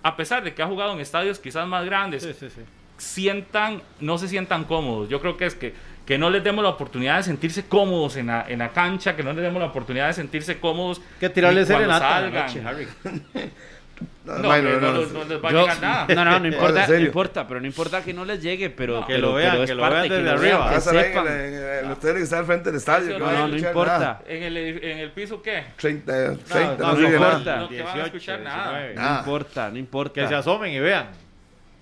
[0.03, 2.61] a pesar de que ha jugado en estadios quizás más grandes, Sí, sí, sí.
[2.99, 5.09] sientan, no se sientan cómodos.
[5.09, 5.75] Yo creo que es que,
[6.07, 9.23] que no les demos la oportunidad de sentirse cómodos en la, en la cancha, que
[9.23, 11.01] no les demos la oportunidad de sentirse cómodos.
[11.21, 12.89] Que tirarle ni cuando serenata noche, Harry.
[14.25, 16.07] No, No, bueno, que no, no, los- no les va a llegar nada.
[16.15, 19.07] no, no, no importa, no importa, pero no importa que no les llegue, pero No,
[19.07, 20.59] que pero- lo vean, pero que lo vean que desde lo arriba.
[20.71, 21.27] vean, que ver en sepan.
[21.27, 23.13] el- en el- el hotel que está al frente del estadio.
[23.13, 23.99] que No, no, no importa.
[23.99, 24.23] nada.
[24.27, 25.65] ¿En el, en el piso qué?
[25.77, 26.13] 30,
[26.47, 27.13] 30, no, no, no nada.
[27.15, 27.57] importa.
[27.59, 28.71] No te van a escuchar nada.
[28.73, 28.95] 19.
[28.95, 29.13] Nada.
[29.13, 30.21] No importa, no importa.
[30.23, 31.07] Que se asomen y vean.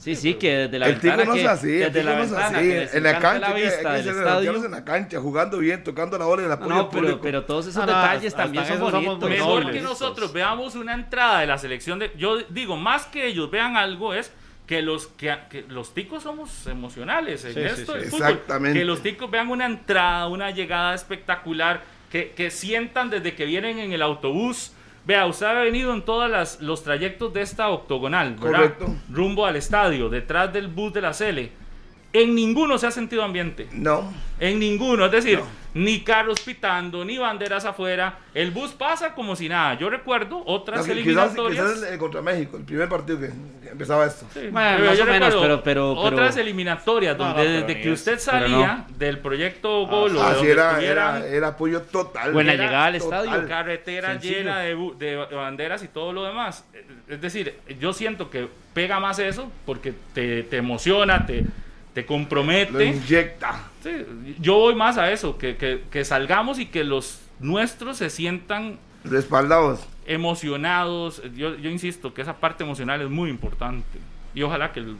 [0.01, 2.05] Sí, sí, que desde la El tico ventana no que, es así, el desde tico
[2.11, 2.69] la no es ventana así.
[2.69, 6.41] que En la cancha, la que- que en la cancha, jugando bien, tocando la bola
[6.41, 7.21] y el No, apoyo no, pero, público.
[7.23, 9.29] pero todos esos no, detalles hasta- también hasta son bonitos.
[9.29, 9.77] Mejor nobles.
[9.77, 12.13] que nosotros veamos una entrada de la selección de.
[12.17, 14.33] Yo digo, más que ellos vean algo, es
[14.67, 17.99] que los que, que los ticos somos emocionales en Sí, esto sí.
[17.99, 18.27] del fútbol.
[18.29, 18.79] Exactamente.
[18.79, 23.79] Que los ticos vean una entrada, una llegada espectacular, que, que sientan desde que vienen
[23.79, 24.73] en el autobús.
[25.11, 28.77] Vea, usted ha venido en todos los trayectos de esta octogonal, ¿verdad?
[28.77, 28.95] Correcto.
[29.11, 31.51] Rumbo al estadio, detrás del bus de la Cele.
[32.13, 33.69] En ninguno se ha sentido ambiente.
[33.73, 35.45] No, En ninguno, es decir, No.
[35.75, 38.19] ni carros pitando, ni banderas afuera.
[38.35, 39.75] El bus pasa como si nada.
[39.75, 41.65] Yo recuerdo otras no, eliminatorias.
[41.67, 43.31] quizás el, el contra México, el primer partido que,
[43.71, 44.27] empezaba esto.
[44.35, 47.49] Sí, Bueno, pero más yo o menos, pero- pero- pero- otras eliminatorias No, no, donde
[47.61, 52.33] desde que usted salía del proyecto Golo, de Así era, estuvieran, era, era apoyo total.
[52.33, 53.25] Buena Era llegada al total.
[53.27, 53.49] estadio.
[53.49, 54.37] carretera Sencillo.
[54.39, 56.65] llena de, de banderas y todo lo demás.
[57.09, 61.45] Es decir, yo siento que pega más eso porque te, te emociona, te,
[62.03, 62.85] te Lo compromete.
[62.87, 63.69] inyecta.
[63.83, 63.91] Sí,
[64.41, 68.79] yo voy más a eso, que, que- que salgamos y que los nuestros se sientan
[69.05, 69.87] Respaldados.
[70.07, 71.23] emocionados.
[71.37, 73.99] Yo, yo insisto que esa parte emocional es muy importante.
[74.35, 74.97] Y ojalá que el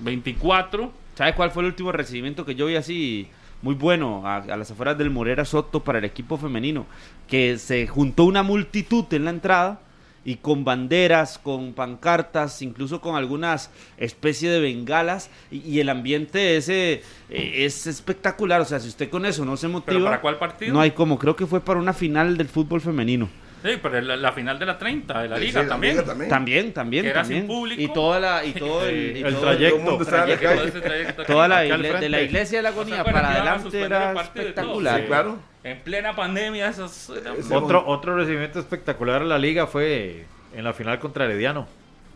[0.00, 0.92] 24...
[1.16, 3.26] ¿Sabe cuál fue el último recibimiento que yo vi así
[3.62, 6.84] muy bueno a, a las afueras del Morera Soto para el equipo femenino?
[7.26, 9.80] Que se juntó una multitud en la entrada
[10.26, 16.56] y con banderas, con pancartas, incluso con algunas especie de bengalas y, y el ambiente
[16.56, 20.20] ese eh, es espectacular, o sea, si usted con eso no se ¿Pero motiva, para
[20.20, 20.74] cuál partido?
[20.74, 23.28] no hay como, creo que fue para una final del fútbol femenino.
[23.62, 25.94] Sí, pero la, la final de la 30, de la Sí, liga la también.
[25.94, 26.30] liga también.
[26.30, 27.40] También, también, Que era también.
[27.42, 27.80] sin público.
[27.82, 29.78] Y toda la y todo el, y El todo- trayecto.
[29.78, 30.56] Todo el la trayecto, calle.
[30.58, 33.28] Todo ese trayecto toda la de la iglesia de la ¿No se agonía acuerdan para
[33.28, 35.00] que iban a adelante era espectacular.
[35.00, 35.38] Sí, claro.
[35.66, 37.10] En plena pandemia, esos.
[37.10, 41.66] Ese Otro, otro recibimiento espectacular en la liga fue en la final contra Herediano,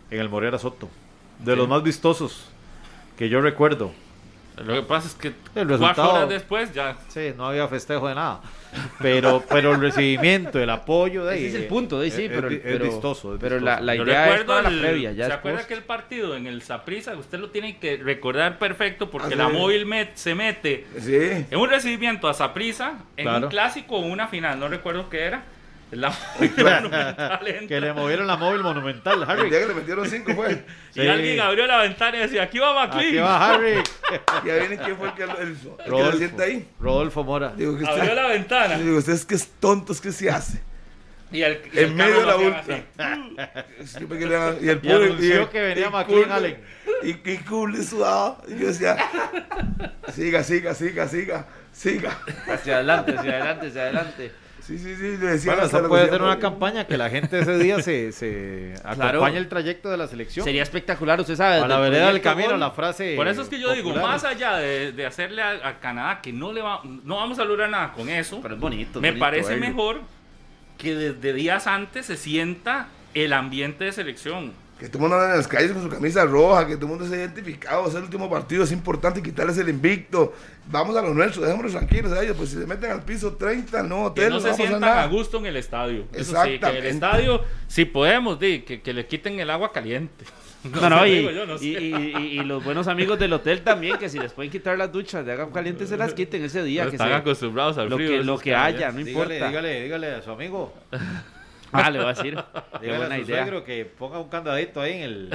[0.09, 0.89] en el Morera Soto.
[1.41, 2.49] De los más vistosos
[3.19, 3.91] que yo recuerdo.
[4.57, 6.97] Lo que pasa es que El cuatro horas después ya.
[7.09, 8.41] Sí, no había festejo de nada.
[9.01, 11.45] Pero, pero el recibimiento, el apoyo de ahí.
[11.47, 13.35] Ese es el punto, sí, sí, es- pero, es, pero- vistoso.
[13.35, 13.65] es pero vistoso.
[13.65, 15.13] la, la idea es la el- previa.
[15.13, 19.11] Ya ¿Se acuerda que el partido en el Saprissa, usted lo tiene que recordar perfecto
[19.11, 19.53] porque Ah, la sí.
[19.57, 21.47] móvil met- se mete Sí.
[21.51, 23.47] en un recibimiento a Saprissa, en Claro.
[23.47, 25.43] un clásico o una final, no recuerdo qué era.
[25.91, 29.51] La móvil monumental entra, Que le movieron la móvil monumental, El Harry.
[29.51, 30.65] día que le metieron cinco fue.
[30.95, 33.25] y alguien abrió la ventana y decía, aquí va Aquí McLean.
[33.25, 33.75] va Harry.
[34.45, 36.69] Y ahí viene quién fue el que, el, el que Rodolfo, sienta ahí.
[36.81, 37.53] Rodolfo Mora.
[37.57, 38.79] Digo que Abrió usted, la ventana.
[38.79, 40.61] digo, usted es que es tonto, es que se hace.
[41.33, 42.65] Y el, y En el medio de la hagan-
[44.61, 46.61] y el Y pobre- anunció el- que venía y McLean cool- Allen.
[47.05, 48.43] Y, y cool y sudado.
[48.49, 48.97] Y yo decía,
[50.13, 52.19] siga, siga, siga, siga, siga.
[52.49, 54.33] Hacia adelante, hacia adelante, hacia adelante.
[54.71, 55.53] Sí, sí, sí, le decía.
[55.55, 59.19] Bueno, eso puede ser una campaña que la gente ese día se, se Claro.
[59.19, 60.45] acompañe el trayecto de la selección.
[60.45, 61.57] Sería espectacular, usted sabe.
[61.57, 63.15] a la vereda del camino, Gol, la frase.
[63.17, 66.33] Por eso es que yo digo, más allá de, de hacerle a, a Canadá que
[66.33, 69.01] no le va, no vamos a lograr nada con eso, Pero es bonito.
[69.01, 69.67] me bonito parece verlo.
[69.67, 70.01] mejor
[70.79, 74.53] que desde días antes se sienta el ambiente de selección.
[74.81, 76.91] Que todo el mundo anda en las calles con su camisa roja, que todo el
[76.93, 77.87] mundo se ha identificado.
[77.87, 80.33] Es el último partido, es importante quitarles el invicto.
[80.71, 82.35] Vamos a lo nuestro, dejémonos tranquilos a ellos.
[82.37, 84.63] Pues si se meten al piso 30, no, Que hotel, no no se vamos a
[84.63, 85.03] sientan nada.
[85.03, 86.05] a gusto en el estadio.
[86.15, 89.71] Eso sí, que en el estadio, si podemos, di, que, que le quiten el agua
[89.73, 90.25] caliente.
[90.63, 91.65] No, no, sé, y, yo, no sé.
[91.65, 94.77] y, y- y- y los buenos amigos del hotel también, que si les pueden quitar
[94.77, 96.85] las duchas de agua caliente, se las quiten ese día.
[96.85, 98.11] No que están se- acostumbrados al lo frío.
[98.11, 99.49] que, lo que haya, no Dígale, importa.
[99.49, 100.75] dígale, dígale a su amigo.
[101.73, 102.37] Ah, le voy a decir.
[102.81, 103.43] Dígale buena a su idea.
[103.43, 105.33] suegro que ponga un candadito ahí en el.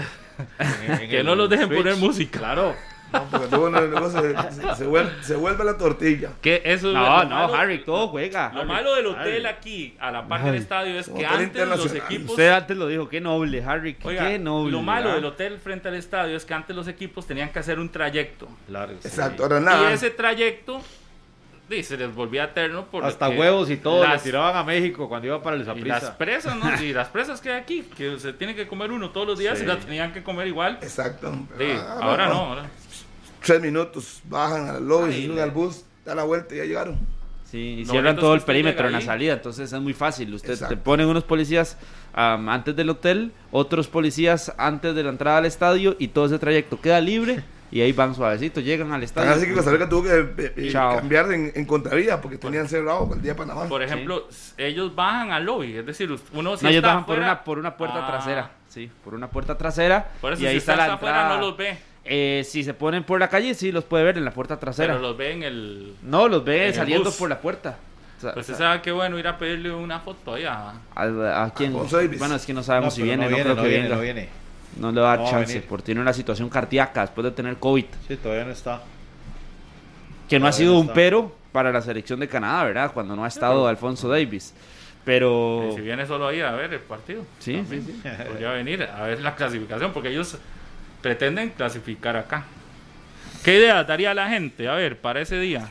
[0.60, 1.78] en- en Que el no los dejen switch.
[1.80, 2.40] poner música.
[2.40, 2.76] Claro.
[3.14, 6.32] No, porque luego no, luego se, se- se vuelve, se vuelve la tortilla.
[6.42, 8.52] Que eso es No, lo no, malo- Harry, todo juega.
[8.54, 11.86] Lo malo del hotel aquí, a la par del estadio, es que hotel antes los
[11.86, 11.98] internacional.
[12.12, 14.72] equipos Usted antes lo dijo, qué noble, Harry, Oiga, qué noble.
[14.72, 15.16] lo malo ¿verdad?
[15.16, 18.50] del hotel frente al estadio es que antes los equipos tenían que hacer un trayecto.
[18.68, 19.08] Largo, sí.
[19.08, 19.92] Exacto, ahora nada.
[19.92, 20.82] Y ese trayecto
[21.70, 25.08] di, se les volvía eterno porque Hasta huevos y todo las, le tiraban a México
[25.10, 26.18] cuando iba para el y las Zaprisa.
[26.18, 26.66] presas, ¿no?
[26.84, 29.58] Y las presas que hay aquí, que se tiene que comer uno todos los días
[29.58, 29.64] Sí.
[29.64, 30.78] y las tenían que comer igual.
[30.82, 31.32] Exacto.
[31.58, 32.70] Di, Ah, ahora no, ahora.
[33.44, 36.66] Tres minutos, bajan al lobby, Ay, suben le- al bus, da la vuelta y ya
[36.66, 37.00] llegaron.
[37.46, 40.34] Sí, y cierran todo el perímetro en la salida, entonces es muy fácil.
[40.34, 41.78] Usted te ponen unos policías
[42.14, 46.40] am, antes del hotel, otros policías antes de la entrada al estadio y todo ese
[46.40, 47.44] trayecto queda libre
[47.78, 49.32] y ahí van suavecito, llegan al estadio.
[49.32, 50.96] así que Costa Rica tuvo que eh, eh, Chao.
[50.96, 53.68] cambiar en, en contravía porque tenían cerrado el día de Panamá.
[53.68, 57.20] Por ejemplo, ellos bajan al lobby, es decir, uno si no, ellos está bajan por
[57.20, 60.54] una, por una puerta Ah, trasera, sí, por una puerta trasera Por eso y ahí
[60.54, 61.38] si está usted la está afuera entrada.
[61.42, 64.24] no los ve, Eh, si se ponen por la calle, sí los puede ver en
[64.26, 64.94] la puerta trasera.
[64.94, 65.96] pero los ve en el...
[66.04, 67.78] No, los ve saliendo por la puerta.
[68.18, 70.46] O sea, Pues o usted sea, sabe qué bueno ir a pedirle una foto ahí
[70.46, 70.76] a...
[70.96, 71.74] a, a quién?
[71.74, 73.96] Bueno, es que no sabemos si viene, no, creo no que viene, venga.
[73.98, 74.30] no viene.
[74.78, 77.86] No le va a dar No porque tiene una situación cardíaca después de tener COVID.
[78.08, 78.82] Sí, todavía no está.
[80.28, 82.92] Que no ha sido no un pero para la selección de Canadá, ¿verdad?
[82.94, 84.54] Cuando no ha estado Alfonso Davis.
[85.06, 85.72] Pero.
[85.76, 87.24] Si viene solo ahí a ver el partido.
[87.40, 90.38] Sí, también sí, Podría venir a ver la clasificación, porque ellos
[91.02, 92.46] pretenden clasificar acá.
[93.44, 94.68] ¿Qué idea daría la gente?
[94.68, 95.70] A ver, para ese día.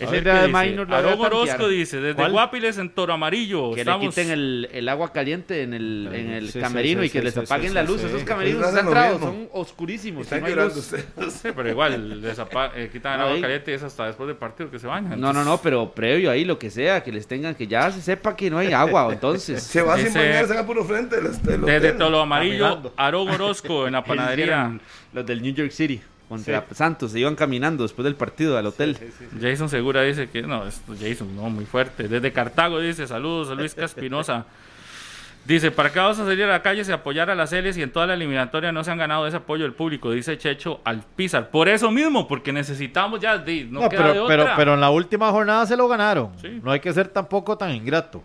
[0.00, 0.94] Es el que dice.
[0.94, 2.32] Aarón Orozco desde ¿Cuál?
[2.32, 3.72] Guapiles en Toro Amarillo.
[3.74, 4.02] Que estamos...
[4.04, 7.10] le quiten el, el agua caliente en el, en el Sí, sí, camerino sí, y
[7.10, 8.00] que sí, les apaguen sí, la luz.
[8.00, 8.06] sí.
[8.06, 9.26] Esos camerinos centrados mismo.
[9.32, 10.22] son oscurísimos.
[10.22, 10.48] Están no
[11.56, 13.40] pero igual, les apa- eh, quitan el No, agua ahí.
[13.42, 15.20] caliente y es hasta después del partido que se bañan.
[15.20, 18.00] No, no, no, pero previo ahí, lo que sea, que les tengan, que ya se
[18.00, 19.62] sepa que no hay agua, entonces.
[19.68, 21.92] Se va sin bañar, se va puro frente Desde.
[21.92, 22.92] Tolo Amarillo.
[22.96, 24.78] Aarón Orozco en la panadería.
[25.12, 28.96] Los del New York City contra Santos se iban caminando después del partido al hotel.
[29.40, 32.08] Jason Segura dice que no, es Jason, no, muy fuerte.
[32.08, 34.46] Desde Cartago dice, saludos a Luis Caspinosa.
[35.48, 37.82] Dice, ¿para qué vamos a salir a la calle si apoyar a las Celes y
[37.82, 40.10] en toda la eliminatoria no se han ganado ese apoyo del público?
[40.10, 41.48] Dice Checho Alpizar.
[41.48, 44.56] Por eso mismo, porque necesitamos ya, de, no, No, queda pero, de pero, otra.
[44.56, 46.32] pero en la última jornada se lo ganaron.
[46.38, 46.60] Sí.
[46.62, 48.22] No hay que ser tampoco tan ingrato.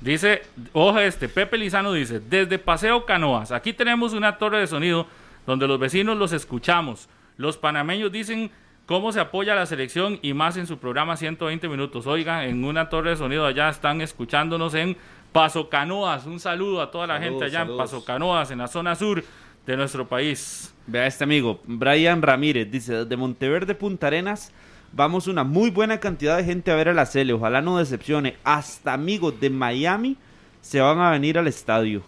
[0.00, 0.42] Dice,
[0.72, 5.06] ojo este, Pepe Lizano dice, desde Paseo Canoas, aquí tenemos una torre de sonido
[5.46, 7.10] donde los vecinos los escuchamos.
[7.36, 8.50] Los panameños dicen
[8.86, 12.06] cómo se apoya a la selección y más en su programa 120 minutos.
[12.06, 14.96] Oiga, en una torre de sonido allá están escuchándonos en
[15.32, 16.26] Paso Canoas.
[16.26, 17.74] Un saludo a toda la Saludos, gente allá saludos.
[17.74, 19.24] en Paso Canoas, en la zona sur
[19.66, 20.74] de nuestro país.
[20.86, 24.52] Vea este amigo, Brian Ramírez, dice, desde Monteverde, Punta Arenas,
[24.92, 28.36] vamos una muy buena cantidad de gente a ver a la Cele, ojalá no decepcione.
[28.44, 30.18] Hasta amigos de Miami
[30.60, 32.02] se van a venir al estadio.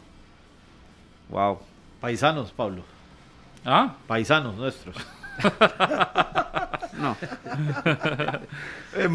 [1.31, 1.59] Wow.
[2.01, 2.83] Paisanos, Pablo.
[3.65, 3.97] ¿Ah?
[4.07, 4.95] Paisanos nuestros.
[6.99, 7.15] No.
[8.99, 9.09] Eh,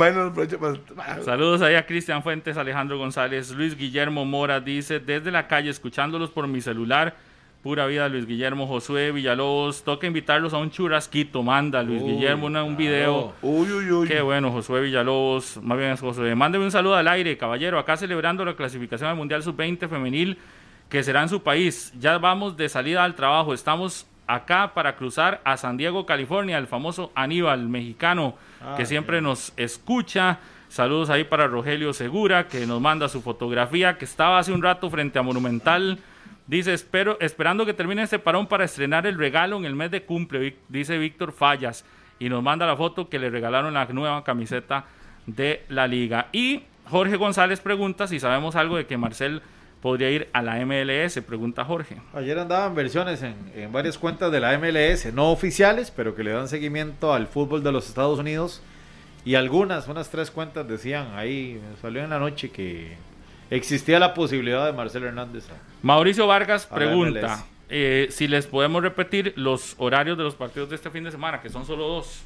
[1.26, 6.30] Saludos ahí a Cristian Fuentes, Alejandro González, Luis Guillermo Mora dice, desde la calle, escuchándolos
[6.30, 7.15] por mi celular,
[7.63, 12.45] pura vida Luis Guillermo, Josué Villalobos, toca invitarlos a un churrasquito, manda Luis Uy, Guillermo
[12.45, 13.34] una- un video.
[13.41, 14.07] Uy, uy, uy.
[14.07, 16.36] Qué bueno, Josué Villalobos, más bien es Josué.
[16.36, 20.38] Mándeme un saludo al aire, caballero, acá celebrando la clasificación al Mundial Sub-20 femenil
[20.89, 21.91] que será en su país.
[21.99, 26.67] Ya vamos de salida al trabajo, estamos acá para cruzar a San Diego, California, el
[26.67, 30.39] famoso Aníbal mexicano Ah, que siempre nos escucha.
[30.69, 34.89] Saludos ahí para Rogelio Segura, que nos manda su fotografía, que estaba hace un rato
[34.89, 35.99] frente a Monumental.
[36.47, 40.03] Dice, espero, esperando que termine este parón para estrenar el regalo en el mes de
[40.03, 41.86] cumple, dice Víctor Fallas.
[42.19, 44.86] Y nos manda la foto que le regalaron la nueva camiseta
[45.25, 46.27] de la liga.
[46.32, 49.41] Y Jorge González pregunta si sabemos algo de que Marcel
[49.82, 51.97] podría ir a la MLS, pregunta Jorge.
[52.13, 56.32] Ayer andaban versiones en, en varias cuentas de la MLS, no oficiales, pero que le
[56.32, 58.61] dan seguimiento al fútbol de los Estados Unidos.
[59.23, 62.95] Y algunas, unas tres cuentas decían ahí, me salió en la noche que
[63.51, 65.45] existía la posibilidad de Marcelo Hernández.
[65.84, 70.89] Mauricio Vargas pregunta eh, si les podemos repetir los horarios de los partidos de este
[70.89, 72.21] fin de semana, que son solo dos.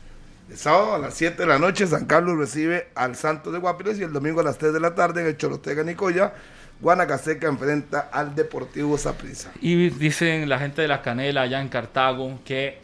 [0.49, 3.99] El sábado a las 7 de la noche, San Carlos recibe al Santos de Guapiles
[3.99, 6.34] y el domingo a las 3 de la tarde en el Chorotega Nicoya,
[6.82, 9.52] Guanacaseca enfrenta al Deportivo Saprissa.
[9.62, 12.80] Y dicen la gente de la Canela allá en Cartago que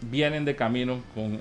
[0.00, 1.40] vienen de camino con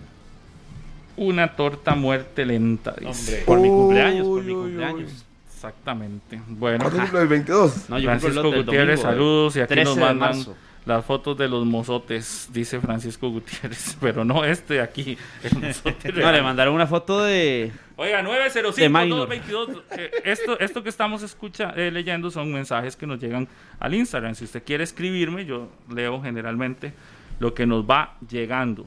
[1.15, 2.93] una torta muerte lenta.
[2.99, 3.07] dice.
[3.07, 3.43] Hombre.
[3.45, 5.25] Por mi cumpleaños, por Uy, mi uy, cumpleaños.
[5.53, 6.39] Exactamente.
[6.47, 7.89] Bueno, ¿Cuándo cumple el 22?
[7.89, 9.55] No, yo cumplo el Francisco el Gutiérrez, domingo, saludos.
[9.55, 10.55] Y aquí 13 nos de mandan marzo.
[10.87, 13.97] Las fotos de los mozotes, dice Francisco Gutiérrez.
[14.01, 15.17] Pero no este de aquí.
[15.43, 17.71] el mozote No, le mandaron una foto de...
[17.95, 19.27] Oiga, De 905 minor.
[19.27, 23.47] 222 eh, esto, esto que estamos escucha, eh, leyendo son mensajes que nos llegan
[23.79, 24.35] al Instagram.
[24.35, 26.93] Si usted quiere escribirme, yo leo generalmente
[27.39, 28.85] lo que nos va llegando.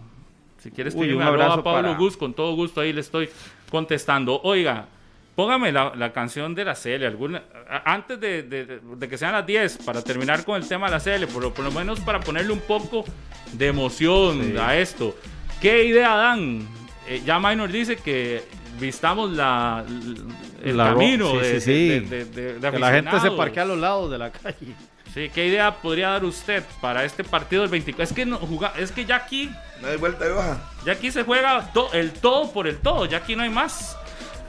[0.58, 3.28] Si quiere Uy, escribirme un abrazo Pablo para- Gus, con todo gusto ahí le estoy
[3.70, 4.40] contestando.
[4.42, 4.86] Oiga,
[5.40, 7.42] póngame la, la canción de la Cele, alguna,
[7.84, 11.00] antes de, de- de que sean las 10, para terminar con el tema de la
[11.00, 13.04] Cele, por, por lo menos para ponerle un poco
[13.52, 14.56] de emoción Sí.
[14.58, 15.16] a esto.
[15.60, 16.68] ¿Qué idea dan?
[17.08, 18.42] Eh, ya Minor dice que
[18.78, 19.82] vistamos la,
[20.62, 21.88] el La ro- camino sí, de, sí, sí.
[21.88, 24.74] de- de- de- de Que la gente se parquea a los lados de la calle.
[25.14, 28.04] Sí, ¿qué idea podría dar usted para este partido del 24?
[28.04, 30.58] Es que, no, juga- es que ya aquí No hay vuelta de hoja.
[30.84, 33.96] ya aquí se juega to- el todo por el todo, ya aquí no hay más.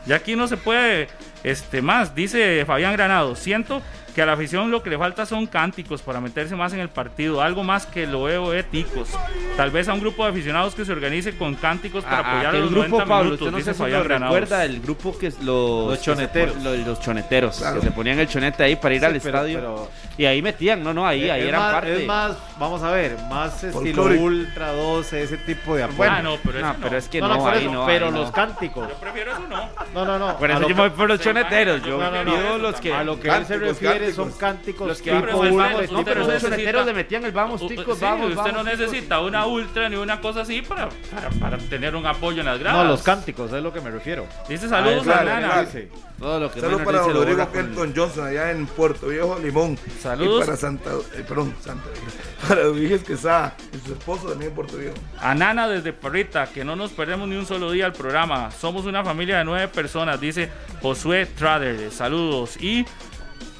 [0.05, 1.07] Ya aquí no se puede
[1.43, 3.35] este más, dice Fabián Granado.
[3.35, 3.81] Siento
[4.11, 6.89] que a la afición lo que le falta son cánticos para meterse más en el
[6.89, 9.09] partido, algo más que lo veo éticos.
[9.57, 12.45] Tal vez a un grupo de aficionados que se organice con cánticos para Ah, apoyar
[12.45, 14.79] a aquel los grupo, 90 Pablo, minutos, usted no dice sé si lo recuerda el
[14.81, 15.89] grupo que es los...
[15.89, 16.53] Los choneteros.
[16.55, 17.79] que se- los, los choneteros, Claro.
[17.79, 19.59] que se ponían el chonete ahí para ir Sí, al pero- estadio.
[19.59, 22.01] pero- Y ahí metían, no, no, ahí, ahí es, eran más, parte.
[22.01, 24.03] es más, vamos a ver, más estilo.
[24.03, 25.97] Ultra 12, ese tipo de apoyo.
[25.97, 26.79] Bueno, ah, no, pero, eso no, no.
[26.83, 27.85] pero es que no, no, ahí eso, no.
[27.85, 28.17] pero ahí no.
[28.19, 28.87] los cánticos.
[28.89, 29.69] Yo prefiero eso no.
[29.93, 30.37] No, no, no.
[30.37, 31.81] Por a eso lo yo voy por los choneteros.
[31.83, 32.93] Yo pido los que...
[32.93, 33.77] A lo que él se Cánticos,
[34.13, 34.87] son cánticos.
[34.87, 38.03] Los que tipo más, Ultra, no, pero los necesita- le metían el vamos, ticos, sí,
[38.03, 38.79] vamos, usted no vamos, ticos.
[38.91, 42.59] necesita una ultra ni una cosa así para, para, para tener un apoyo en las
[42.59, 42.83] gradas.
[42.83, 44.25] No, los cánticos, es lo que me refiero.
[44.49, 45.61] Dice saludos Ah, a que Nana.
[45.63, 45.89] dice.
[46.19, 49.75] Todo lo que Saludos para dice Rodrigo Kelton Johnson allá en Puerto Viejo, Limón.
[49.99, 50.43] Saludos.
[50.43, 51.85] Y para Santa, eh, perdón, Santa,
[52.47, 54.93] para Ubiges Quesada y su esposo también en Puerto Viejo.
[55.19, 58.51] A Nana desde Parrita, que no nos perdemos ni un solo día al programa.
[58.51, 60.49] Somos una familia de nueve personas, dice
[60.83, 61.89] Josué Trader.
[61.91, 62.55] Saludos.
[62.61, 62.85] Y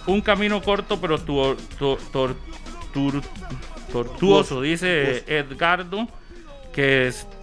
[0.07, 2.35] un camino corto, pero tu- tu- tor-
[2.93, 3.21] tur-
[3.91, 6.07] tortuoso, dice Edgardo,
[6.73, 7.27] que es...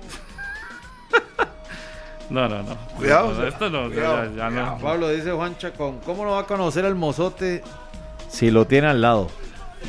[2.30, 2.76] No, no, no.
[2.96, 4.78] Cuidado, No, esto no, cuidado, ya- ya no.
[4.78, 7.62] Pablo dice Juan Chacón, ¿cómo no va a conocer al mozote
[8.28, 9.28] si lo tiene al lado?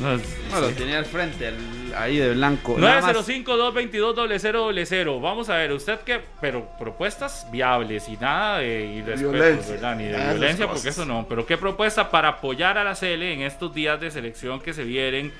[0.00, 2.76] No, No, lo tenía al frente, al- ahí de blanco.
[2.78, 5.20] Nada más- 905-222-0000.
[5.20, 9.74] Vamos a ver, usted qué, pero propuestas viables y nada de irrespeto, Violencia.
[9.74, 9.96] ¿verdad?
[9.96, 11.26] Ni de Esas violencia, porque eso no.
[11.28, 14.84] Pero qué propuesta para apoyar a la CL en estos días de selección que se
[14.84, 15.32] vienen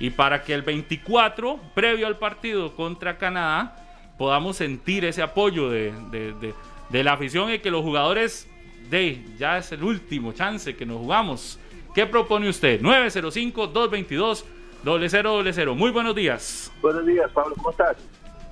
[0.00, 3.76] y para que el 24, previo al partido contra Canadá,
[4.16, 6.54] podamos sentir ese apoyo de, de- de-
[6.88, 8.48] de la afición y que los jugadores
[8.90, 11.58] de ya es el último chance que nos jugamos.
[11.94, 12.80] ¿Qué propone usted?
[12.82, 15.74] 905-222-0000.
[15.74, 16.72] Muy buenos días.
[16.80, 17.96] Buenos días, Pablo, ¿cómo estás?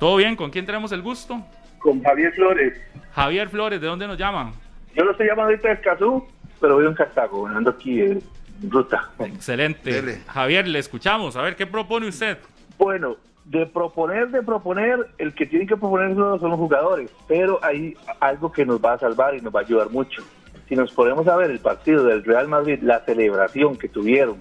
[0.01, 0.37] ¿Todo bien?
[0.37, 1.41] ¿Con quién tenemos el gusto?
[1.79, 2.79] Con Javier Flores.
[3.13, 4.53] Javier Flores, ¿de dónde nos llaman?
[4.95, 6.27] Yo lo estoy llamando ahorita de Escazú.
[6.61, 8.23] pero vivo en Cartago, ando aquí en
[8.69, 9.11] ruta.
[9.21, 9.93] Excelente.
[9.93, 10.21] Dele.
[10.27, 11.37] Javier, le escuchamos.
[11.37, 12.39] A ver, ¿qué propone usted?
[12.79, 17.95] Bueno, de proponer, de proponer, el que tiene que proponer son los jugadores, pero hay
[18.21, 20.23] algo que nos va a salvar y nos va a ayudar mucho.
[20.69, 24.41] Si nos ponemos a ver el partido del Real Madrid, la celebración que tuvieron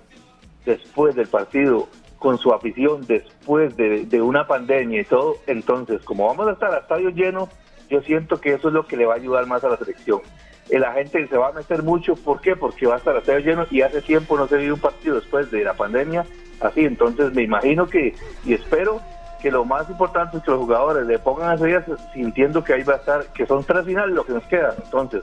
[0.65, 6.47] después del partido con su afición, después de, una pandemia y todo, entonces, como vamos
[6.47, 7.49] a estar a estadio lleno,
[7.89, 10.21] yo siento que eso es lo que le va a ayudar más a la selección.
[10.69, 12.55] Eh, La gente se va a meter mucho, ¿por qué?
[12.55, 15.15] Porque va a estar a estadio lleno y hace tiempo no se vive un partido
[15.15, 16.25] después de la pandemia
[16.61, 18.15] así, entonces me imagino que
[18.45, 19.01] y espero
[19.41, 22.83] que lo más importante es que los jugadores le pongan a días sintiendo que ahí
[22.83, 25.21] va a estar, que son tres finales lo que nos queda, entonces,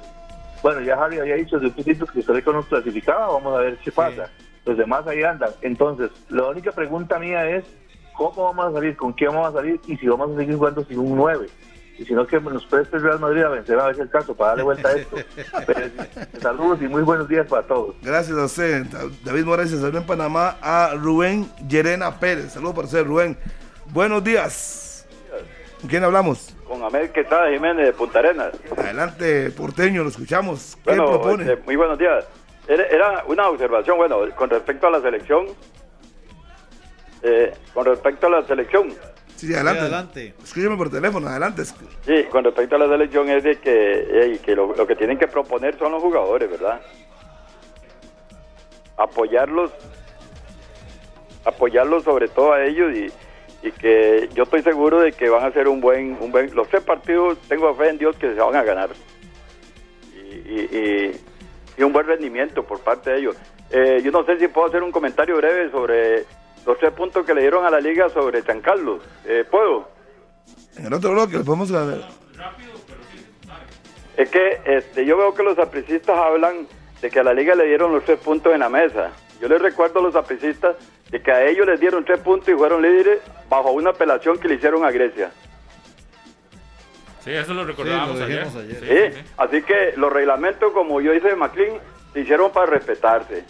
[0.62, 3.60] bueno, ya Javi había dicho desde un principio que Costa Rica nos clasificaba, vamos a
[3.60, 4.30] ver qué pasa,
[4.64, 7.64] los demás ahí andan, entonces, la única pregunta mía es,
[8.16, 8.96] ¿cómo vamos a salir?
[8.96, 9.80] ¿Con quién vamos a salir?
[9.86, 11.48] Y si vamos a seguir jugando sin un 9
[11.98, 14.34] y si no que nos preste el Real Madrid a vencer a si el caso
[14.34, 15.16] para darle vuelta a esto.
[15.66, 15.80] Pero,
[16.40, 17.94] saludos y muy buenos días para todos.
[18.02, 18.86] Gracias a usted,
[19.24, 19.70] David Morales.
[19.70, 22.52] Se en Panamá a Rubén Llerena Pérez.
[22.52, 23.36] Saludos para usted, Rubén.
[23.92, 25.06] Buenos días.
[25.80, 26.54] ¿Con quién hablamos?
[26.72, 28.50] Con Amel Quesada Jiménez de Punta Arenas.
[28.78, 30.78] Adelante, porteño, lo escuchamos.
[30.82, 31.42] ¿Qué Bueno, propone?
[31.52, 32.24] este, muy buenos días.
[32.66, 35.48] Era, era una observación, bueno, con respecto a la selección.
[37.22, 38.88] eh, con respecto a la selección.
[39.36, 39.80] Sí, sí, adelante.
[39.80, 40.34] Sí, adelante.
[40.42, 41.62] Escúcheme por teléfono, adelante.
[41.66, 45.28] Sí, con respecto a la selección es de que, que lo, lo que tienen que
[45.28, 46.80] proponer son los jugadores, ¿verdad?
[48.96, 49.72] Apoyarlos,
[51.44, 53.12] apoyarlos sobre todo a ellos y,
[53.62, 56.68] y que yo estoy seguro de que van a hacer un buen, un buen, los
[56.68, 58.90] tres partidos tengo fe en Dios que se van a ganar
[60.14, 61.20] y, y- y-
[61.78, 63.36] y un buen rendimiento por parte de ellos.
[63.70, 66.24] Eh, yo no sé si puedo hacer un comentario breve sobre
[66.66, 69.02] los tres puntos que le dieron a la liga sobre San Carlos.
[69.24, 69.88] Eh, ¿Puedo?
[70.76, 72.02] En el otro bloque, lo podemos ver.
[74.16, 76.66] Es que este, yo veo que los apricistas hablan
[77.00, 79.10] de que a la liga le dieron los tres puntos en la mesa.
[79.40, 80.76] Yo les recuerdo a los apricistas
[81.12, 84.48] de que a ellos les dieron tres puntos y fueron líderes bajo una apelación que
[84.48, 85.30] le hicieron a Grecia.
[87.22, 88.46] Sí, eso lo recordábamos Sí, ayer.
[88.46, 88.76] Sí, ¿sí?
[88.80, 89.22] sí, sí.
[89.36, 91.76] Así que los reglamentos, como yo hice de McLean,
[92.12, 93.44] se hicieron para respetarse.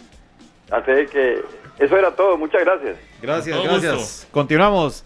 [0.69, 1.41] Así que
[1.79, 2.37] eso era todo.
[2.37, 2.97] Muchas gracias.
[3.21, 3.95] Gracias, todo gracias.
[3.95, 4.27] gusto.
[4.31, 5.03] Continuamos.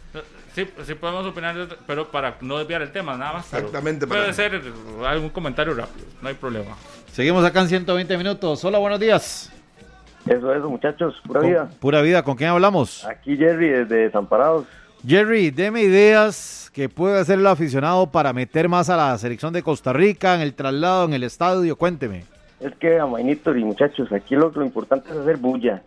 [0.53, 1.55] Sí, sí podemos opinar,
[1.85, 3.47] pero para no desviar el tema, nada más.
[3.51, 4.59] pero Exactamente, Puede ser
[5.05, 6.75] algún comentario rápido, no hay problema.
[7.13, 8.65] Seguimos acá en 120 minutos.
[8.65, 9.51] Hola, buenos días.
[10.27, 11.69] Eso, eso, muchachos, pura Con- vida.
[11.79, 13.05] Pura vida, ¿con quién hablamos?
[13.05, 14.65] Aquí Jerry desde Desamparados.
[15.05, 19.63] Jerry, deme ideas que puede hacer el aficionado para meter más a la selección de
[19.63, 21.75] Costa Rica en el traslado, en el estadio.
[21.77, 22.23] Cuénteme.
[22.59, 25.81] Es que, Amainito y muchachos, aquí lo, lo importante es hacer bulla,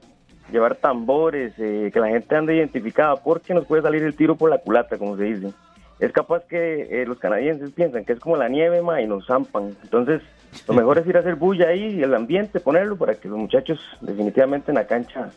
[0.53, 4.49] llevar tambores, eh, que la gente ande identificada, porque nos puede salir el tiro por
[4.49, 5.53] la culata, como se dice.
[6.01, 9.27] Es capaz que eh, los canadienses piensan que es como la nieve, ma, y nos
[9.27, 9.77] zampan.
[9.83, 10.23] Entonces,
[10.67, 13.39] lo mejor es ir a hacer bulla ahí y el ambiente, ponerlo para que los
[13.39, 15.31] muchachos definitivamente en la cancha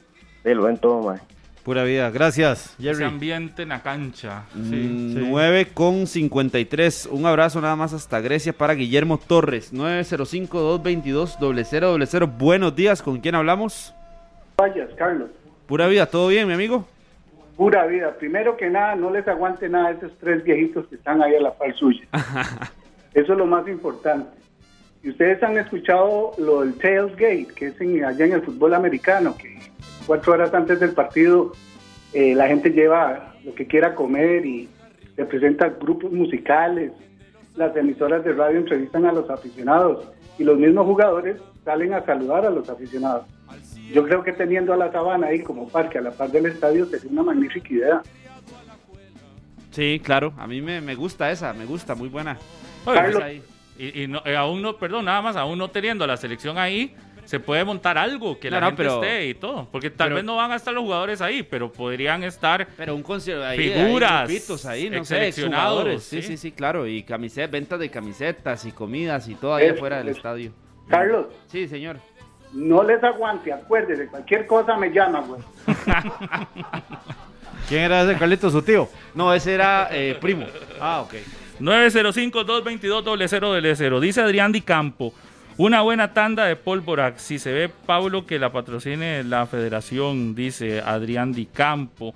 [0.43, 1.17] eh, lo ven todo, ma.
[1.63, 3.05] Pura vida, gracias, Ese Jerry.
[3.05, 4.43] ambiente en la cancha.
[4.53, 4.59] Sí.
[4.59, 5.19] Mm, sí.
[5.29, 7.07] 9 con 53.
[7.11, 9.73] Un abrazo nada más hasta Grecia para Guillermo Torres.
[9.73, 12.37] 905-222-0000.
[12.37, 13.93] Buenos días, ¿con quién hablamos?
[14.57, 15.29] Vayas, Carlos.
[15.65, 16.85] Pura vida, ¿todo bien, mi amigo?
[17.57, 18.15] Pura vida.
[18.17, 21.41] Primero que nada, no les aguante nada a esos tres viejitos que están ahí a
[21.41, 22.05] la par suya.
[23.13, 24.29] Eso es lo más importante.
[25.03, 29.35] Y ustedes han escuchado lo del Tailgate, que es en- allá en el fútbol americano,
[29.37, 29.59] que
[30.07, 31.51] cuatro horas antes del partido
[32.13, 34.69] eh, la gente lleva lo que quiera comer y
[35.15, 36.91] se presentan grupos musicales,
[37.55, 40.07] las emisoras de radio entrevistan a los aficionados
[40.39, 43.25] y los mismos jugadores salen a saludar a los aficionados.
[43.93, 46.85] Yo creo que teniendo a la sabana ahí como parque a la par del estadio
[46.87, 48.01] sería una magnífica idea.
[49.71, 50.33] Sí, claro.
[50.37, 52.37] A mí me, me gusta esa, me gusta, muy buena.
[52.85, 53.23] Oye, Carlos.
[53.23, 53.41] ahí-
[53.77, 56.57] y, y no- eh, aún no, perdón, nada más, aún no teniendo a la selección
[56.57, 59.67] ahí, se puede montar algo que la No, gente pero- esté y todo.
[59.71, 62.95] Porque tal pero- vez no van a estar los jugadores ahí, pero podrían estar Pero
[62.95, 65.31] un concierto ahí, Figuras, grupitos ahí, no sé.
[65.31, 65.41] Sí,
[65.99, 66.21] sí.
[66.21, 66.85] sí, sí, claro.
[66.85, 70.17] Y camisetas, ventas de camisetas y comidas y todo ahí Eso, afuera del eso.
[70.17, 70.51] estadio.
[70.89, 71.97] Carlos, Sí, señor.
[72.53, 75.41] No les aguante, acuérdese, cualquier cosa me llama, güey.
[77.67, 78.87] ¿Quién era ese Carlito, su tío?
[79.15, 80.45] No, ese era eh, primo.
[80.79, 81.13] Ah, ok.
[81.59, 83.99] 905-222-0000.
[83.99, 85.13] Dice Adrián Di Campo.
[85.57, 87.13] Una buena tanda de pólvora.
[87.17, 92.13] Si se ve Pablo que la patrocine la federación, dice Adrián Di Campo.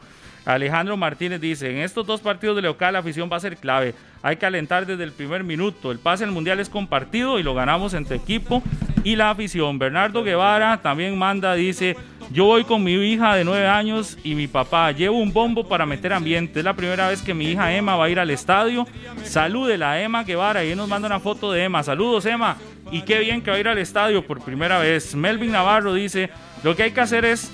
[0.47, 3.93] Alejandro Martínez dice, en estos dos partidos de local la afición va a ser clave.
[4.23, 5.91] Hay que alentar desde el primer minuto.
[5.91, 8.63] El pase al mundial es compartido y lo ganamos entre equipo
[9.03, 9.77] y la afición.
[9.77, 11.97] Bernardo Guevara también manda, dice,
[12.31, 14.93] yo voy con mi hija de nueve años y mi papá.
[14.93, 16.59] Llevo un bombo para meter ambiente.
[16.59, 18.87] Es la primera vez que mi hija Emma va a ir al estadio.
[19.23, 20.63] Salúdela, Emma Guevara.
[20.63, 21.83] Y él nos manda una foto de Emma.
[21.83, 22.55] Saludos, Emma.
[22.89, 25.13] y qué bien que va a ir al estadio por primera vez.
[25.13, 26.29] Melvin Navarro dice,
[26.63, 27.51] lo que hay que hacer es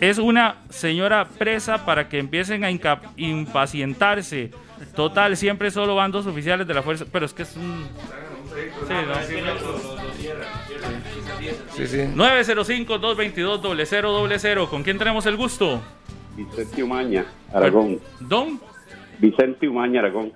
[0.00, 2.70] es una señora presa para que empiecen a
[3.16, 4.50] impacientarse.
[4.94, 7.86] Total, siempre solo van dos oficiales de la fuerza, pero es que es un...
[8.88, 8.94] Sí,
[11.76, 11.98] Sí, sí.
[12.14, 14.68] 905-222-0000.
[14.68, 15.80] ¿Con quién tenemos el gusto?
[16.36, 18.00] Vicente Umaña, Aragón.
[18.20, 18.58] Don.
[19.18, 20.32] Vicente Umaña, Aragón.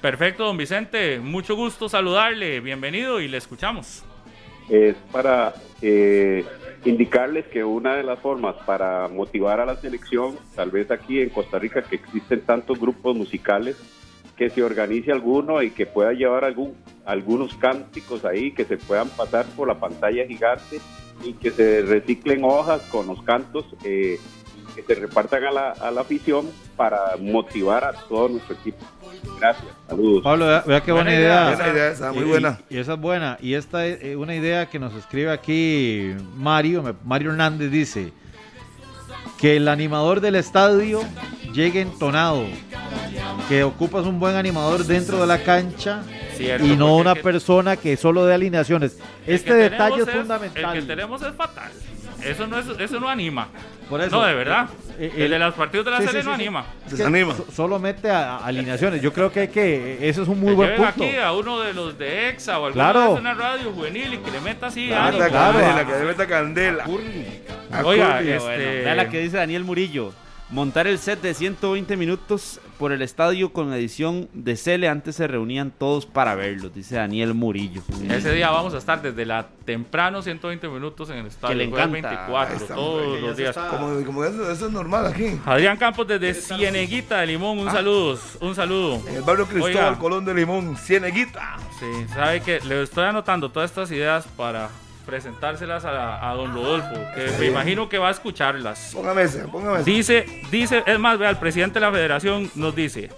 [0.00, 1.20] Perfecto, don Vicente.
[1.20, 2.58] Mucho gusto saludarle.
[2.60, 4.02] Bienvenido y le escuchamos.
[4.68, 6.44] Es para eh,
[6.84, 11.28] indicarles que una de las formas para motivar a la selección, tal vez aquí en
[11.28, 13.76] Costa Rica, que existen tantos grupos musicales,
[14.36, 16.74] que se organice alguno y que pueda llevar algún,
[17.04, 20.80] algunos cánticos ahí que se puedan pasar por la pantalla gigante
[21.22, 24.18] y que se reciclen hojas con los cantos, eh,
[24.74, 28.78] que se repartan a la, a la afición para motivar a todo nuestro equipo.
[29.40, 30.22] Gracias, saludos.
[30.22, 31.42] Pablo, vea, vea qué buena, Buena idea.
[31.44, 32.58] idea, buena idea esa, muy Y- buena.
[32.68, 33.38] Y, esa es buena.
[33.40, 36.96] Y esta es eh, una idea que nos escribe aquí Mario.
[37.04, 38.12] Mario Hernández dice
[39.38, 41.00] que el animador del estadio
[41.52, 42.44] llegue entonado.
[43.48, 46.02] Que ocupas un buen animador dentro de la cancha
[46.36, 48.98] Cierto, y no una que- persona que solo dé alineaciones.
[49.26, 50.76] Este detalle tenemos es fundamental.
[50.76, 51.70] El que tenemos es fatal.
[52.24, 53.48] Eso no, es, eso no anima.
[53.88, 54.68] Por eso, no, de verdad.
[54.98, 56.64] eh, el, el- de los partidos de la Sí, serie sí, no sí, anima.
[56.86, 59.02] Es que so- solo mete a, a alineaciones.
[59.02, 60.88] Yo creo que, hay que eso es un muy que buen punto.
[61.04, 63.14] aquí a uno de los de EXA o alguna Claro.
[63.14, 65.28] de una radio juvenil y que le meta así Claro, ánimo.
[65.28, 65.58] claro.
[65.58, 66.84] Candela, que le meta candela.
[67.72, 68.30] A Oiga, Curly.
[68.32, 68.56] este...
[68.84, 70.12] vea la que dice Daniel Murillo.
[70.50, 74.88] Montar el set de 120 minutos por el estadio con la edición de Cele.
[74.88, 77.82] Antes se reunían todos para verlos, dice Daniel Murillo.
[78.08, 81.56] Ese día vamos a estar desde la temprano 120 minutos en el estadio.
[81.56, 82.08] le jueves encanta.
[82.08, 83.54] 24, Ahí está, todos los días.
[83.56, 85.38] Como, como eso, eso es normal aquí.
[85.44, 87.72] Adrián Campos desde Cieneguita de Limón, un Ah.
[87.72, 89.02] saludo, un saludo.
[89.06, 91.58] En el barrio Cristóbal Oiga, Colón de Limón, Cieneguita.
[91.78, 94.70] Sí, sabe que le estoy anotando todas estas ideas para
[95.10, 98.92] presentárselas a, don Rodolfo, que me imagino que va a escucharlas.
[98.94, 99.90] Póngame ese, póngame ese.
[99.90, 103.10] Dice, dice, es más, vea, el presidente de la federación nos dice,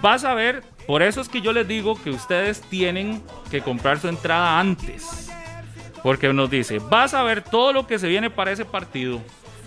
[0.00, 4.00] vas a ver, por eso es que yo les digo que ustedes tienen que comprar
[4.00, 5.30] su entrada antes.
[6.02, 9.20] Porque nos dice, vas a ver todo lo que se viene para ese partido.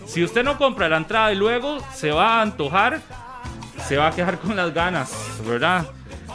[0.07, 3.01] Si usted no compra la entrada y luego se va a antojar,
[3.87, 5.13] se va a quejar con las ganas,
[5.45, 5.85] ¿verdad?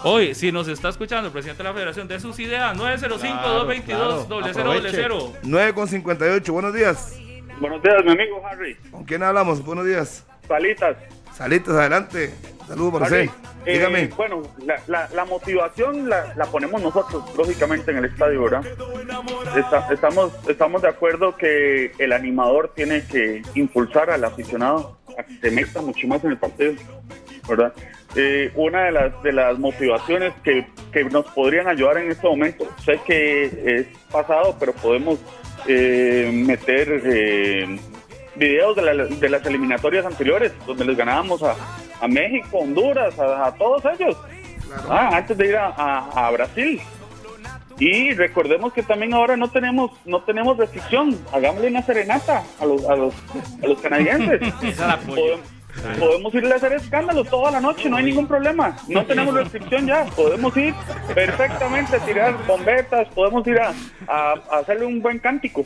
[0.08, 5.32] Hoy, si nos está escuchando el presidente de la federación, de sus ideas, 905-222-0000.
[5.42, 7.18] 9 con 58, buenos días.
[7.58, 8.76] Buenos días, mi amigo Harry.
[8.92, 9.64] ¿Con quién hablamos?
[9.64, 10.24] Buenos días.
[10.46, 10.96] Salitas.
[11.34, 12.32] Salitas, adelante.
[12.68, 13.28] Saludos para usted.
[13.64, 14.06] eh, Dígame.
[14.16, 18.64] bueno, la, la- la motivación la, la ponemos nosotros, lógicamente, en el estadio, ¿verdad?
[19.56, 25.36] Está- estamos, estamos de acuerdo que el animador tiene que impulsar al aficionado a que
[25.40, 26.74] se meta mucho más en el partido,
[27.48, 27.72] ¿verdad?
[28.14, 32.66] Eh, una de las, de las motivaciones que, que nos podrían ayudar en este momento,
[32.84, 35.18] sé que es pasado, pero podemos
[35.66, 37.78] eh, meter eh,
[38.36, 41.54] videos de, la- de las eliminatorias anteriores, donde les ganábamos a,
[42.00, 44.16] a México, Honduras, a, a todos ellos,
[44.88, 46.80] Ah, antes de ir a, a- a Brasil.
[47.78, 51.16] Y recordemos que también ahora no tenemos no tenemos restricción.
[51.32, 53.14] Hagámosle una serenata a los, a los,
[53.62, 54.40] a los canadienses.
[54.62, 55.38] Esa la apoyo.
[55.98, 58.76] Podemos, irle a hacer escándalos toda la noche, no hay ningún problema.
[58.88, 60.04] No tenemos restricción ya.
[60.06, 60.74] Podemos ir
[61.14, 63.72] perfectamente a tirar bombetas, podemos ir a,
[64.08, 65.64] a- a hacerle un buen cántico.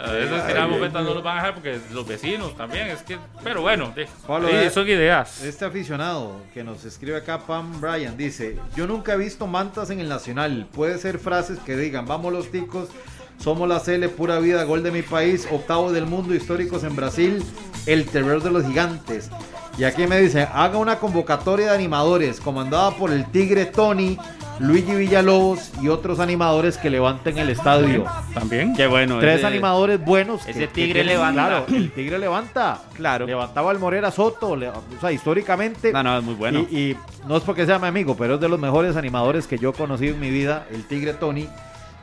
[0.00, 3.18] A veces algún momento no los van a dejar porque los vecinos también, es que,
[3.42, 5.42] pero bueno, de- Pablo, son ideas.
[5.42, 9.98] Este aficionado que nos escribe acá, Pam Bryan, dice: Yo nunca he visto mantas en
[9.98, 10.68] el Nacional.
[10.72, 12.90] Puede ser frases que digan: Vamos los ticos,
[13.38, 17.44] somos la CL, pura vida, gol de mi país, octavo del mundo, históricos en Brasil,
[17.92, 19.30] el terror de los gigantes.
[19.76, 24.18] Y aquí me dice: Haga una convocatoria de animadores comandada por el Tigre Tony,
[24.58, 28.04] Luigi Villalobos y otros animadores que levanten el estadio.
[28.34, 28.74] También.
[28.74, 29.20] Qué bueno.
[29.20, 30.46] Tres ese- animadores buenos.
[30.48, 31.46] ese tigre levanta.
[31.46, 32.80] Claro, el tigre levanta.
[32.94, 33.24] Claro.
[33.26, 34.56] Levantaba al Morera Soto.
[34.56, 35.92] le- o sea, históricamente.
[35.92, 36.66] No, no, es muy bueno.
[36.70, 36.96] Y, y
[37.28, 39.74] no es porque sea mi amigo, pero es de los mejores animadores que yo he
[39.74, 41.48] conocido en mi vida, el tigre Tony.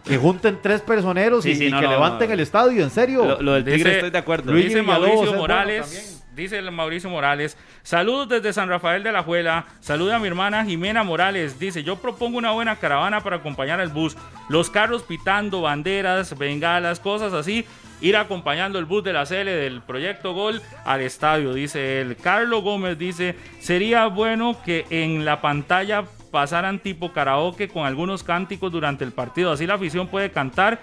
[0.06, 2.34] Que junten tres personeros Sí, y, sí, y no, que no, levanten no.
[2.36, 3.26] el estadio, en serio.
[3.26, 4.52] Lo, lo del tigre Dice- estoy de acuerdo.
[4.52, 9.66] Luigi Dice Mauricio Morales, dice el Mauricio Morales, saludos desde San Rafael de la Juela,
[9.80, 13.90] saluda a mi hermana Jimena Morales, dice, yo propongo una buena caravana para acompañar al
[13.90, 14.16] bus,
[14.50, 17.66] los carros pitando, banderas, bengalas, cosas así,
[18.02, 22.18] ir acompañando el bus de la CL del Proyecto Gol al estadio, dice él.
[22.22, 26.04] Carlos Gómez dice, sería bueno que en la pantalla
[26.36, 30.82] pasaran tipo karaoke con algunos cánticos durante el partido, así la afición puede cantar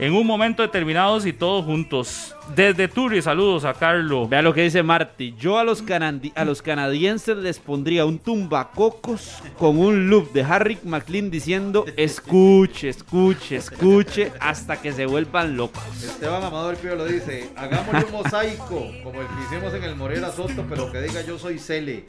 [0.00, 2.34] en un momento determinado y todos juntos.
[2.56, 4.28] Desde Turi, saludos a Carlos.
[4.28, 5.34] Vea lo que dice Marty.
[5.38, 10.42] Yo a los, canadi- a los canadienses les pondría un tumbacocos con un loop de
[10.42, 15.84] Harry McLean diciendo escuche, escuche, escuche hasta que se vuelvan locos.
[16.02, 20.32] Esteban Amador Pío lo dice, hagámosle un mosaico, como el que hicimos en el Morera
[20.32, 22.06] Soto, pero que diga yo soy Cele,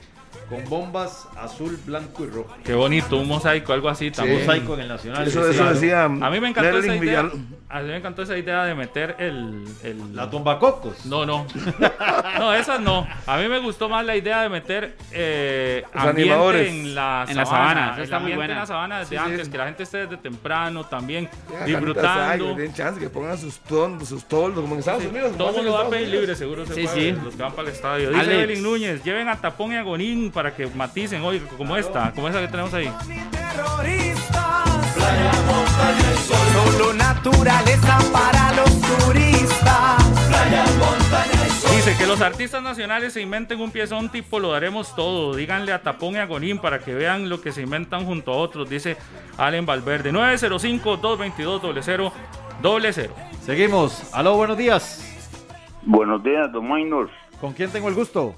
[0.52, 2.54] con bombas azul, blanco y rojo.
[2.64, 4.40] Qué bonito, un mosaico, algo así Un también.
[4.42, 5.28] mosaico en el Nacional.
[5.28, 5.74] Eso- sí, eso claro.
[5.74, 7.22] decía A mí me encantó esa Nerling idea.
[7.24, 7.32] Villar-
[7.74, 9.64] A mí me encantó esa idea de meter el.
[9.84, 11.06] el- La tumbacocos.
[11.06, 11.46] No, no.
[12.40, 13.08] No, esas no.
[13.28, 16.70] A mí me gustó más la idea de meter eh, Los ambiente animadores.
[16.70, 17.68] en la En la sabana.
[17.68, 18.54] sabana, esa está muy buena.
[18.54, 19.32] en la sabana desde Sí, sí.
[19.32, 22.02] antes, que la gente esté desde temprano también Ya, disfrutando.
[22.04, 25.38] canitas, ay, que den chance, que pongan sus ton, sus toldos, como en Estados Unidos.
[25.38, 27.20] Todo el mundo va a pedir libre, seguro se Sí, puede, sí.
[27.24, 28.10] los que van para el estadio.
[28.10, 28.38] Dice Alex.
[28.44, 32.28] Evelyn Núñez, lleven a Tapón y a Gonín para que maticen hoy, como esta, como
[32.28, 32.92] esa que tenemos ahí.
[36.54, 40.04] Solo naturaleza para los turistas.
[40.28, 41.72] Playa, montaña y sol.
[41.76, 45.36] Dice que los artistas nacionales se inventen un piezón tipo lo daremos todo.
[45.36, 48.38] Díganle a Tapón y a Gonín para que vean lo que se inventan junto a
[48.38, 48.98] otros, dice
[49.38, 50.12] Allen Valverde.
[50.12, 53.10] 905-222-0000.
[53.46, 54.14] Seguimos.
[54.14, 55.08] Aló, buenos días.
[55.84, 57.10] Buenos días, don Maynor.
[57.40, 58.36] ¿Con quién tengo el gusto?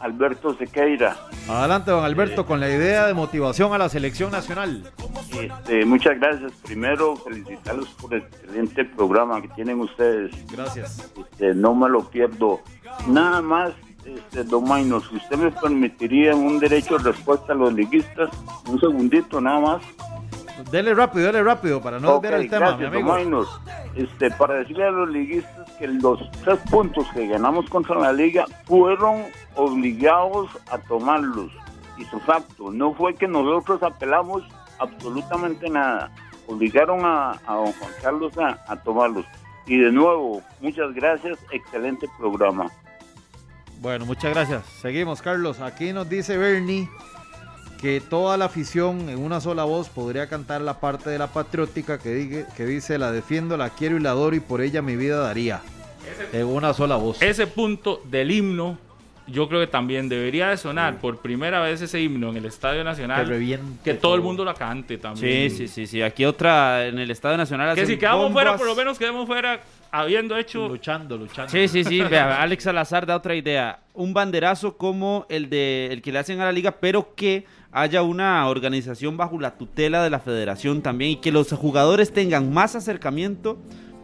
[0.00, 1.16] Alberto Sequeira.
[1.48, 4.90] Adelante, don Alberto, con la idea de motivación a la selección nacional.
[5.38, 6.52] Este, muchas gracias.
[6.64, 10.32] Primero, felicitarlos por el excelente programa que tienen ustedes.
[10.50, 11.12] Gracias.
[11.18, 12.60] Este, no me lo pierdo.
[13.06, 13.72] Nada más,
[14.06, 18.30] este, don Maynor, si usted me permitiría un derecho de respuesta a los liguistas,
[18.68, 19.82] un segundito nada más.
[20.70, 23.46] Dele rápido, dele rápido, para no Ok, desviar el tema, gracias, mi amigo.
[23.94, 28.44] Este, para decirle a los liguistas que los tres puntos que ganamos contra la liga
[28.64, 29.24] fueron
[29.56, 31.50] obligados a tomarlos.
[31.98, 34.42] Y su facto, no fue que nosotros apelamos
[34.78, 36.10] absolutamente nada.
[36.46, 39.26] Obligaron a, a don Juan Carlos a, a tomarlos.
[39.66, 42.66] Y de nuevo, muchas gracias, excelente programa.
[43.80, 44.64] Bueno, muchas gracias.
[44.80, 45.60] Seguimos, Carlos.
[45.60, 46.88] Aquí nos dice Bernie
[47.80, 51.98] que toda la afición en una sola voz podría cantar la parte de la patriótica
[51.98, 54.96] que, digue- que dice la defiendo, la quiero y la adoro y por ella mi
[54.96, 55.60] vida daría.
[56.32, 57.22] En una sola voz.
[57.22, 58.76] Ese punto del himno,
[59.26, 62.82] yo creo que también debería de sonar por primera vez ese himno en el Estadio
[62.82, 63.24] Nacional.
[63.24, 65.50] Que reviente que todo el mundo la cante también.
[65.50, 66.02] Sí, sí, sí, sí.
[66.02, 67.74] Aquí otra en el Estadio Nacional.
[67.76, 68.42] Que si quedamos bombas.
[68.42, 69.60] fuera, por lo menos quedemos fuera
[69.92, 70.68] habiendo hecho.
[70.68, 71.50] Luchando, luchando.
[71.50, 72.00] Sí, sí, sí.
[72.10, 73.78] Vea, Alex Salazar da otra idea.
[73.94, 78.02] Un banderazo como el de el que le hacen a la liga, pero que haya
[78.02, 82.74] una organización bajo la tutela de la federación también y que los jugadores tengan más
[82.76, 83.56] acercamiento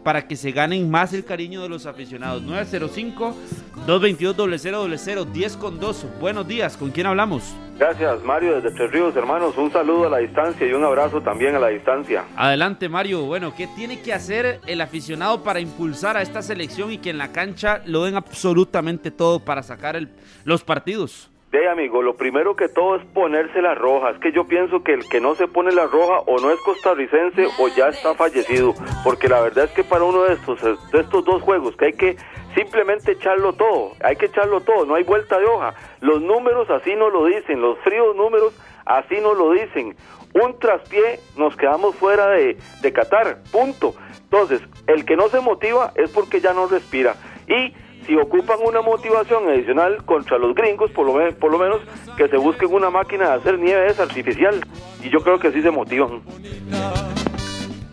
[0.03, 2.41] para que se ganen más el cariño de los aficionados.
[2.43, 6.05] 905-222-0000, 10 con 2.
[6.21, 7.43] Buenos días, ¿con quién hablamos?
[7.77, 9.55] Gracias, Mario, desde Tres Ríos, hermanos.
[9.57, 12.23] Un saludo a la distancia y un abrazo también a la distancia.
[12.35, 13.25] Adelante, Mario.
[13.25, 17.17] Bueno, ¿qué tiene que hacer el aficionado para impulsar a esta selección y que en
[17.17, 20.09] la cancha lo den absolutamente todo para sacar el-
[20.45, 21.29] los partidos?
[21.49, 24.09] Ve, amigo, lo primero que todo es ponerse la roja.
[24.09, 26.59] Es que yo pienso que el que no se pone la roja o no es
[26.59, 28.73] costarricense o ya está fallecido.
[29.01, 31.93] Porque la verdad es que para uno de estos, de estos dos juegos, que hay
[31.93, 32.17] que
[32.53, 35.73] simplemente echarlo todo, hay que echarlo todo, no hay vuelta de hoja.
[36.01, 38.53] Los números así no lo dicen, los fríos números
[38.85, 39.95] así no lo dicen.
[40.33, 43.95] Un traspié nos quedamos fuera de, de Qatar, punto.
[44.23, 47.15] Entonces, el que no se motiva es porque ya no respira.
[47.47, 47.73] Y
[48.07, 51.81] si ocupan una motivación adicional contra los gringos, por lo, menos
[52.15, 54.65] que se busquen una máquina de hacer nieve esa artificial.
[55.03, 56.21] Y yo creo que sí se motivan.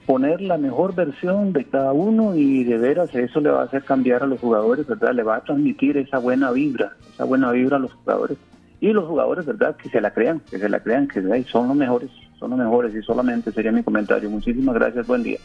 [0.06, 3.84] poner la mejor versión de cada uno y de veras eso le va a hacer
[3.84, 5.14] cambiar a los jugadores, ¿verdad?
[5.14, 8.38] Le va a transmitir esa buena vibra, esa buena vibra a los jugadores.
[8.82, 9.76] Y los jugadores, ¿verdad?
[9.76, 12.60] Que se la crean, que se la crean, que ay, son los mejores, son los
[12.60, 14.30] mejores y solamente sería mi comentario.
[14.30, 15.40] Muchísimas gracias, buen día.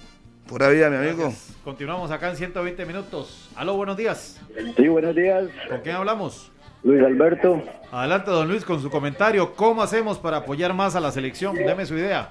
[0.47, 1.33] Pura vida, mi amigo.
[1.63, 3.51] Continuamos acá en 120 minutos.
[3.55, 4.41] Aló, buenos días.
[4.77, 5.45] Sí, buenos días.
[5.69, 6.51] ¿Con quién hablamos?
[6.83, 7.63] Luis Alberto.
[7.93, 9.55] Adelante, don Luis, con su comentario.
[9.55, 11.55] ¿Cómo hacemos para apoyar más a la selección?
[11.57, 12.31] Deme su idea.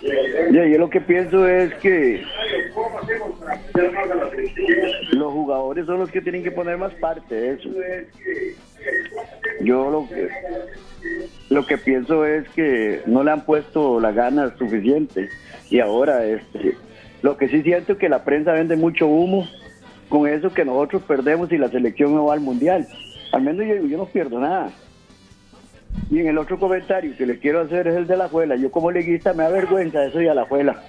[0.00, 2.22] Yo lo que pienso es que
[5.12, 7.68] los jugadores son los que tienen que poner más parte de eso.
[9.60, 10.28] Yo lo que
[11.50, 15.28] lo que pienso es que no le han puesto la ganas suficiente
[15.68, 16.76] y ahora este
[17.20, 19.46] lo que sí siento es que la prensa vende mucho humo
[20.08, 22.88] con eso que nosotros perdemos y la selección no va al mundial.
[23.32, 24.70] Al menos yo, no pierdo nada.
[26.10, 28.56] Y en el otro comentario que le quiero hacer es el de la abuela.
[28.56, 30.82] Yo como leguista me da vergüenza eso y a la abuela.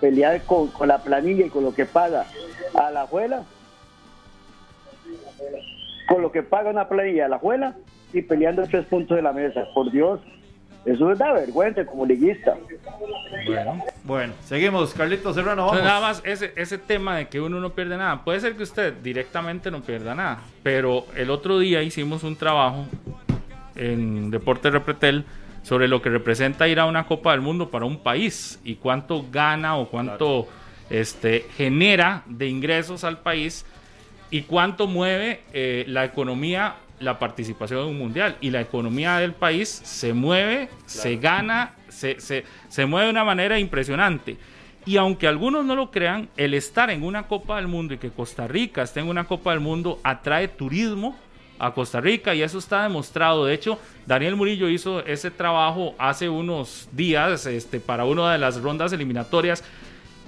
[0.00, 2.26] Pelear con, con la planilla y con lo que paga
[2.74, 3.44] a la abuela.
[6.08, 7.76] Con lo que paga una planilla a la abuela
[8.12, 9.66] y peleando tres puntos de la mesa.
[9.74, 10.20] Por Dios,
[10.84, 12.56] eso es da vergüenza como liguista.
[13.46, 14.92] Bueno, bueno, seguimos.
[14.94, 16.00] Carlitos Serrano, Entonces, vamos.
[16.00, 18.24] nada más ese, ese tema de que uno no pierde nada.
[18.24, 20.40] Puede ser que usted directamente no pierda nada.
[20.62, 22.86] Pero el otro día hicimos un trabajo
[23.76, 25.24] en Deporte Repretel
[25.62, 29.24] sobre lo que representa ir a una Copa del Mundo para un país y cuánto
[29.30, 30.48] gana o cuánto
[30.90, 33.64] este, genera de ingresos al país
[34.30, 39.32] y cuánto mueve eh, la economía la participación en un mundial y la economía del
[39.32, 44.36] país se mueve, se gana, se, se, se mueve de una manera impresionante.
[44.84, 48.10] Y aunque algunos no lo crean, el estar en una Copa del Mundo y que
[48.10, 51.16] Costa Rica esté en una Copa del Mundo atrae turismo
[51.58, 53.44] a Costa Rica y eso está demostrado.
[53.44, 58.60] De hecho, Daniel Murillo hizo ese trabajo hace unos días este, para una de las
[58.60, 59.62] rondas eliminatorias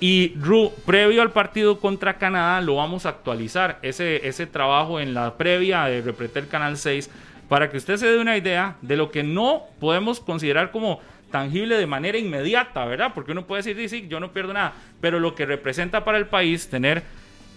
[0.01, 5.15] y Ru, previo al partido contra Canadá, lo vamos a actualizar, ese, ese trabajo en
[5.15, 7.11] la previa de Repretel Canal 6,
[7.49, 11.77] para que usted se dé una idea de lo que no podemos considerar como tangible
[11.77, 13.13] de manera inmediata, ¿verdad?
[13.15, 16.19] Porque uno puede decir, sí, sí, yo no pierdo nada, pero lo que representa para
[16.19, 17.03] el país tener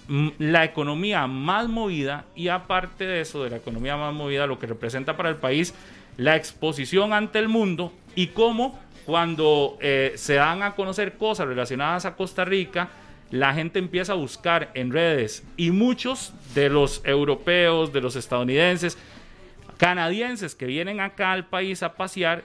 [0.07, 4.57] mm, la economía más movida y aparte de eso, de la economía más movida, lo
[4.57, 5.73] que representa para el país
[6.17, 12.03] la exposición ante el mundo y cómo cuando eh, se dan a conocer cosas relacionadas
[12.03, 12.89] a Costa Rica,
[13.31, 18.97] la gente empieza a buscar en redes y muchos de los europeos, de los estadounidenses,
[19.77, 22.43] canadienses que vienen acá al país a pasear,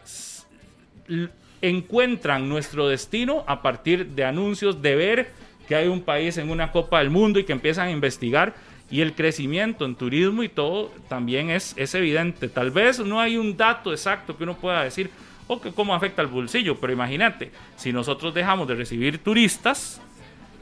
[1.60, 5.30] encuentran nuestro destino a partir de anuncios, de ver
[5.66, 8.54] que hay un país en una Copa del Mundo y que empiezan a investigar.
[8.88, 12.48] Y el crecimiento en turismo y todo también es, es evidente.
[12.48, 15.10] Tal vez no hay un dato exacto que uno pueda decir,
[15.49, 20.01] o que cómo afecta al bolsillo, pero imagínate, si nosotros dejamos de recibir turistas,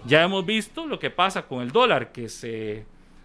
[0.07, 2.85] ya hemos visto lo que pasa con el dólar, que se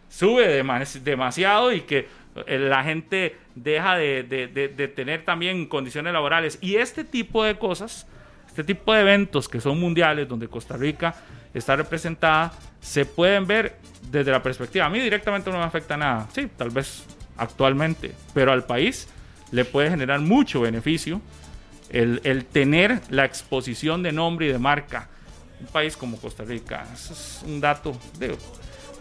[0.10, 2.08] sube demas- demasiado y que
[2.48, 6.58] eh, la gente deja de, de- de- de tener también condiciones laborales.
[6.62, 8.06] Y este tipo de cosas,
[8.48, 11.16] este tipo de eventos que son mundiales, donde Costa Rica
[11.54, 12.52] está representada,
[12.82, 13.78] se pueden ver
[14.12, 14.86] desde la perspectiva.
[14.86, 16.28] A mí directamente no me afecta nada.
[16.34, 17.06] Sí, tal vez
[17.38, 19.08] actualmente, pero al país
[19.52, 21.22] le puede generar mucho beneficio
[21.96, 25.10] el, el tener la exposición de nombre y de marca.
[25.60, 28.36] Un país como Costa Rica, eso es un dato, digo,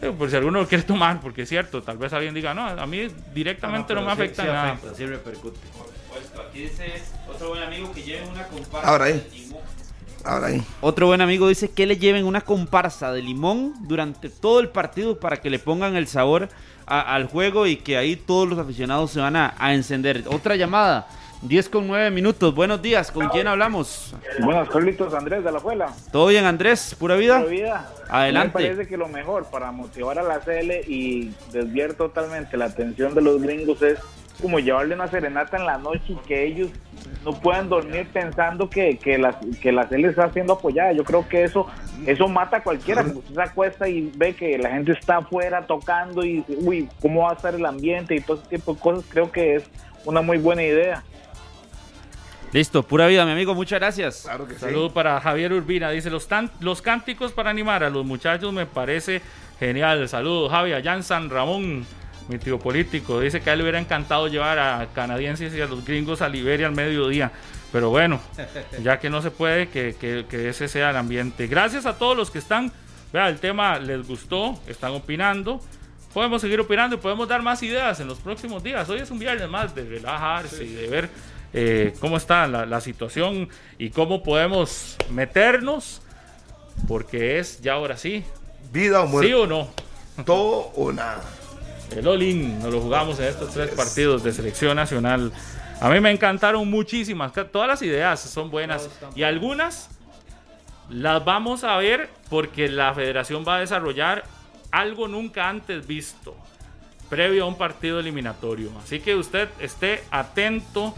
[0.00, 2.64] digo, por si alguno lo quiere tomar, porque es cierto, tal vez alguien diga, no,
[2.66, 4.78] a mí directamente no, me afecta nada.
[4.96, 5.58] sí repercute.
[6.48, 8.88] Aquí dice otro buen amigo que lleven una comparsa.
[8.88, 9.12] Ahora ahí.
[9.14, 9.62] de limón.
[10.24, 10.62] Ahora ahí.
[10.80, 15.18] Otro buen amigo dice que le lleven una comparsa de limón durante todo el partido
[15.18, 16.48] para que le pongan el sabor
[16.86, 20.22] a- al juego y que ahí todos los aficionados se van a, a encender.
[20.28, 21.08] Otra llamada,
[21.44, 22.54] 10 con 9 minutos.
[22.54, 24.14] Buenos días, ¿con quién hablamos?
[24.42, 25.92] Buenas, Carlitos Andrés de la Fuela.
[26.10, 26.96] ¿Todo bien, Andrés?
[26.98, 27.38] ¿Pura vida?
[27.38, 27.90] Pura vida.
[28.08, 28.58] Adelante.
[28.58, 33.14] Me parece que lo mejor para motivar a la CL y desviar totalmente la atención
[33.14, 33.98] de los gringos es
[34.40, 36.70] como llevarle una serenata en la noche y que ellos
[37.24, 40.92] no puedan dormir pensando que, que, la, que la CL está siendo apoyada.
[40.92, 41.66] Yo creo que eso
[42.06, 43.02] eso mata a cualquiera.
[43.02, 47.24] Como usted se acuesta y ve que la gente está afuera tocando y uy, ¿cómo
[47.24, 49.04] va a estar el ambiente y todo ese tipo de cosas?
[49.10, 49.64] Creo que es
[50.06, 51.02] una muy buena idea.
[52.54, 54.20] Listo, pura vida, mi amigo, muchas gracias.
[54.22, 55.90] Claro que Saludo para Javier Urbina.
[55.90, 59.20] Dice, los, tan- los cánticos para animar a los muchachos me parece
[59.58, 60.08] genial.
[60.08, 61.84] Saludos, Javi, allá en San Ramón,
[62.28, 63.18] mi tío político.
[63.18, 66.28] Dice que a él le hubiera encantado llevar a canadienses y a los gringos a
[66.28, 67.32] Liberia al mediodía.
[67.72, 68.20] Pero bueno,
[68.84, 71.48] ya que no se puede, que, que- que ese sea el ambiente.
[71.48, 72.70] Gracias a todos los que están.
[73.12, 75.60] Vea, el tema les gustó, están opinando.
[76.12, 78.88] Podemos seguir opinando y podemos dar más ideas en los próximos días.
[78.88, 81.10] Hoy es un viernes más de relajarse y de ver
[81.54, 83.48] eh, cómo está la, la situación
[83.78, 86.02] y cómo podemos meternos,
[86.88, 88.24] porque es ya ahora sí.
[88.72, 89.28] Vida o muerte.
[89.28, 89.68] ¿Sí o no?
[90.24, 91.22] Todo o nada.
[91.96, 95.32] El All-In nos lo jugamos en estos tres partidos de selección nacional.
[95.80, 97.32] A mí me encantaron muchísimas.
[97.52, 99.90] Todas las ideas son buenas y algunas
[100.90, 104.24] las vamos a ver porque la federación va a desarrollar
[104.72, 106.34] algo nunca antes visto
[107.08, 108.72] previo a un partido eliminatorio.
[108.82, 110.94] Así que usted esté atento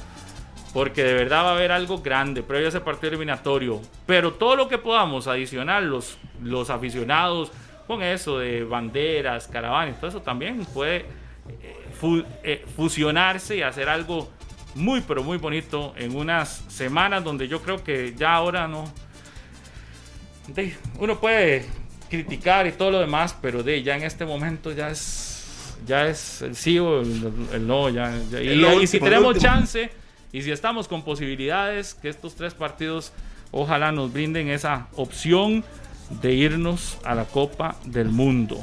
[0.76, 3.80] porque de verdad va a haber algo grande previo a ese partido eliminatorio.
[4.04, 7.50] Pero todo lo que podamos adicionar, los, los aficionados,
[7.86, 10.96] con eso de banderas, caravanas, todo eso también puede
[11.62, 14.30] eh, fu- eh, fusionarse y hacer algo
[14.74, 18.84] muy, pero muy bonito en unas semanas donde yo creo que ya ahora no.
[20.48, 21.64] de- uno puede
[22.10, 25.32] criticar y todo lo demás, pero de ya en este momento ya es
[25.86, 29.42] ya es el sí o el, el no ya, ya- y, y si tenemos último.
[29.54, 29.90] chance
[30.32, 33.12] y si estamos con posibilidades que estos tres partidos
[33.52, 35.64] ojalá nos brinden esa opción
[36.22, 38.60] de irnos a la Copa del Mundo.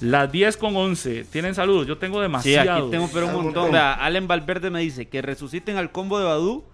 [0.00, 1.24] Las 10 con 11.
[1.24, 1.86] ¿Tienen saludos?
[1.86, 2.82] Yo tengo Sí, demasiados.
[2.82, 3.74] aquí tengo pero un montón.
[3.74, 6.64] Allen Valverde me dice que resuciten al combo de Badú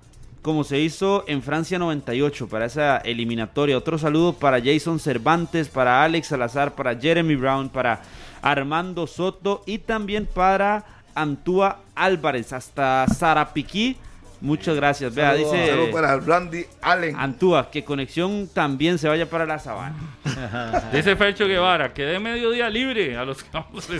[0.43, 3.77] como se hizo en Francia 98 para esa eliminatoria.
[3.77, 8.01] Otro saludo para Jason Cervantes, para Alex Salazar, para Jeremy Brown, para
[8.40, 10.85] Armando Soto y también para
[11.15, 13.97] Antúa Álvarez, hasta Sarapiquí.
[14.40, 15.14] Muchas gracias.
[15.14, 17.14] Vea, Saludo- dice saludo para Randy Allen.
[17.16, 19.96] Antúa, que conexión también se vaya para la sabana.
[20.92, 23.86] Dice Fercho Guevara, que dé mediodía libre a los que vamos.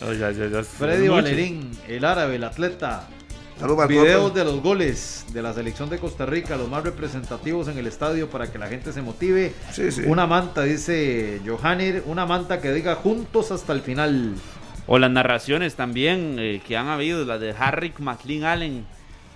[0.00, 1.08] No, ya, ya, ya, Freddy.
[1.08, 3.04] Valerín, el árabe, el atleta.
[3.58, 7.68] Saludos para Videos de los goles de la selección de Costa Rica, los más representativos
[7.68, 9.54] en el estadio para que la gente se motive.
[9.72, 10.02] Sí, sí.
[10.06, 14.34] Una manta, dice Johanir, una manta que diga juntos hasta el final.
[14.86, 18.86] O las narraciones también eh, que han habido, la de Harry McLean Allen.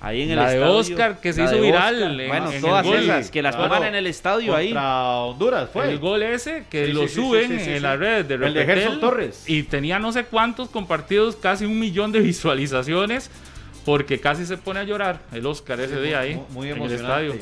[0.02, 0.72] Ahí en el de estadio.
[0.76, 2.96] Oscar, que se La hizo viral en- bueno, en todas gol.
[2.96, 3.68] esas, que las Claro.
[3.70, 4.68] pongan en el estadio ahí.
[4.68, 5.90] Contra Honduras fue.
[5.90, 7.82] El gol ese que Sí, lo sí, suben sí, sí, sí, en sí.
[7.82, 9.44] las redes de El de Repetel, Gerson Torres.
[9.46, 13.30] Y tenía no sé cuántos compartidos, casi un millón de visualizaciones.
[13.84, 16.42] Porque casi se pone a llorar el Oscar ese Sí, día muy- ahí.
[16.50, 17.34] muy en el estadio.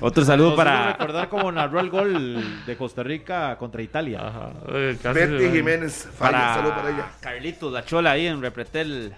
[0.00, 4.20] Otro saludo para- recordar cómo narró el gol de Costa Rica contra Italia.
[4.70, 7.06] Eh, casi Betty se- Jiménez, falla, Para saludo para ella.
[7.20, 9.14] Carlitos, la chola ahí en Repretel.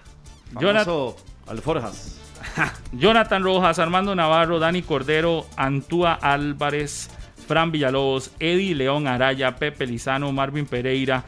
[0.59, 1.13] Jonathan-
[1.47, 2.17] Alforjas.
[2.93, 7.09] Jonathan Rojas, Armando Navarro, Dani Cordero, Antúa Álvarez,
[7.47, 11.23] Fran Villalobos, Eddie León Araya, Pepe Lizano, Marvin Pereira,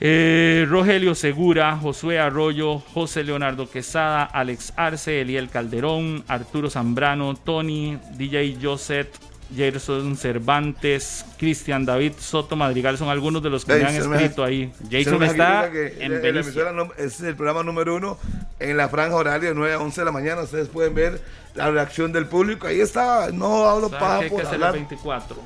[0.00, 7.98] eh, Rogelio Segura, Josué Arroyo, José Leonardo Quesada, Alex Arce, Eliel Calderón, Arturo Zambrano, Tony,
[8.16, 9.08] DJ Joseph,
[9.54, 14.42] Gerson Cervantes, Cristian David Soto Madrigal son algunos de los que me han me- escrito
[14.42, 14.72] ahí.
[14.90, 18.18] se me explica que la- la emisora num- es el programa número uno
[18.58, 20.42] en la franja horaria de 9 a 11 de la mañana.
[20.42, 21.20] Ustedes pueden ver
[21.54, 22.66] la reacción del público.
[22.66, 23.30] Ahí está.
[23.32, 24.72] No hablo ¿Sabe paja qué hay que por hacer el hablar.
[24.74, 25.36] 24?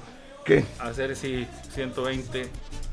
[0.45, 0.65] ¿Qué?
[0.79, 2.49] Hacer sí 120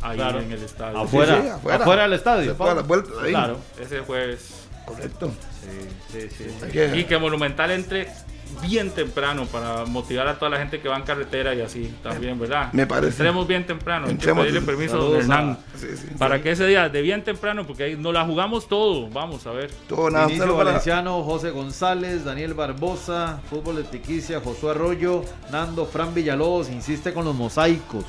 [0.10, 0.40] ahí Claro.
[0.40, 0.98] en el estadio.
[1.00, 1.78] Afuera, Sí, sí, afuera.
[1.84, 3.30] afuera del estadio, Se puede dar la vuelta ahí.
[3.32, 3.58] Claro.
[3.80, 4.68] Ese jueves.
[4.86, 5.32] Correcto.
[6.12, 6.80] Sí, sí, sí.
[7.00, 8.08] Y que Monumental entre
[8.62, 12.40] bien temprano para motivar a toda la gente que va en carretera y así también,
[12.40, 12.72] ¿verdad?
[12.72, 13.10] Me parece.
[13.14, 14.06] Entremos bien temprano.
[14.06, 15.50] Hay que Entremos- pedirle permiso a don Saludos Hernán.
[15.52, 16.44] a- Sí, sí, para sí.
[16.44, 19.10] que ese día, de bien temprano, porque ahí nos la jugamos todo.
[19.10, 19.72] Vamos a ver.
[19.90, 20.28] Todo nada.
[20.38, 27.12] Para- Valenciano, José González, Daniel Barbosa, Fútbol de Tiquicia, Josué Arroyo, Nando, Fran Villalobos, insiste
[27.14, 28.06] con los mosaicos.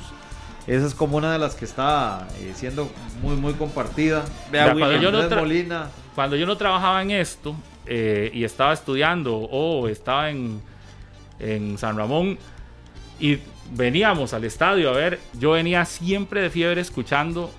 [0.67, 2.91] Esa es como una de las que está eh, siendo
[3.21, 4.25] muy, muy compartida.
[4.51, 8.43] Vea, cuando, yo no Andrés tra- Molina, cuando yo no trabajaba en esto eh, y
[8.43, 10.61] estaba estudiando o estaba en,
[11.39, 12.37] en San Ramón
[13.19, 13.37] y
[13.71, 17.49] veníamos al estadio a ver, yo venía siempre de fiebre escuchando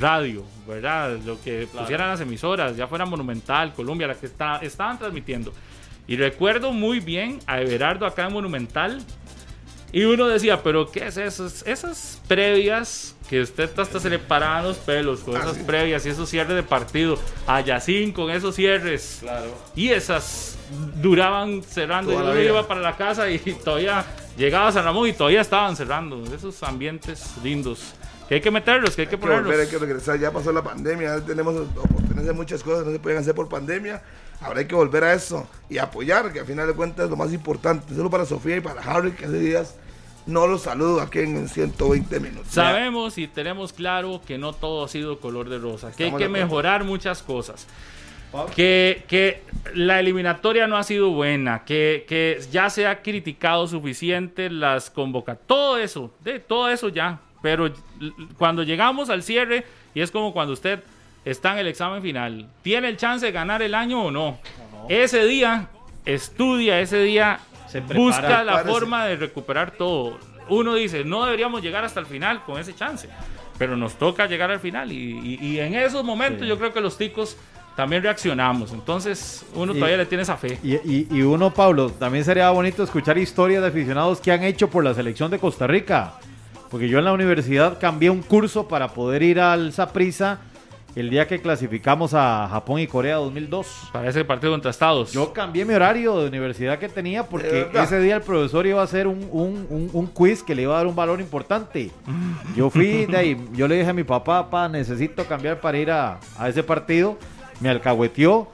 [0.00, 1.16] radio, ¿verdad?
[1.24, 5.52] Lo que pusieran las emisoras, ya fuera Monumental, Colombia, las que está- estaban transmitiendo.
[6.06, 9.02] Y recuerdo muy bien a Everardo acá en Monumental.
[9.90, 11.46] Y uno decía, pero ¿qué es eso?
[11.64, 16.28] Esas previas que usted hasta se le paraban los pelos con esas previas y esos
[16.28, 17.18] cierres de partido.
[17.46, 19.18] A Yacín con esos cierres.
[19.20, 19.46] Claro.
[19.74, 20.58] Y esas
[21.00, 22.12] duraban cerrando.
[22.12, 22.50] Toda me vida.
[22.50, 24.04] iba para la casa y todavía
[24.36, 26.22] llegaba a San Ramón y todavía estaban cerrando.
[26.34, 27.94] Esos ambientes lindos.
[28.28, 29.66] Que hay que meterlos, que hay que Hay que volver, ponerlos.
[29.66, 30.18] hay que regresar.
[30.18, 34.02] Ya pasó la pandemia, tenemos oportunidades de muchas cosas, no se pueden hacer por pandemia.
[34.40, 37.32] Habrá que volver a eso y apoyar, que al final de cuentas es lo más
[37.32, 37.94] importante.
[37.94, 39.74] Solo para Sofía y para Harry, que hace días
[40.26, 42.48] no los saludo aquí en 120 minutos.
[42.52, 46.28] Sabemos y tenemos claro que no todo ha sido color de rosa, que hay que
[46.28, 47.66] mejorar muchas cosas.
[48.54, 49.42] Que, que
[49.72, 55.46] la eliminatoria no ha sido buena, que, que ya se ha criticado suficiente las convocatorias,
[55.46, 57.20] todo eso, de todo eso ya.
[57.40, 57.72] Pero
[58.36, 60.82] cuando llegamos al cierre, y es como cuando usted
[61.30, 64.38] está en el examen final, ¿tiene el chance de ganar el año o no?
[64.88, 65.68] Ese día
[66.04, 67.40] estudia, ese día
[67.72, 67.98] prepara.
[67.98, 70.18] busca la forma de recuperar todo.
[70.48, 73.08] Uno dice, no deberíamos llegar hasta el final con ese chance,
[73.58, 76.80] pero nos toca llegar al final y, y- y en esos momentos yo creo que
[76.80, 77.36] los ticos
[77.76, 78.72] también reaccionamos.
[78.72, 80.58] Entonces uno Y- todavía le tiene esa fe.
[80.62, 84.70] Y, y- y uno, Pablo, también sería bonito escuchar historias de aficionados que han hecho
[84.70, 86.14] por la selección de Costa Rica.
[86.70, 90.38] Porque yo en la universidad cambié un curso para poder ir al Saprissa
[90.96, 93.90] el día que clasificamos a Japón y Corea 2002.
[93.92, 95.12] Para ese partido contra Estados.
[95.12, 98.80] Yo cambié mi horario de universidad que tenía ¿De porque ese día el profesor iba
[98.80, 101.90] a hacer un, un- un- un quiz que le iba a dar un valor importante.
[102.56, 105.90] Yo fui de ahí, yo le dije a mi papá, papá, necesito cambiar para ir
[105.90, 107.16] a, a ese partido.
[107.60, 108.48] Me alcahueteó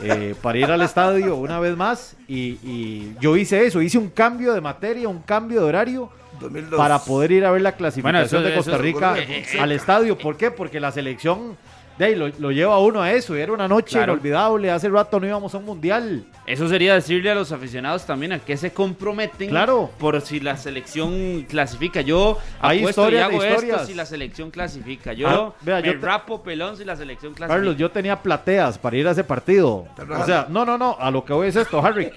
[0.00, 4.08] eh, para ir al estadio una vez más y, y yo hice eso, hice un
[4.08, 6.10] cambio de materia, un cambio de horario
[6.40, 6.76] 2002.
[6.78, 9.16] para poder ir a ver la clasificación Bueno, eso- de Costa Rica
[9.60, 10.16] al estadio.
[10.18, 10.50] ¿Por qué?
[10.50, 11.56] Porque la selección
[11.98, 13.36] de ahí lo, lo lleva a uno a eso.
[13.36, 14.12] y Era una noche Claro.
[14.14, 14.70] inolvidable.
[14.70, 16.24] Hace rato no íbamos a un mundial.
[16.46, 19.90] Eso sería decirle a los aficionados también a que se comprometen Claro.
[19.98, 22.02] por si la selección clasifica.
[22.02, 25.12] Yo Hay apuesto y hago esto si la selección clasifica.
[25.12, 27.56] Yo Ah, vea, me yo te- rapo pelón si la selección clasifica.
[27.56, 29.86] Carlos, yo tenía plateas para ir a ese partido.
[29.96, 30.20] ¿Verdad?
[30.20, 30.96] O sea, no, no, no.
[31.00, 32.10] A lo que voy es esto, Harry.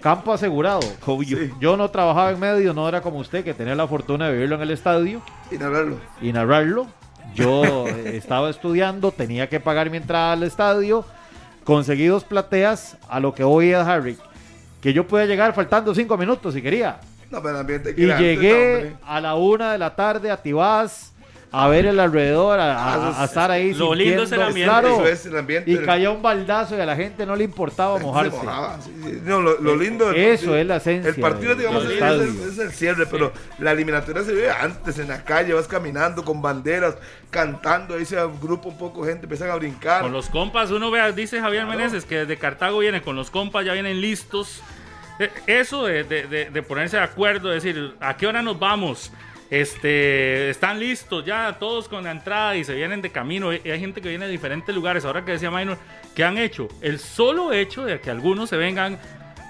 [0.00, 0.80] Campo asegurado.
[1.60, 4.56] Yo no trabajaba en medio, no era como usted que tenía la fortuna de vivirlo
[4.56, 5.96] en el estadio Y narrarlo.
[6.20, 6.86] y narrarlo.
[7.34, 11.04] Yo eh, estaba estudiando, tenía que pagar mi entrada al estadio,
[11.64, 14.18] conseguí dos plateas, a lo que voy es Harry,
[14.80, 17.00] que yo podía llegar faltando cinco minutos si quería.
[17.30, 17.62] No, pero
[17.96, 21.13] Y llegué a la una de la tarde a Tibás
[21.56, 23.72] a ver el alrededor, a, estar ahí.
[23.74, 24.70] Lo lindo es el ambiente.
[24.70, 24.88] Claro.
[24.94, 25.70] Eso es el ambiente.
[25.70, 28.30] Y cayó un baldazo y a la gente no le importaba Se mojarse.
[28.36, 29.20] mojaba, sí, sí.
[29.24, 32.22] No, lo, lo lindo Eso es la esencia El partido, digamos, es, el, estadio.
[32.50, 36.42] es el cierre, pero la eliminatoria se vive antes en la calle, vas caminando con
[36.42, 36.96] banderas,
[37.30, 40.02] cantando, ahí se grupo un poco de gente, empiezan a brincar.
[40.02, 43.64] Con los compas, uno ve, dice Javier Meneses que desde Cartago viene con los compas,
[43.64, 44.60] ya vienen listos.
[45.20, 49.12] Eh, Eso de, de- de- de ponerse de acuerdo, decir, ¿a qué hora nos vamos?
[49.50, 53.52] Este, están listos ya todos con la entrada y se vienen de camino.
[53.52, 55.04] Y hay gente que viene de diferentes lugares.
[55.04, 55.78] Ahora que decía Minor,
[56.14, 56.68] ¿qué han hecho?
[56.80, 58.98] El solo hecho de que algunos se vengan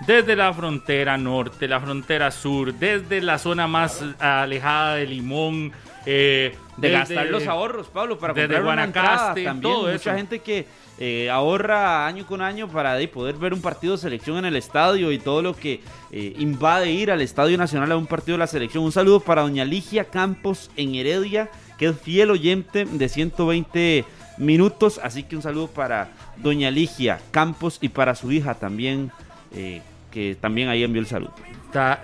[0.07, 5.73] desde la frontera norte, la frontera sur, desde la zona más alejada de Limón,
[6.05, 9.63] eh, de desde- gastar los ahorros, Pablo, para comprar una Guanacaste, también.
[9.73, 10.15] todo Mucha eso.
[10.15, 10.67] gente que
[10.99, 14.57] eh, ahorra año con año para de, poder ver un partido de selección en el
[14.57, 15.81] estadio y todo lo que
[16.13, 18.85] eh, invade ir al Estadio Nacional a un partido de la selección.
[18.85, 24.05] Un saludo para doña Ligia Campos en Heredia, que es fiel oyente de 120
[24.39, 25.01] minutos.
[25.03, 29.11] Así que un saludo para doña Ligia Campos y para su hija también,
[29.53, 31.35] eh, que también ahí envió el saludo.
[31.73, 32.03] Ta-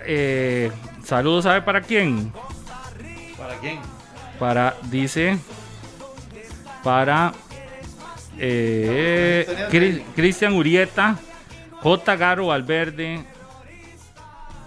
[1.05, 2.33] saludos, ¿sabe para quién?
[3.37, 3.79] ¿Para quién?
[4.37, 5.37] Para, dice,
[6.83, 7.31] para
[8.43, 11.17] eh, Cri- Cristian Urieta,
[11.81, 12.15] J.
[12.15, 13.23] Garo Valverde,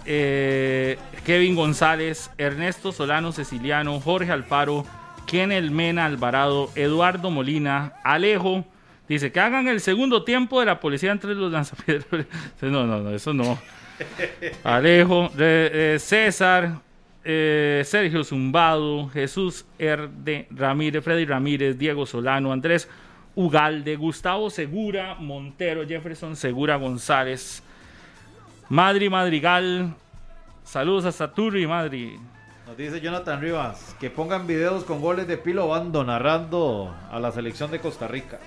[0.05, 4.85] eh, Kevin González, Ernesto Solano Ceciliano, Jorge Alfaro,
[5.25, 8.63] Kenel Mena Alvarado, Eduardo Molina, Alejo.
[9.09, 12.25] Dice que hagan el segundo tiempo de la policía entre los lanzapiedras.
[12.61, 13.59] No, no, no, eso no.
[14.63, 16.79] Alejo, eh, César,
[17.23, 20.09] eh, Sergio Zumbado, Jesús R.
[20.51, 22.87] Ramírez, Freddy Ramírez, Diego Solano, Andrés
[23.35, 27.61] Ugalde, Gustavo Segura, Montero, Jefferson Segura González,
[28.69, 29.93] Madri Madrigal,
[30.63, 32.19] saludos hasta Turri, Madri.
[32.65, 37.31] Nos dice Jonathan Rivas que pongan videos con goles de Pilo Bando narrando a la
[37.31, 38.39] selección de Costa Rica.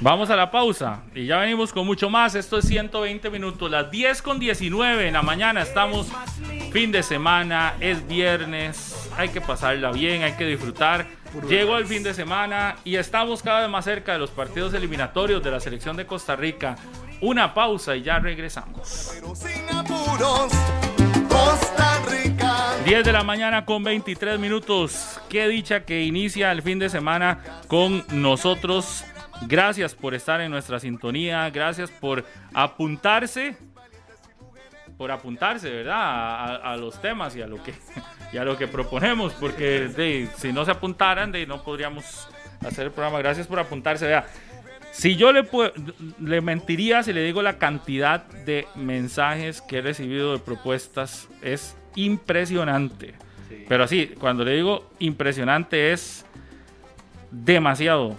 [0.00, 2.34] Vamos a la pausa y ya venimos con mucho más.
[2.34, 5.62] Esto es 120 minutos, las 10 con 19 en la mañana.
[5.62, 6.08] Estamos
[6.72, 11.06] fin de semana, es viernes, hay que pasarla bien, hay que disfrutar.
[11.48, 15.42] Llegó el fin de semana y estamos cada vez más cerca de los partidos eliminatorios
[15.42, 16.76] de la selección de Costa Rica.
[17.20, 19.12] Una pausa y ya regresamos.
[21.28, 22.56] Costa Rica.
[22.84, 25.20] 10 de la mañana con 23 minutos.
[25.28, 27.38] Qué dicha que inicia el fin de semana
[27.68, 29.04] con nosotros.
[29.46, 31.48] Gracias por estar en nuestra sintonía.
[31.50, 33.56] Gracias por apuntarse.
[34.98, 35.96] Por apuntarse, ¿verdad?
[35.96, 37.74] A, a- a los temas y a lo que,
[38.32, 39.32] y a lo que proponemos.
[39.34, 42.28] Porque de, si no se apuntaran, de, no podríamos
[42.64, 43.18] hacer el programa.
[43.18, 44.06] Gracias por apuntarse.
[44.06, 44.26] Vea,
[44.92, 45.48] Si yo le,
[46.20, 51.76] le mentiría si le digo la cantidad de mensajes que he recibido de propuestas, es
[51.94, 53.14] impresionante.
[53.68, 56.24] Pero así, cuando le digo impresionante es
[57.30, 58.16] demasiado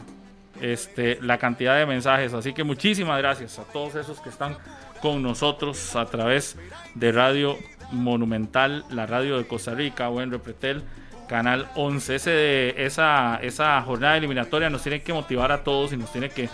[0.62, 2.34] este, la cantidad de mensajes.
[2.34, 4.58] Así que muchísimas gracias a todos esos que están
[5.02, 6.58] con nosotros a través
[6.96, 7.58] de Radio
[7.94, 10.84] Monumental, la radio de Costa Rica, Buen Repretel,
[11.28, 12.16] Canal 11.
[12.16, 16.50] Ese esa, esa jornada eliminatoria nos tiene que motivar a todos y nos tiene que,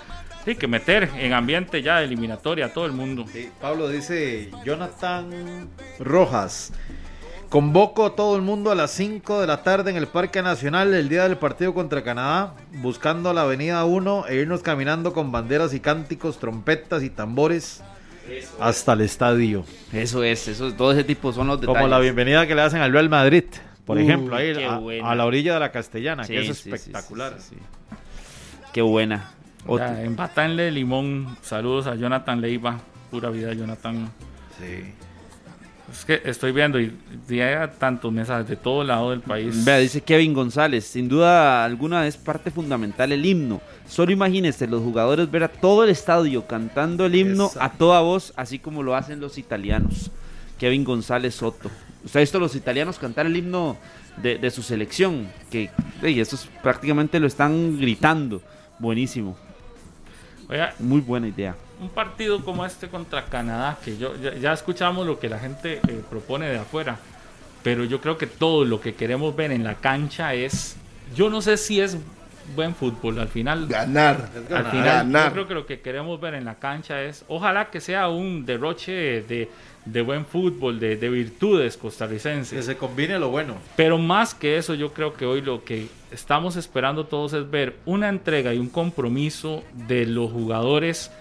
[0.46, 3.26] sí, que meter en ambiente ya de eliminatoria a todo el mundo.
[3.60, 6.72] Pablo dice Jonathan Rojas.
[7.50, 10.94] Convoco a todo el mundo a las 5 de la tarde en el Parque Nacional
[10.94, 15.74] el día del partido contra Canadá, buscando la Avenida 1 e irnos caminando con banderas
[15.74, 17.82] y cánticos, trompetas y tambores
[18.60, 19.66] hasta el estadio.
[19.94, 21.82] Eso es, eso, todo ese tipo son los detalles.
[21.82, 23.46] Como la bienvenida que le hacen al Real Madrid,
[23.86, 24.52] por Uy, ejemplo, ahí
[25.04, 27.38] a, la orilla de la Castellana, Sí, que es sí, sí, sí, espectacular.
[28.74, 29.32] Qué buena.
[29.68, 32.80] Ya, en Limón, saludos a Jonathan Leiva,
[33.12, 34.10] pura vida Jonathan.
[34.58, 34.94] Sí.
[35.92, 36.94] Es que estoy viendo y
[37.28, 39.64] llega tantos mensajes de todo lado del país.
[39.66, 43.62] Vea, dice Kevin González, sin duda alguna es parte fundamental el himno.
[43.88, 48.34] Solo imagínense los jugadores ver a todo el estadio cantando el himno a toda voz,
[48.36, 50.12] así como lo hacen los italianos.
[50.60, 51.72] Kevin González Soto.
[52.04, 53.78] ¿Usted ha visto a los italianos cantar el himno
[54.18, 55.28] de, de su selección?
[55.50, 55.70] Que
[56.02, 58.42] ey, estos prácticamente lo están gritando.
[58.78, 59.38] Buenísimo.
[60.50, 61.56] Oiga, Muy buena idea.
[61.80, 65.80] Un partido como este contra Canadá, que yo ya, ya escuchamos lo que la gente
[65.88, 66.98] eh, propone de afuera,
[67.64, 70.76] pero yo creo que todo lo que queremos ver en la cancha es,
[71.16, 71.98] yo no sé si es
[72.56, 74.30] buen fútbol, al final Ganar.
[74.52, 75.28] al final Ganar.
[75.28, 78.46] yo creo que lo que queremos ver en la cancha es, ojalá que sea un
[78.46, 79.50] derroche de,
[79.86, 82.58] de buen fútbol, de, de virtudes costarricenses.
[82.58, 83.56] Que se combine lo bueno.
[83.76, 87.76] Pero más que eso, yo creo que hoy lo que estamos esperando todos es ver
[87.86, 91.12] una entrega y un compromiso de los jugadores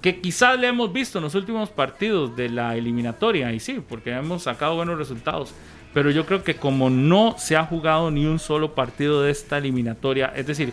[0.00, 4.12] que quizás le hemos visto en los últimos partidos de la eliminatoria, y sí, porque
[4.12, 5.52] hemos sacado buenos resultados.
[5.92, 9.58] Pero yo creo que como no se ha jugado ni un solo partido de esta
[9.58, 10.72] eliminatoria, es decir,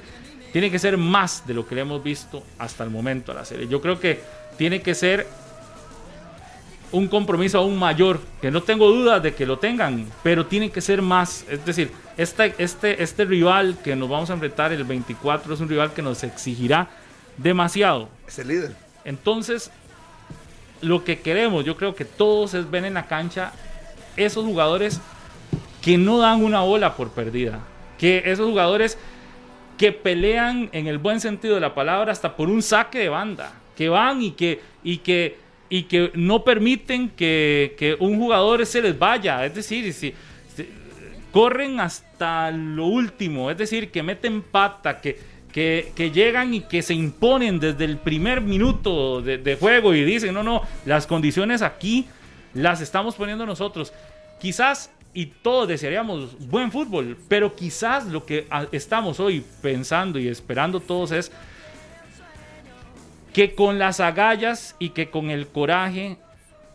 [0.54, 3.46] tiene que ser más de lo que le hemos visto hasta el momento a la
[3.46, 3.68] serie.
[3.68, 4.22] Yo creo que
[4.58, 5.28] tiene que ser
[6.92, 10.82] un compromiso aún mayor, que no tengo dudas de que lo tengan, pero tiene que
[10.82, 11.46] ser más.
[11.50, 15.68] Es decir, este, este, este rival que nos vamos a enfrentar el 24 es un
[15.68, 16.90] rival que nos exigirá
[17.38, 18.10] demasiado.
[18.28, 18.87] Es el líder.
[19.08, 19.72] Entonces,
[20.82, 23.54] lo que queremos, yo creo que todos es ver en la cancha
[24.18, 25.00] esos jugadores
[25.82, 27.62] que no dan una bola por perdida,
[27.98, 28.98] que esos jugadores
[29.78, 33.54] que pelean en el buen sentido de la palabra hasta por un saque de banda,
[33.78, 35.38] que van y que, y que,
[35.70, 40.16] y que no permiten que, un jugador se les vaya, es decir,
[41.32, 46.84] corren hasta lo último, es decir, que meten pata, que, que, que llegan y que
[46.84, 51.64] se imponen desde el primer minuto de, de juego y dicen, no, no, las condiciones
[51.64, 52.06] aquí
[52.54, 53.92] las estamos poniendo nosotros.
[54.40, 60.80] Quizás, y todos desearíamos buen fútbol, pero quizás lo que estamos hoy pensando y esperando
[60.80, 61.32] todos es
[63.34, 66.18] que con las agallas y que con el coraje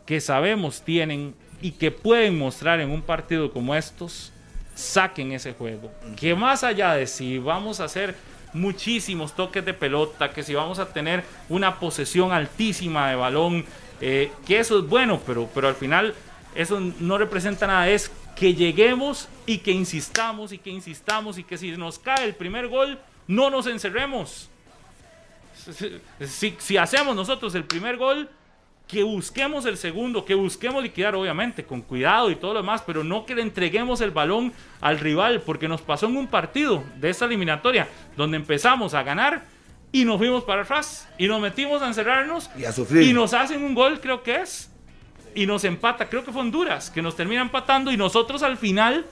[0.07, 4.33] que sabemos tienen y que pueden mostrar en un partido como estos,
[4.75, 5.93] saquen ese juego.
[6.17, 8.17] Que más allá de si vamos a hacer
[8.53, 13.65] muchísimos toques de pelota, que si vamos a tener una posesión altísima de balón,
[14.01, 16.15] eh, que eso es bueno, pero, pero al final
[16.55, 21.57] eso no representa nada, es que lleguemos y que insistamos y que insistamos y que
[21.59, 24.49] si nos cae el primer gol, no nos encerremos.
[25.55, 28.29] Si, si- si hacemos nosotros el primer gol,
[28.93, 33.02] que busquemos el segundo, que busquemos liquidar, obviamente, con cuidado y todo lo demás, pero
[33.02, 34.52] no que le entreguemos el balón
[34.82, 37.89] al rival, porque nos pasó en un partido de esta eliminatoria,
[38.19, 39.44] donde empezamos a ganar
[39.93, 43.09] y nos fuimos para atrás y nos metimos a encerrarnos Y a sufrir.
[43.09, 44.70] y nos hacen un gol, creo que es,
[45.35, 49.06] y nos empata, creo que fue Honduras, que nos termina empatando y nosotros al final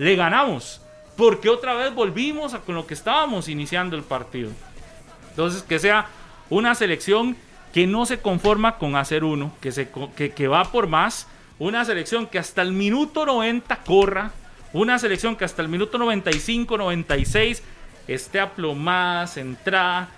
[0.00, 0.82] le ganamos,
[1.16, 4.50] porque otra vez volvimos a con lo que estábamos iniciando el partido.
[5.30, 6.08] Entonces, que sea
[6.48, 7.36] una selección
[7.72, 11.28] que no se conforma con hacer uno, que, se, que, que va por más,
[11.58, 14.32] una selección que hasta el minuto 90 corra,
[14.72, 17.62] una selección que hasta el minuto 95, 96
[18.08, 20.08] esté aplomada, centrada,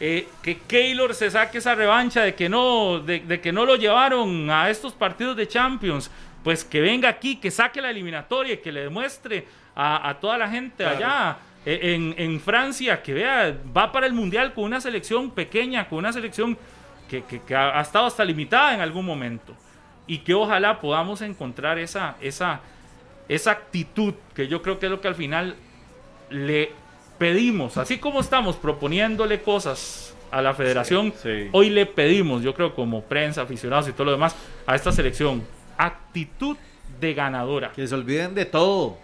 [0.00, 3.76] eh, que Keylor se saque esa revancha de que, no, de, de que no lo
[3.76, 6.10] llevaron a estos partidos de Champions,
[6.42, 10.38] pues que venga aquí, que saque la eliminatoria, y que le demuestre a, a toda
[10.38, 10.96] la gente Claro.
[10.96, 15.88] allá eh, en, en Francia, que vea, va para el Mundial con una selección pequeña,
[15.88, 16.56] con una selección
[17.08, 19.54] que, que- que ha, ha estado hasta limitada en algún momento.
[20.06, 22.60] Y que ojalá podamos encontrar esa, esa,
[23.28, 25.56] esa actitud, que yo creo que es lo que al final
[26.30, 26.72] le
[27.18, 31.12] pedimos, así como estamos proponiéndole cosas a la federación,
[31.52, 35.42] hoy le pedimos, yo creo como prensa, aficionados y todo lo demás, a esta selección,
[35.78, 36.56] actitud
[37.00, 37.72] de ganadora.
[37.72, 38.98] Que se olviden de todo.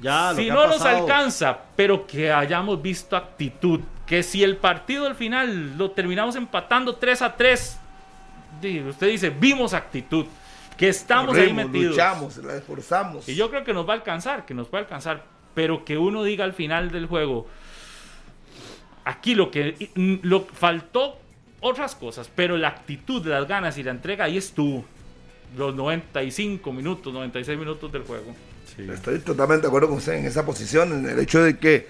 [0.00, 5.06] Ya, lo si no nos alcanza, pero que hayamos visto actitud, que si el partido
[5.06, 7.78] al final lo terminamos empatando 3 a 3,
[8.62, 10.24] di- usted dice, vimos actitud,
[10.76, 11.90] que estamos ahí metidos.
[11.92, 13.28] luchamos, la esforzamos.
[13.28, 15.24] Y yo creo que nos va a alcanzar, que nos va a alcanzar,
[15.54, 17.46] pero que uno diga al final del juego,
[19.04, 19.90] aquí lo que
[20.22, 21.18] lo faltó
[21.60, 24.84] otras cosas, pero la actitud, las ganas y la entrega ahí estuvo.
[25.56, 28.34] Los 95 minutos, 96 minutos del juego.
[28.76, 31.86] Estoy totalmente de acuerdo con usted en esa posición, en el hecho de que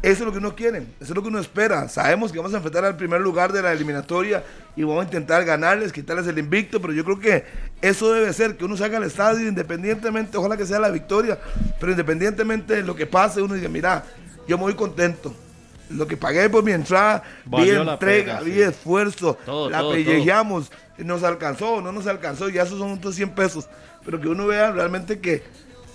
[0.00, 1.88] eso es lo que uno quiere, eso es lo que uno espera.
[1.88, 4.44] Sabemos que vamos a enfrentar al primer lugar de la eliminatoria
[4.76, 7.44] y vamos a intentar ganarles, quitarles el invicto, pero yo creo que
[7.82, 11.38] eso debe ser, que uno salga al estadio independientemente, ojalá que sea la victoria,
[11.80, 14.04] pero independientemente de lo que pase, uno diga, mira,
[14.46, 15.34] yo me voy contento.
[15.90, 18.62] Lo que pagué por mi entrada, vi la entrega, vi sí.
[18.62, 23.16] esfuerzo, Todo, la todo, pellejeamos, nos alcanzó o no nos alcanzó, ya esos son otros
[23.16, 23.68] 100 pesos,
[24.04, 25.42] pero que uno vea realmente que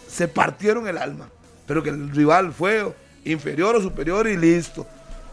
[0.07, 1.30] se partieron el alma,
[1.67, 2.91] pero que el rival fue
[3.25, 4.85] inferior o superior y listo.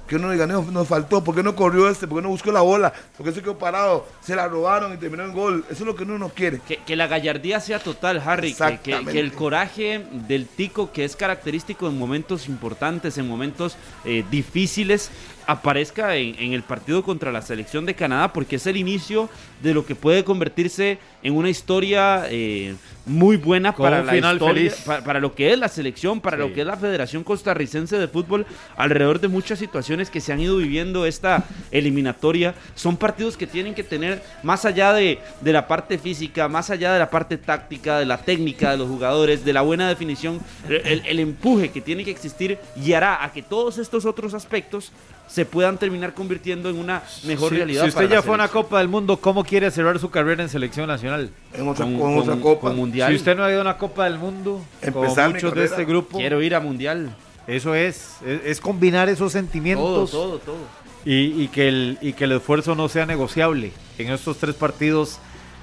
[0.08, 2.08] Que uno diga, no, nos faltó, ¿por qué no corrió este?
[2.08, 2.92] ¿Por qué no buscó la bola?
[3.16, 4.08] ¿Por qué se quedó parado?
[4.20, 5.64] Se la robaron y terminó en gol.
[5.70, 6.60] Eso es lo que uno no quiere.
[6.66, 8.48] Que, que la gallardía sea total, Harry.
[8.52, 9.12] Que, que- Exactamente.
[9.12, 15.12] que el coraje del tico, que es característico en momentos importantes, en momentos eh, difíciles,
[15.46, 19.28] aparezca en, en el partido contra la selección de Canadá, porque es el inicio
[19.62, 22.74] de lo que puede convertirse en una historia eh,
[23.06, 25.02] muy buena Con para la final historia, feliz.
[25.04, 28.46] para, lo que es la selección, para lo que es la Federación Costarricense de Fútbol,
[28.76, 32.54] alrededor de muchas situaciones que se han ido viviendo esta eliminatoria.
[32.74, 36.92] Son partidos que tienen que tener, más allá de, de la parte física, más allá
[36.92, 41.02] de la parte táctica, de la técnica de los jugadores, de la buena definición, el,
[41.06, 44.92] el empuje que tiene que existir guiará a que todos estos otros aspectos
[45.30, 47.82] se puedan terminar convirtiendo en una mejor realidad.
[47.84, 48.48] Si usted para ya fue a una.
[48.48, 51.09] Copa del Mundo, ¿cómo quiere cerrar su carrera en selección nacional?
[51.52, 52.68] En otra- Con- con otra con- copa.
[52.68, 53.10] con mundial.
[53.10, 54.60] Si usted no ha ido a una Copa del Mundo,
[54.92, 57.14] como Empezar muchos de este grupo, Quiero ir a mundial.
[57.46, 60.80] eso es, es, es combinar esos sentimientos Todo, todo, todo.
[61.04, 65.18] Y, y que el, y que el esfuerzo no sea negociable en estos tres partidos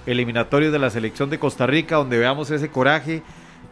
[0.06, 3.22] eliminatorios de la selección de Costa Rica, donde veamos ese coraje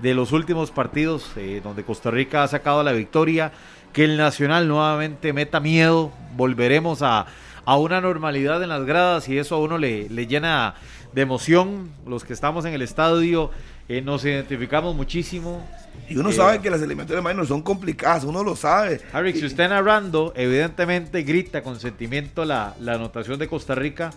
[0.01, 3.51] de los últimos partidos, eh, donde Costa Rica ha sacado la victoria,
[3.93, 7.25] que el Nacional nuevamente meta miedo, volveremos a,
[7.63, 10.75] a una normalidad en las gradas y eso a uno le, le llena
[11.15, 13.49] de emoción, los que estamos en el estadio
[13.87, 15.65] eh, nos identificamos muchísimo.
[16.09, 18.99] Y uno Eh, sabe que las eliminatorias minor son complicadas, uno lo sabe.
[19.13, 24.11] Harry, si usted narrando, evidentemente grita con sentimiento la, la anotación de Costa Rica.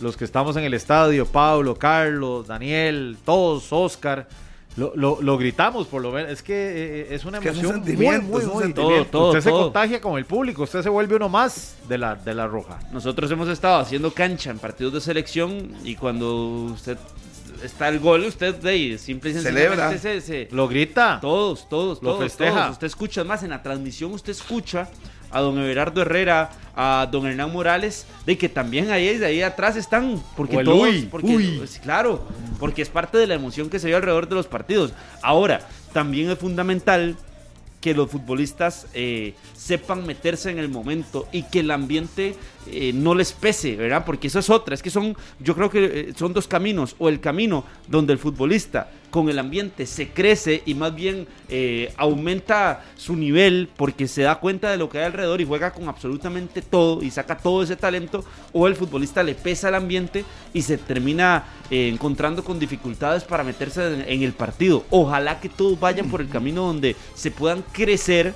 [0.00, 4.26] Los que estamos en el estadio, Pablo, Carlos, Daniel, todos, Oscar,
[4.76, 6.30] lo, lo- lo gritamos por lo menos.
[6.32, 8.62] Es que eh, es una Es que es un emoción muy, muy, es un muy-
[8.64, 9.10] sentimiento.
[9.10, 9.62] Todo, usted se todo.
[9.64, 12.78] contagia con el público, usted se vuelve uno más de la, de la roja.
[12.92, 16.34] Nosotros hemos estado haciendo cancha en partidos de selección y cuando
[16.72, 16.96] usted
[17.62, 19.90] está el gol, usted de ahí, simple y Celebra.
[19.90, 21.18] sencillamente se, se- Lo grita.
[21.20, 22.54] todos, todos, Lo todos, festeja.
[22.62, 22.70] todos.
[22.72, 24.88] Usted escucha, es más, en la transmisión usted escucha
[25.32, 29.76] a don Everardo Herrera, a don Hernán Morales, de que también ahí, de ahí atrás
[29.76, 31.54] están, porque todos, porque, uy.
[31.58, 32.26] pues, claro,
[32.58, 34.92] porque es parte de la emoción que se ve alrededor de los partidos.
[35.22, 37.16] Ahora, también es fundamental
[37.80, 42.36] que los futbolistas eh, sepan meterse en el momento y que el ambiente
[42.68, 44.04] eh, no les pese, ¿verdad?
[44.06, 47.08] Porque eso es otra, es que son, yo creo que eh, son dos caminos, o
[47.08, 52.82] el camino donde el futbolista con el ambiente se crece y más bien eh, aumenta
[52.96, 56.62] su nivel porque se da cuenta de lo que hay alrededor y juega con absolutamente
[56.62, 58.24] todo y saca todo ese talento,
[58.54, 60.24] o el futbolista le pesa el ambiente
[60.54, 64.84] y se termina eh, encontrando con dificultades para meterse en, en el partido.
[64.88, 68.32] Ojalá que todos vayan por el camino donde se puedan crecer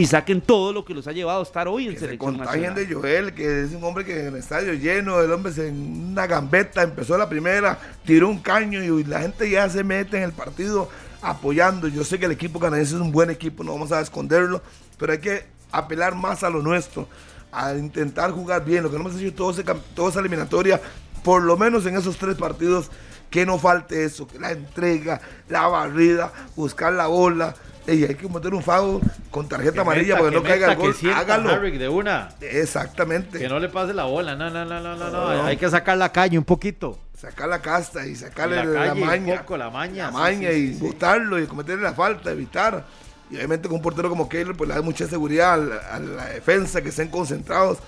[0.00, 2.36] y saquen todo lo que los ha llevado a estar hoy en Que se selección
[2.36, 2.88] contagien nacional.
[2.88, 6.10] de Joel, que es un hombre que en el estadio lleno, el hombre se- en
[6.12, 10.22] una gambeta, empezó la primera, tiró un caño y la gente ya se mete en
[10.22, 10.88] el partido
[11.20, 11.88] apoyando.
[11.88, 14.62] Yo sé que el equipo canadiense es un buen equipo, no vamos a esconderlo,
[14.98, 17.08] pero hay que apelar más a lo nuestro,
[17.50, 19.64] a intentar jugar bien, lo que no hemos hecho todo ese
[19.94, 20.80] toda esa eliminatoria,
[21.24, 22.90] por lo menos en esos tres partidos,
[23.30, 27.54] que no falte eso, que la entrega, la barrida, buscar la bola.
[27.94, 29.00] Y hay que meter un foul
[29.30, 30.94] con tarjeta Que amarilla meta, porque no que caiga el que gol.
[30.94, 31.60] sienta, Hágalo.
[31.60, 32.28] De una.
[32.40, 33.38] Exactamente.
[33.38, 35.34] Que no le pase la bola, no, no, no, no, no, no.
[35.34, 35.44] No.
[35.44, 36.98] Hay que sacar la calle un poquito.
[37.16, 39.38] Sacar la casta y sacarle La la, la calle un maña.
[39.40, 40.80] poco la maña, La maña sí, y sí, sí.
[40.86, 42.84] botarlo y cometerle la falta, evitar.
[43.30, 45.98] Y obviamente con un portero como Keylor, pues le da mucha seguridad a la, a
[45.98, 47.78] la defensa, que estén concentrados,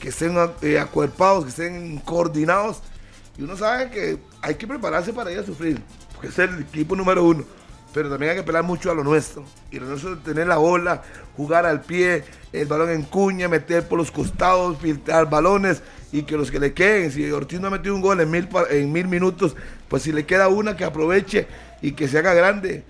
[0.00, 2.80] que estén eh, acuerpados, que estén coordinados.
[3.36, 5.82] Y uno sabe que hay que prepararse para ir a sufrir,
[6.14, 7.44] porque es el equipo número uno.
[7.92, 9.44] Pero también hay que pelar mucho a lo nuestro.
[9.70, 11.02] Y lo nuestro es tener la bola,
[11.36, 15.82] jugar al pie, el balón en cuña, meter por los costados, filtrar balones
[16.12, 18.48] y que los que le queden, si Ortiz no ha metido un gol en mil,
[18.70, 19.56] en mil minutos,
[19.88, 21.46] pues si le queda una que aproveche
[21.82, 22.84] y que se haga grande.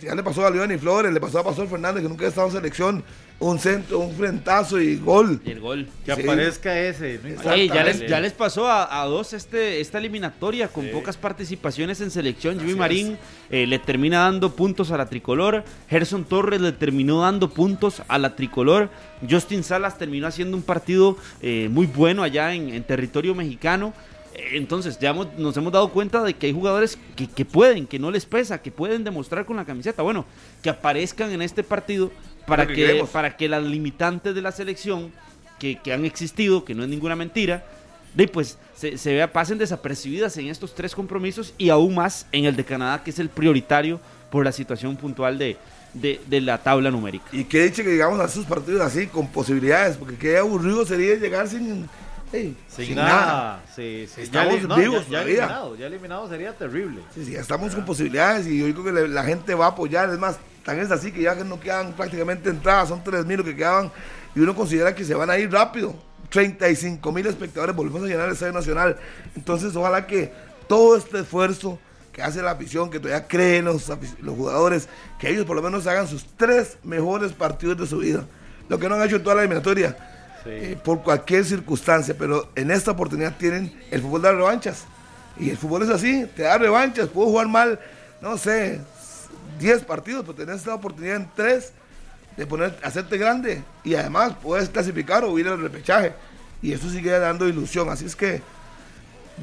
[0.00, 2.28] Ya le pasó a León y Flores, le pasó a Pastor Fernández que nunca ha
[2.28, 3.04] estado en selección,
[3.40, 5.40] un centro, un frentazo y gol.
[5.44, 5.86] Y el gol.
[6.06, 6.22] Que Sí.
[6.22, 7.20] aparezca ese.
[7.44, 10.90] no ya, les, ya les pasó a, a dos este, esta eliminatoria con Sí.
[10.92, 12.58] pocas participaciones en selección.
[12.58, 13.18] Jimmy Marín
[13.50, 15.64] eh, le termina dando puntos a la tricolor.
[15.90, 18.88] Gerson Torres le terminó dando puntos a la tricolor.
[19.28, 23.92] Justin Salas terminó haciendo un partido eh, muy bueno allá en, en territorio mexicano.
[24.34, 27.86] Eh, Entonces ya hemos- nos hemos dado cuenta de que hay jugadores que, que pueden,
[27.86, 30.02] que no les pesa, que pueden demostrar con la camiseta.
[30.02, 30.24] Bueno,
[30.62, 32.10] que aparezcan en este partido
[32.46, 35.12] para que para que las limitantes de la selección
[35.58, 37.64] que, que han existido, que no es ninguna mentira,
[38.14, 42.44] de pues se, se vea, pasen desapercibidas en estos tres compromisos y aún más en
[42.44, 44.00] el de Canadá, que es el prioritario
[44.30, 45.56] por la situación puntual de,
[45.94, 47.24] de, de la tabla numérica.
[47.32, 51.14] Y que dicho que llegamos a esos partidos así, con posibilidades, porque qué aburrido sería
[51.16, 51.88] llegar sin,
[52.32, 53.62] hey, Sin, nada.
[53.74, 54.22] Sí, sí.
[54.22, 55.34] Estamos ya, eli- no, vivos ya- ya todavía.
[55.44, 55.76] eliminado.
[55.76, 57.00] Ya eliminado sería terrible.
[57.14, 60.10] Sí, sí, estamos con posibilidades y yo digo que le- la gente va a apoyar.
[60.10, 63.44] Es más, tan es así que ya no quedan prácticamente entradas, son 3 mil lo
[63.44, 63.92] que quedaban
[64.34, 65.94] y uno considera que se van a ir rápido.
[66.30, 68.96] 35 mil espectadores, volvemos a llenar el Estadio Nacional.
[69.36, 70.32] Entonces, ojalá que
[70.66, 71.78] todo este esfuerzo
[72.12, 73.88] que hace la afición, que todavía creen los,
[74.20, 74.88] los jugadores,
[75.18, 78.24] que ellos por lo menos hagan sus tres mejores partidos de su vida.
[78.68, 79.96] Lo que no han hecho en toda la eliminatoria,
[80.46, 84.84] eh, por cualquier circunstancia, pero en esta oportunidad tienen el fútbol de las revanchas.
[85.38, 87.80] Y el fútbol es así, te da revanchas, puedo jugar mal,
[88.20, 88.80] no sé,
[89.58, 91.72] 10 partidos, pero tenés esta oportunidad en 3
[92.36, 96.12] de poner, hacerte grande y además puedes clasificar o ir al repechaje.
[96.62, 97.88] Y eso sigue dando ilusión.
[97.88, 98.42] Así es que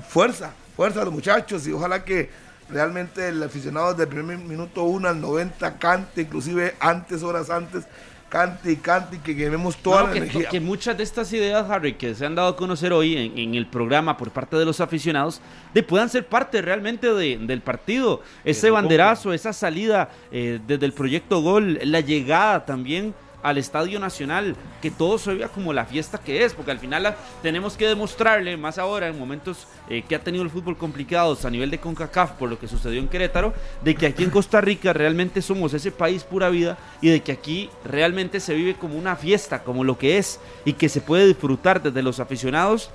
[0.09, 2.29] fuerza, fuerza a los muchachos y ojalá que
[2.69, 7.83] realmente el aficionado del primer minuto 1 al 90 cante, inclusive antes, horas antes,
[8.31, 10.47] cante y cante y que quememos toda No, la que, energía.
[10.49, 13.55] que muchas de estas ideas, Harry, que se han dado a conocer hoy en, en
[13.55, 15.41] el programa por parte de los aficionados,
[15.73, 18.21] de puedan ser parte realmente de- del partido.
[18.45, 23.13] Ese se banderazo, esa salida eh, desde el proyecto Gol, la llegada también
[23.43, 27.15] al Estadio Nacional, que todo se vea como la fiesta que es, porque al final
[27.41, 31.49] tenemos que demostrarle, más ahora en momentos eh, que ha tenido el fútbol complicados a
[31.49, 33.53] nivel de CONCACAF por lo que sucedió en Querétaro,
[33.83, 37.31] de que aquí en Costa Rica realmente somos ese país pura vida y de que
[37.31, 41.27] aquí realmente se vive como una fiesta, como lo que es, y que se puede
[41.27, 42.91] disfrutar desde los aficionados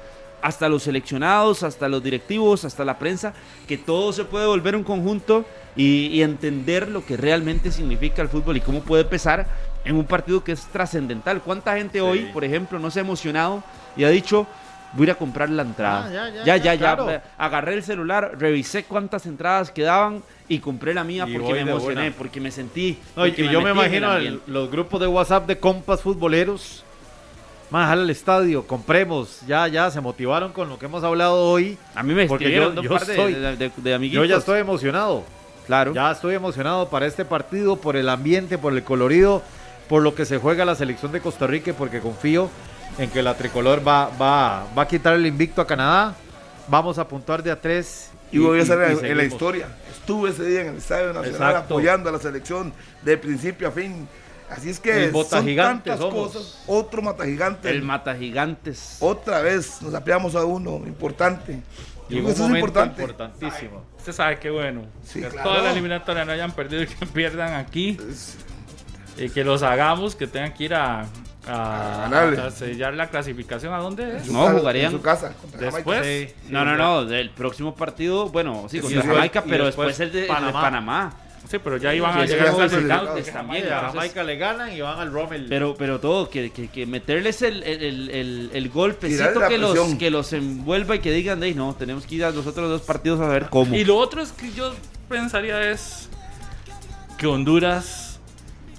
[0.47, 3.35] hasta los seleccionados, hasta los directivos, hasta la prensa,
[3.67, 5.45] que todo se puede volver un conjunto
[5.75, 9.49] y, y entender lo que realmente significa el fútbol y cómo puede pesar
[9.85, 11.43] en un partido que es trascendental.
[11.43, 13.65] ¿Cuánta gente hoy, por ejemplo, no se ha emocionado
[13.97, 14.47] y ha dicho,
[14.93, 16.07] voy a ir a comprar la entrada?
[16.07, 21.25] Ah, ya, ya, ya, agarré el celular, revisé cuántas entradas quedaban y compré la mía
[21.29, 23.01] Y porque me emocioné, porque me sentí.
[23.17, 26.85] No, y, porque y yo me imagino el- los grupos de WhatsApp de compas futboleros.
[27.71, 29.41] Más al estadio, compremos.
[29.47, 31.77] Ya, ya se motivaron con lo que hemos hablado hoy.
[31.97, 34.29] A mí me porque yo, un yo de- estoy- de- de- de Yo amiguitos.
[34.29, 35.25] ya estoy emocionado.
[35.67, 35.93] Claro.
[35.93, 39.43] Ya estoy emocionado para este partido, por el ambiente, por el colorido,
[39.89, 42.49] por lo que se juega la selección de Costa Rica porque confío
[42.99, 46.15] en que la tricolor va, va, va a quitar el invicto a Canadá.
[46.69, 48.11] Vamos a puntuar de a tres.
[48.31, 49.67] Y voy a estar en, en la historia.
[49.91, 51.59] Estuve ese día en el Estadio Nacional Exacto.
[51.75, 52.73] apoyando a la selección
[53.03, 54.07] de principio a fin.
[54.51, 56.33] Así es que El son gigante tantas somos.
[56.33, 56.63] cosas.
[56.67, 57.69] Otro mata gigante.
[57.71, 58.97] El mata gigantes.
[59.01, 61.61] Otra vez nos apeamos a uno, importante.
[62.09, 63.03] Y un que eso es importante.
[63.03, 63.83] importantísimo.
[63.99, 64.83] Usted sabe qué bueno.
[65.05, 65.51] Sí, que claro.
[65.51, 67.99] toda la eliminatoria no hayan perdido y que pierdan aquí.
[69.19, 71.07] Y que los hagamos, que tengan que ir a,
[71.49, 72.07] a,
[72.47, 73.73] a sellar la clasificación.
[73.75, 74.29] ¿A dónde es?
[74.31, 74.87] No, jugarían.
[74.93, 75.33] En su casa.
[75.41, 75.99] contra Después.
[76.01, 76.33] Jamaica.
[76.51, 77.05] no, no, no.
[77.07, 80.47] Del próximo partido, bueno, sí, Sí, contra sí, Jamaica, pero después después, el de el
[80.47, 81.17] de Panamá.
[81.49, 83.05] Sí, pero ya iban Sí, a llegar ya a están clasificados.
[83.11, 83.65] clasificados también.
[83.65, 85.47] a entonces- Jamaica le ganan y van al Rommel.
[85.49, 89.79] Pero, pero todo, que, que, que meterles el, el, el, el- el golpecito que los,
[89.95, 92.83] que los envuelva y que digan, "Ey, no, tenemos que ir a los otros dos
[92.83, 93.75] partidos a ver cómo.
[93.77, 94.75] Y lo otro es que yo
[95.09, 96.09] pensaría es
[97.19, 98.19] que Honduras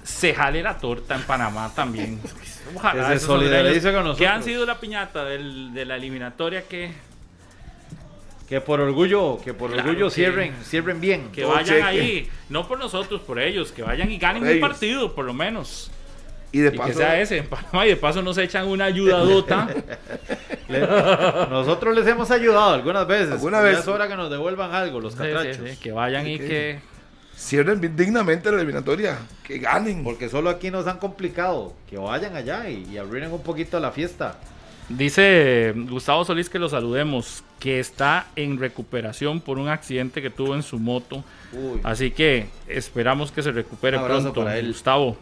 [0.04, 2.20] se jale la torta en Panamá también.
[2.74, 4.18] Ojalá Que se hondureños con nosotros.
[4.18, 6.92] Que han sido la piñata del- de la eliminatoria que,
[8.48, 11.30] Que por orgullo, que por Claro orgullo que- cierren, cierren bien.
[11.32, 11.82] que Todo vayan cheque.
[11.82, 12.30] ahí.
[12.48, 13.72] No por nosotros, por ellos.
[13.72, 14.68] Que vayan y ganen Por un ellos.
[14.70, 15.90] partido, por lo menos.
[16.50, 18.86] Y de Y paso, que sea ese en Panamá y de paso nos echan una
[18.86, 19.68] ayudadota.
[20.68, 20.80] Le-
[21.50, 23.32] nosotros les hemos ayudado algunas veces.
[23.32, 23.74] Alguna vez.
[23.74, 25.68] ya es hora que nos devuelvan algo, los Sí, sí, catrachos.
[25.70, 26.80] sí, que vayan y que...
[27.36, 29.18] cierren bien dignamente la eliminatoria.
[29.44, 30.02] Que ganen.
[30.04, 31.74] Porque solo aquí nos han complicado.
[31.88, 34.38] Que vayan allá y, y arruinen un poquito la fiesta.
[34.88, 40.54] Dice Gustavo Solís que lo saludemos, que está en recuperación por un accidente que tuvo
[40.54, 41.22] en su moto.
[41.52, 41.80] Uy.
[41.82, 44.68] Así que esperamos que se recupere pronto, para él.
[44.68, 45.16] Gustavo.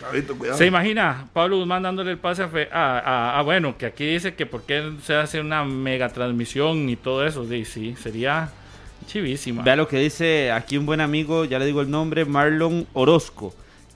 [0.00, 0.36] Cabito.
[0.54, 4.04] ¿Se imagina Pablo Guzmán dándole el pase a, Fe- a- a- a- bueno, que aquí
[4.04, 7.48] dice que por qué se hace una mega transmisión y todo eso?
[7.48, 8.50] Sí, sí, sería
[9.06, 9.62] chivísima.
[9.62, 13.54] Vea lo que dice aquí un buen amigo, ya le digo el nombre, Marlon Orozco.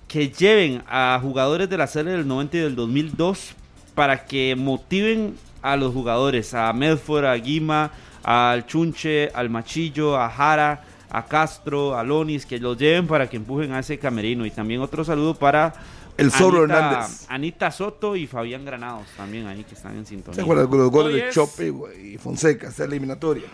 [0.08, 3.54] Que lleven a jugadores de la serie del 90 y del 2002
[3.94, 7.90] para que motiven a los jugadores, a Medford, a Guima,
[8.22, 13.36] al Chunche, al Machillo, a Jara, a Castro, a Lonis, que los lleven para que
[13.36, 14.46] empujen a ese camerino.
[14.46, 15.72] Y también otro saludo para
[16.16, 17.26] El Zorro Anita- Hernández.
[17.28, 20.36] Anita Soto y Fabián Granados también ahí que están en sintonía.
[20.36, 21.72] ¿Se acuerdan los goles Hoy de es- Chope
[22.02, 23.46] y Fonseca, esa eliminatoria?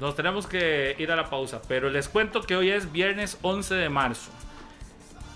[0.00, 3.74] Nos tenemos que ir a la pausa, pero les cuento que hoy es viernes 11
[3.74, 4.30] de marzo.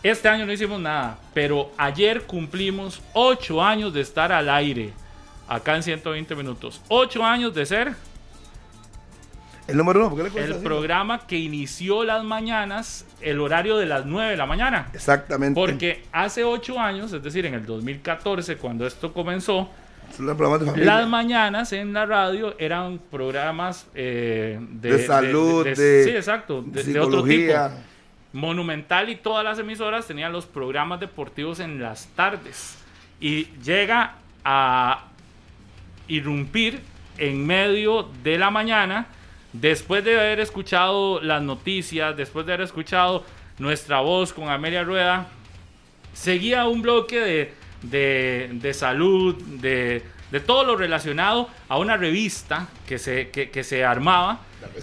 [0.03, 4.93] Este año no hicimos nada, pero ayer cumplimos 8 años de estar al aire,
[5.47, 6.81] acá en 120 minutos.
[6.89, 7.93] 8 años de ser
[9.69, 10.65] El número uno, ¿por qué le el así?
[10.65, 14.89] programa que inició las mañanas, el horario de las 9 de la mañana.
[14.95, 15.61] Exactamente.
[15.61, 19.69] Porque hace 8 años, es decir, en el 2014, cuando esto comenzó,
[20.77, 26.83] las mañanas en la radio eran programas eh, de, De salud, de sí, exacto, de,
[26.83, 27.53] de otro tipo.
[28.33, 32.79] Monumental y todas las emisoras tenían los programas deportivos en las tardes.
[33.21, 35.05] Y llega a
[36.09, 36.81] irrumpir
[37.19, 39.07] en medio de la mañana,
[39.53, 43.25] después de haber escuchado las noticias, después de haber escuchado
[43.59, 45.27] nuestra voz con Amelia Rueda,
[46.15, 52.69] seguía un bloque de, de- de salud, de, de todo lo relacionado a una revista
[52.87, 54.41] que se, que, que se armaba.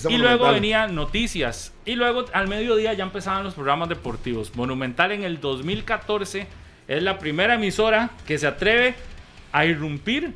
[0.10, 1.74] Y luego venían noticias.
[1.86, 4.56] Y luego al mediodía ya empezaban los programas deportivos.
[4.56, 6.48] Monumental en el 2014
[6.88, 8.95] es la primera emisora que se atreve
[9.52, 10.34] a irrumpir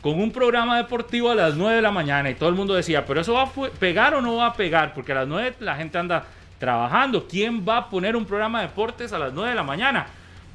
[0.00, 2.28] con un programa deportivo a las 9 de la mañana.
[2.28, 4.94] Y todo el mundo decía, pero eso va a pegar o no va a pegar,
[4.94, 6.26] porque a las 9 la gente anda
[6.58, 7.26] trabajando.
[7.28, 10.06] ¿Quién va a poner un programa de deportes a las 9 de la mañana?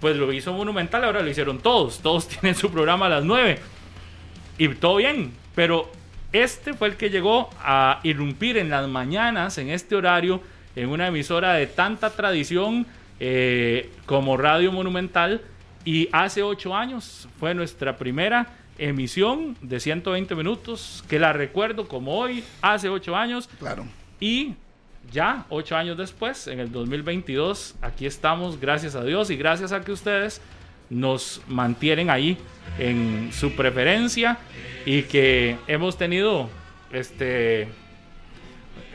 [0.02, 2.00] Pues lo hizo Monumental, ahora lo hicieron todos.
[2.00, 3.60] Todos tienen su programa a las 9.
[4.58, 5.90] Y todo bien, pero
[6.34, 10.42] este fue el que llegó a irrumpir en las mañanas, en este horario,
[10.76, 12.86] en una emisora de tanta tradición
[13.20, 15.42] eh, como Radio Monumental.
[15.86, 18.48] Y hace ocho años fue nuestra primera
[18.78, 23.50] emisión de 120 minutos, que la recuerdo como hoy, hace ocho años.
[23.60, 23.86] Claro.
[24.20, 24.56] Y
[25.12, 29.82] ya, ocho años después, en el 2022, aquí estamos, gracias a Dios y gracias a
[29.82, 30.42] que ustedes
[30.90, 32.38] nos mantienen ahí
[32.80, 34.38] en su preferencia
[34.86, 36.50] y que hemos tenido
[36.92, 37.68] este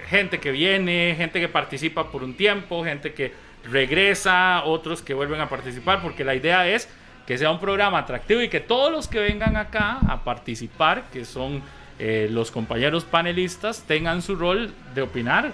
[0.09, 3.33] gente que viene, gente que participa por un tiempo, gente que
[3.65, 6.89] regresa, otros que vuelven a participar, porque la idea es
[7.27, 11.25] que sea un programa atractivo y que todos los que vengan acá a participar, que
[11.25, 11.63] son
[11.99, 15.53] eh, los compañeros panelistas, tengan su rol de opinar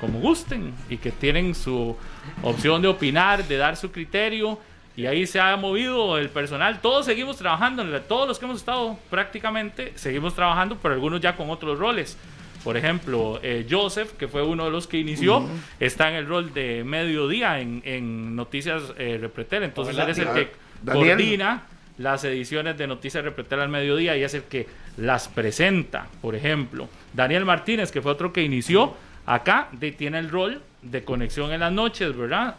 [0.00, 1.96] como gusten y que tienen su
[2.42, 4.58] opción de opinar, de dar su criterio.
[5.00, 6.80] Y ahí se ha movido el personal.
[6.82, 11.48] Todos seguimos trabajando, todos los que hemos estado prácticamente seguimos trabajando, pero algunos ya con
[11.48, 12.18] otros roles.
[12.62, 15.42] Por ejemplo, eh, Joseph, que fue uno de los que inició,
[15.78, 19.62] está en el rol de mediodía en, en Noticias eh, Repretel.
[19.62, 20.52] Entonces él es el que
[20.82, 21.06] Daniel.
[21.16, 21.62] coordina
[21.96, 24.66] las ediciones de Noticias Repretel al mediodía y es el que
[24.98, 26.08] las presenta.
[26.20, 28.94] Por ejemplo, Daniel Martínez, que fue otro que inició
[29.24, 32.56] acá, de- tiene el rol de conexión en las noches, ¿verdad?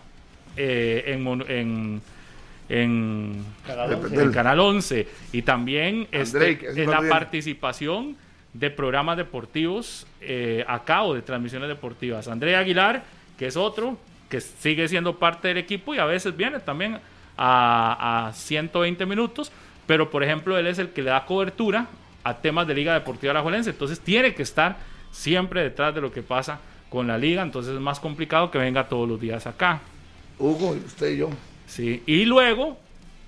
[0.57, 2.01] Eh, en, en,
[2.71, 4.21] en, Canal 11.
[4.21, 5.07] en Canal 11.
[5.33, 7.09] Y también este, Andrei, que es en cuando la viene.
[7.09, 8.15] participación
[8.53, 12.29] de programas deportivos eh, acá o de transmisiones deportivas.
[12.29, 13.03] André Aguilar,
[13.37, 13.97] que es otro,
[14.29, 16.99] que sigue siendo parte del equipo y a veces viene también
[17.37, 19.51] a, a 120 minutos,
[19.85, 21.87] pero por ejemplo él es el que le da cobertura
[22.23, 24.77] a temas de Liga Deportiva Alajuelense, entonces tiene que estar
[25.11, 28.87] siempre detrás de lo que pasa con la liga, entonces es más complicado que venga
[28.87, 29.81] todos los días acá.
[30.37, 31.29] Hugo, usted y yo.
[31.71, 32.77] Sí, y luego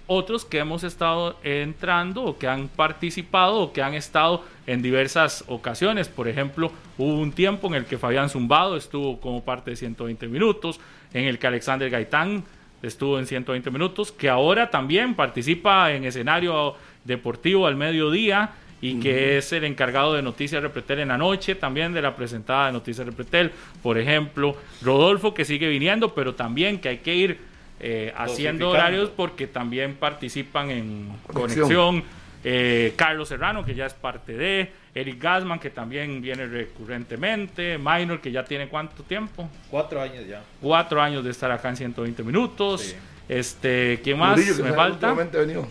[0.05, 5.45] otros que hemos estado entrando o que han participado o que han estado en diversas
[5.47, 6.09] ocasiones.
[6.09, 10.27] Por ejemplo, hubo un tiempo en el que Fabián Zumbado estuvo como parte de 120
[10.27, 10.81] minutos,
[11.13, 12.43] en el que Alexander Gaitán
[12.81, 16.75] estuvo en 120 minutos, que ahora también participa en escenario
[17.05, 21.93] deportivo al mediodía y que es el encargado de Noticias Repretel en la noche, también
[21.93, 23.53] de la presentada de Noticias Repretel.
[23.81, 27.52] Por ejemplo, Rodolfo que sigue viniendo, pero también que hay que ir
[27.85, 31.63] eh, haciendo horarios porque también participan en Conexión.
[31.67, 32.03] conexión.
[32.45, 38.21] Eh, Carlos Serrano, que ya es parte de, Eric Gasman, que también viene recurrentemente, Minor,
[38.21, 40.41] que ya tiene cuánto tiempo, Cuatro años ya.
[40.61, 42.95] cuatro años de estar acá en 120 minutos.
[43.29, 44.37] Este, ¿quién más?
[44.37, 45.13] Murillo, que Me falta.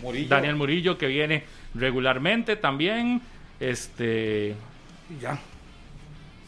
[0.01, 0.27] Murillo.
[0.29, 1.43] Daniel Murillo, que viene
[1.75, 3.21] regularmente también.
[3.59, 4.55] Este.
[5.09, 5.39] Y ya.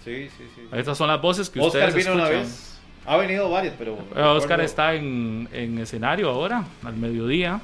[0.03, 0.61] Sí, sí, sí.
[0.71, 2.43] Estas son las voces que Oscar ustedes vino una escuchan.
[2.43, 2.74] vez.
[3.05, 3.97] Ha venido varias, pero.
[4.15, 7.61] Eh, Oscar está en, en escenario ahora, al mediodía.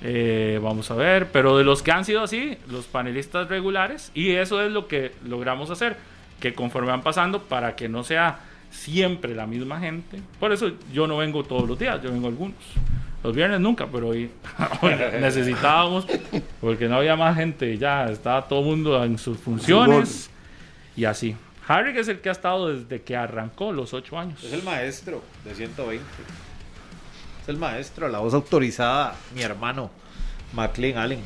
[0.00, 4.30] Eh, vamos a ver, pero de los que han sido así, los panelistas regulares, y
[4.30, 5.96] eso es lo que logramos hacer,
[6.40, 8.40] que conforme van pasando, para que no sea
[8.70, 10.20] siempre la misma gente.
[10.38, 12.56] Por eso yo no vengo todos los días, yo vengo algunos.
[13.24, 14.30] Los viernes nunca, pero hoy
[14.82, 16.06] hoy necesitábamos,
[16.60, 20.30] porque no había más gente, ya estaba todo el mundo en sus funciones
[20.96, 21.34] y así.
[21.68, 24.42] Harry es el que ha estado desde que arrancó los ocho años.
[24.42, 26.02] Es el maestro de 120.
[27.42, 29.90] Es el maestro, la voz autorizada, mi hermano,
[30.54, 31.20] McLean Allen.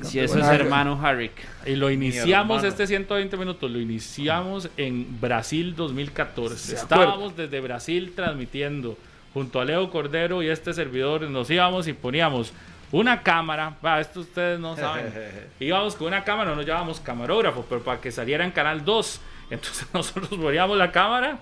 [0.00, 1.32] Si eso es hermano Harrick.
[1.66, 6.56] Y lo iniciamos este 120 minutos, lo iniciamos en Brasil 2014.
[6.56, 8.96] ¿Se Estábamos desde Brasil transmitiendo
[9.34, 11.20] junto a Leo Cordero y este servidor.
[11.28, 12.54] Nos íbamos y poníamos
[12.92, 13.76] una cámara.
[13.84, 15.12] Va, esto ustedes no saben.
[15.60, 19.20] íbamos con una cámara, no nos llevábamos camarógrafo, pero para que saliera en Canal 2.
[19.50, 21.38] Entonces nosotros poníamos la cámara,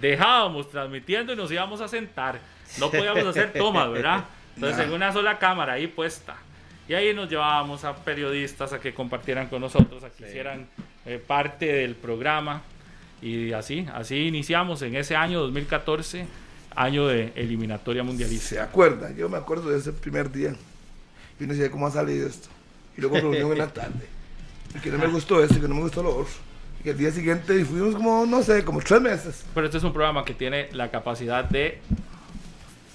[0.00, 2.38] dejábamos transmitiendo y nos íbamos a sentar.
[2.78, 4.24] No podíamos hacer tomas, ¿verdad?
[4.54, 4.84] Entonces Nah.
[4.84, 6.36] en una sola cámara ahí puesta.
[6.88, 10.66] Y ahí nos llevábamos a periodistas a que compartieran con nosotros, a que hicieran
[11.06, 12.62] eh, parte del programa.
[13.22, 16.26] Y así, así iniciamos en ese año 2014,
[16.76, 18.48] año de eliminatoria mundialista.
[18.48, 19.10] ¿Se acuerda?
[19.12, 20.54] Yo me acuerdo de ese primer día.
[21.38, 22.48] Y uno decía, ¿cómo ha salido esto?
[22.96, 24.06] Y luego reunión en la tarde.
[24.74, 26.34] Y que no me gustó esto, y que no me gustó lo otro.
[26.80, 29.44] Y que el día siguiente y fuimos como, no sé, como tres meses.
[29.54, 31.80] Pero este es un programa que tiene la capacidad de...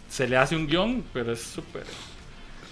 [0.10, 1.84] Se le hace un guion, pero es súper...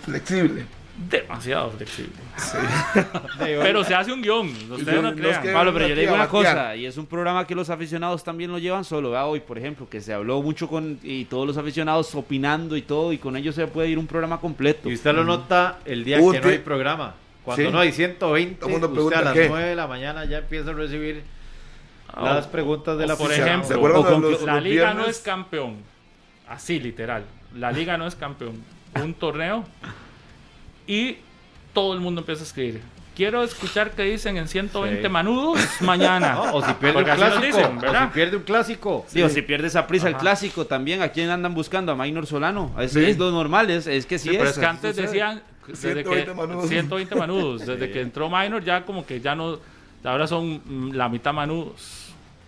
[0.05, 0.65] Flexible.
[0.97, 2.11] Demasiado flexible.
[3.37, 5.43] pero se hace un guion, ustedes no crean.
[5.53, 8.51] Pablo, pero yo le digo una cosa, y es un programa que los aficionados también
[8.51, 9.11] lo llevan solo.
[9.11, 12.81] Vea hoy, por ejemplo, que se habló mucho con y todos los aficionados opinando y
[12.81, 14.89] todo, y con ellos se puede ir un programa completo.
[14.89, 17.13] Y usted lo nota el día que no hay programa.
[17.45, 17.71] Cuando Sí.
[17.71, 19.47] no hay 120, Todo el mundo usted a las qué.
[19.49, 21.23] 9 de la mañana ya empieza a recibir
[22.11, 25.05] Ah, las preguntas de o la por ejemplo, o con los- la los liga no
[25.05, 25.75] es campeón.
[26.49, 27.23] Así, literal.
[27.55, 28.63] La liga no es campeón.
[28.95, 29.63] Un torneo.
[30.87, 31.17] Y
[31.73, 32.81] todo el mundo empieza a escribir.
[33.15, 35.09] Quiero escuchar qué dicen en 120 Sí.
[35.09, 36.33] manudos mañana.
[36.35, 39.05] No, o si pierde Porque un clásico, dicen, o si pierde un clásico.
[39.07, 41.91] Sí, o si pierde esa prisa el clásico también, ¿a quién andan buscando?
[41.91, 42.71] A Maynor Solano.
[42.79, 43.03] Es, Sí.
[43.03, 44.51] es lo normal, es, es que sí, Sí, pero es.
[44.51, 45.07] es que antes sucede.
[45.07, 46.69] decían desde 120 que, manudos.
[46.69, 47.65] 120 manudos.
[47.65, 49.57] Desde que entró Minor ya como que ya no,
[50.03, 52.06] ahora son mm, la mitad manudos.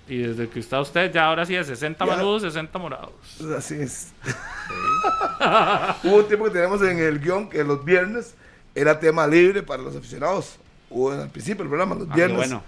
[0.10, 2.16] Y desde que está usted ya ahora sí es 60 Ya.
[2.16, 3.12] manudos, 60 morados.
[3.56, 4.12] Así es.
[6.04, 8.36] Hubo un tiempo que teníamos en el guion que los viernes
[8.76, 10.56] era tema libre para los aficionados.
[10.90, 12.38] Hubo en el principio del programa, los Ah, viernes.
[12.38, 12.64] bueno.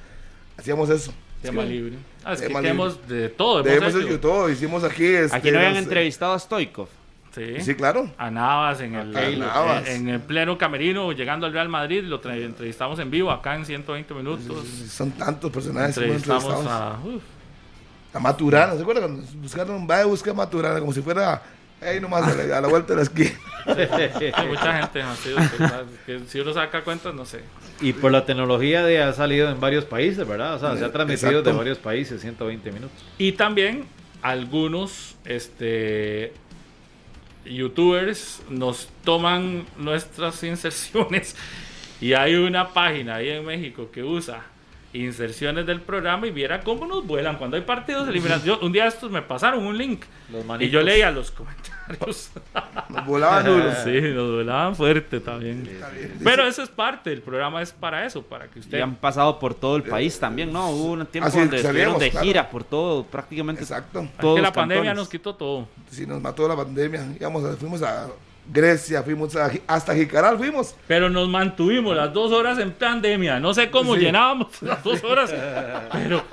[0.58, 1.14] Hacíamos eso.
[1.42, 1.70] Tema Sí.
[1.70, 1.96] libre.
[2.24, 3.16] Ah, es que Tema tenemos libre.
[3.24, 3.64] de todo.
[3.64, 4.14] De hemos hemos hecho.
[4.14, 4.50] hecho todo.
[4.50, 5.06] Hicimos aquí.
[5.08, 6.88] Este, Aquí no habían no sé, entrevistado a Stoikov.
[7.34, 7.62] Sí.
[7.62, 8.12] Sí, claro.
[8.18, 9.88] A Navas en el, Navas.
[9.88, 14.14] en el pleno camerino, llegando al Real Madrid, lo entrevistamos en vivo acá en 120
[14.14, 14.66] minutos.
[14.90, 15.96] Son tantos personajes.
[15.96, 16.84] que Entrevistamos entrevistado.
[16.84, 17.00] a.
[17.06, 17.24] uf,
[18.14, 19.24] A Maturana, ¿se acuerdan?
[19.42, 21.42] Buscaron, vaya a buscar a Maturana como si fuera
[21.82, 23.32] ahí nomás a la, a la vuelta de la esquina.
[23.66, 25.38] hay mucha gente ha sido,
[26.06, 27.42] que si uno saca cuentas, no sé.
[27.80, 30.56] Y por la tecnología de ha salido en varios países, ¿verdad?
[30.56, 31.50] O sea, se ha transmitido Exacto.
[31.52, 32.98] de varios países 120 minutos.
[33.18, 33.86] Y también
[34.22, 36.34] algunos este,
[37.46, 41.36] youtubers nos toman nuestras inserciones.
[42.00, 44.44] Y hay una página ahí en México que usa
[44.94, 48.44] inserciones del programa y viera cómo nos vuelan cuando hay partidos eliminados.
[48.44, 52.32] Yo- un día estos me pasaron un link Los y yo leía los comentarios.
[52.90, 53.72] Nos volaban duro.
[53.84, 55.68] Sí, nos volaban fuerte también.
[56.24, 58.78] Pero eso es parte, el programa es para eso, para que usted...
[58.78, 60.70] Y han pasado por todo el país también, ¿no?
[60.70, 61.66] Hubo un tiempo Así donde salíamos,
[61.96, 62.26] estuvieron de claro.
[62.26, 64.08] gira por todo, prácticamente Exacto.
[64.20, 64.98] todos que la pandemia cantones.
[65.02, 65.68] nos quitó todo.
[65.90, 67.06] Sí, nos mató la pandemia.
[67.20, 68.08] Íbamos a- fuimos a
[68.52, 70.76] Grecia, fuimos a, hasta Jicaral, fuimos.
[70.88, 73.40] Pero nos mantuvimos las dos horas en pandemia.
[73.40, 74.02] No sé cómo Sí.
[74.02, 75.34] llenábamos las dos horas.
[75.92, 76.24] pero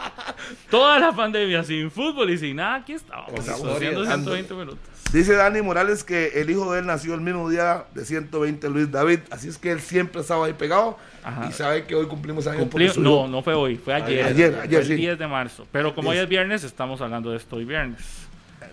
[0.71, 3.39] toda la pandemia, sin fútbol y sin nada, aquí estábamos.
[3.41, 4.33] Haciendo dando.
[4.35, 4.79] 120 minutos.
[5.13, 8.91] Dice Dani Morales que el hijo de él nació el mismo día de 120 Luis
[8.91, 11.47] David, así es que él siempre estaba ahí pegado Ajá.
[11.49, 14.27] y sabe que hoy cumplimos años Cumpli- no, no fue hoy, fue ayer.
[14.27, 14.95] Ayer, Fue ayer, el sí.
[14.97, 15.67] 10 de marzo.
[15.73, 16.25] Pero como hoy Diez.
[16.25, 18.03] es viernes, estamos hablando de esto hoy viernes.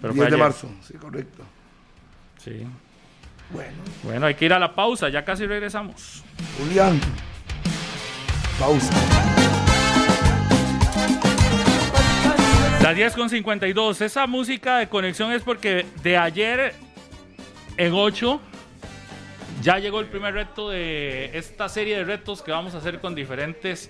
[0.02, 0.40] Pero 10 fue de ayer.
[0.40, 1.44] marzo, sí, correcto.
[2.44, 2.68] Sí.
[3.50, 3.72] Bueno,
[4.04, 6.24] Bueno, hay que ir a la pausa, ya casi regresamos.
[6.58, 7.00] Julián,
[8.60, 8.94] pausa.
[12.82, 14.02] Las 10 con 52.
[14.02, 16.76] Esa música de conexión es porque de ayer
[17.78, 18.40] en 8
[19.64, 23.16] ya llegó el primer reto de esta serie de retos que vamos a hacer con
[23.16, 23.90] diferentes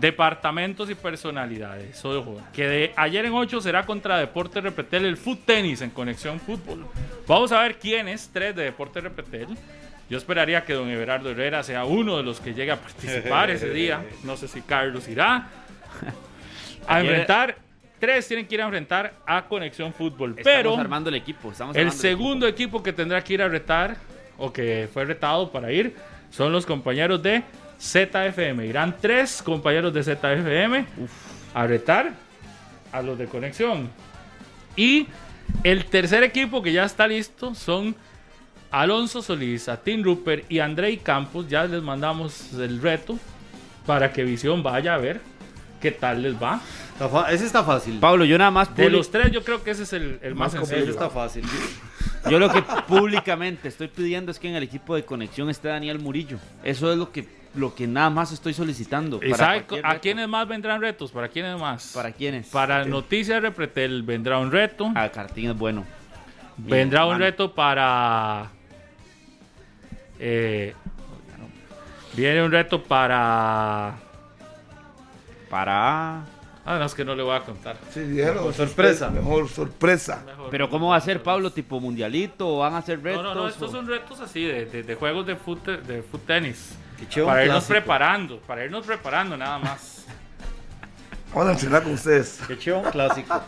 [0.00, 2.04] departamentos y personalidades.
[2.04, 6.40] Ojo, que de ayer en 8 será contra Deporte Repetel el foot tenis en Conexión
[6.40, 6.86] Fútbol.
[7.26, 9.48] Vamos a ver quiénes, tres de Deporte Repetel,
[10.08, 13.70] Yo esperaría que don Everardo Herrera sea uno de los que llegue a participar ese
[13.70, 14.02] día.
[14.24, 15.48] No sé si Carlos irá.
[16.86, 17.56] A enfrentar,
[17.98, 20.30] tres tienen que ir a enfrentar a Conexión Fútbol.
[20.30, 21.52] Estamos Pero armando el equipo.
[21.52, 23.96] Estamos el segundo equipo que tendrá que ir a retar,
[24.38, 25.94] o que fue retado para ir,
[26.30, 27.42] son los compañeros de
[27.80, 28.66] ZFM.
[28.66, 30.86] Irán tres compañeros de ZFM
[31.54, 32.12] a retar
[32.92, 33.88] a los de Conexión.
[34.76, 35.06] Y
[35.64, 37.96] el tercer equipo que ya está listo son
[38.70, 41.48] Alonso Solís, Atin Rupert y Andrei Campos.
[41.48, 43.18] Ya les mandamos el reto
[43.86, 45.20] para que Visión vaya a ver
[45.80, 46.60] qué tal les va.
[47.30, 47.98] Ese está fácil.
[48.00, 50.52] Pablo, yo nada más De los tres, yo creo que ese es el, el más,
[50.52, 50.82] sencillo.
[50.82, 51.44] Ese está fácil.
[52.28, 56.00] Yo lo que públicamente estoy pidiendo es que en el equipo de conexión esté Daniel
[56.00, 56.38] Murillo.
[56.64, 59.18] Eso es lo que, lo que nada más estoy solicitando.
[59.22, 61.10] ¿Y para sabe a quiénes más vendrán retos?
[61.10, 61.92] ¿Para quiénes más?
[61.94, 62.48] ¿Para quiénes?
[62.48, 64.90] Para Noticias Repretel vendrá un reto.
[64.94, 65.84] A Cartín es bueno.
[66.56, 67.24] Vendrá un mano.
[67.24, 68.50] reto para.
[70.18, 70.74] eh,
[72.14, 73.94] viene un reto para.
[75.48, 76.24] Para.
[76.66, 77.76] Ah, no, es que no le voy a contar.
[77.94, 79.08] Sí, dígalo, sorpresa.
[79.08, 80.22] Mejor sorpresa.
[80.50, 81.50] Pero ¿cómo va a ser, Pablo?
[81.50, 82.46] ¿Tipo mundialito?
[82.46, 83.22] ¿O van a hacer retos?
[83.22, 86.02] No, no, no, o- estos son retos así de, de- de juegos de foot, de
[86.02, 86.76] foot tenis.
[87.06, 87.68] Para irnos clásico.
[87.72, 90.04] preparando, para irnos preparando nada más.
[91.34, 92.40] Vamos a entrenar con ustedes.
[92.48, 93.38] Qué chido, un clásico.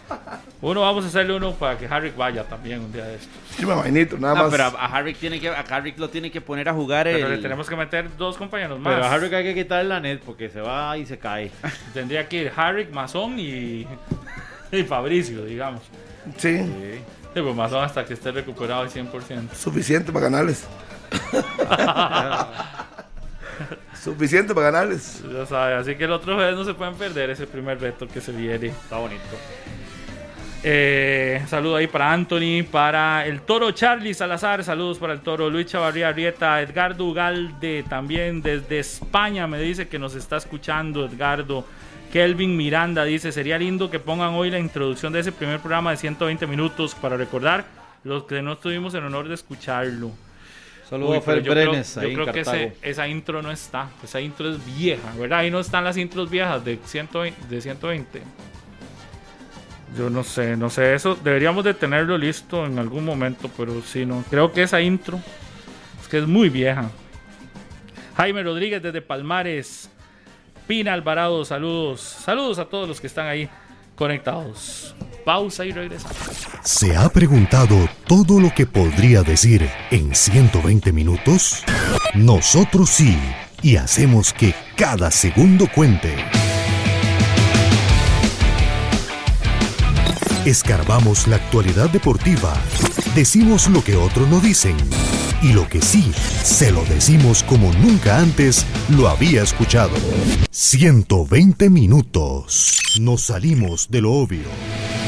[0.60, 3.31] Uno vamos a hacerle uno para que Harry vaya también un día de estos.
[3.56, 4.51] Sí, mamainito, nada No, más.
[4.51, 7.27] pero a, a Harry tiene que, a Harry lo tiene que poner a jugar Pero
[7.28, 7.36] el...
[7.36, 8.93] le tenemos que meter dos compañeros más.
[8.94, 11.51] Pero a Harry hay que quitarle la net porque se va y se cae.
[11.94, 13.86] Tendría que ir Harry, Mazón y,
[14.72, 15.81] y Fabricio, digamos.
[16.36, 16.59] Sí,
[17.32, 19.55] Sí, pues Mazón hasta que esté recuperado al 100%.
[19.55, 20.66] suficiente para ganarles.
[24.02, 25.22] Suficiente para ganarles.
[25.32, 28.20] Ya sabe, así que el otro jueves no se pueden perder ese primer reto que
[28.20, 28.68] se viene.
[28.68, 29.22] Está bonito.
[30.62, 35.66] Eh, saludo ahí para Anthony, para el toro Charlie Salazar, saludos para el toro Luis
[35.66, 41.64] Chavarría Arrieta, Edgardo Ugalde también desde España me dice que nos está escuchando Edgardo.
[42.12, 45.97] Kelvin Miranda dice, sería lindo que pongan hoy la introducción de ese primer programa de
[45.97, 47.64] 120 minutos para recordar
[48.05, 50.10] los que no tuvimos el honor de escucharlo.
[50.91, 53.51] Saludos a Fer yo creo- Brenes yo ahí en creo que ese- esa intro no
[53.53, 55.39] está, esa intro es vieja, ¿verdad?
[55.39, 57.47] Ahí no están las intros viejas de 120.
[57.49, 58.23] De 120.
[59.97, 64.05] Yo no sé, no sé, eso deberíamos de tenerlo listo en algún momento, pero sí,
[64.07, 64.25] no.
[64.31, 65.21] Creo que esa intro
[66.01, 66.91] es que es muy vieja.
[68.17, 69.91] Jaime Rodríguez desde Palmares.
[70.67, 72.01] Pina Alvarado, saludos.
[72.01, 73.49] Saludos a todos los que están ahí
[74.01, 74.97] conectados.
[75.27, 76.16] Pausa y regresamos.
[76.64, 81.62] ¿Se ha preguntado todo lo que podría decir en 120 minutos?
[82.14, 83.18] Nosotros sí,
[83.62, 86.16] y hacemos que cada segundo cuente.
[90.47, 92.55] Escarbamos la actualidad deportiva,
[93.14, 94.77] decimos lo que otros no dicen,
[95.43, 96.12] y lo que sí,
[96.43, 99.97] se lo decimos como nunca antes lo había escuchado.
[100.51, 102.81] 120 minutos.
[103.01, 104.49] Nos salimos de lo obvio.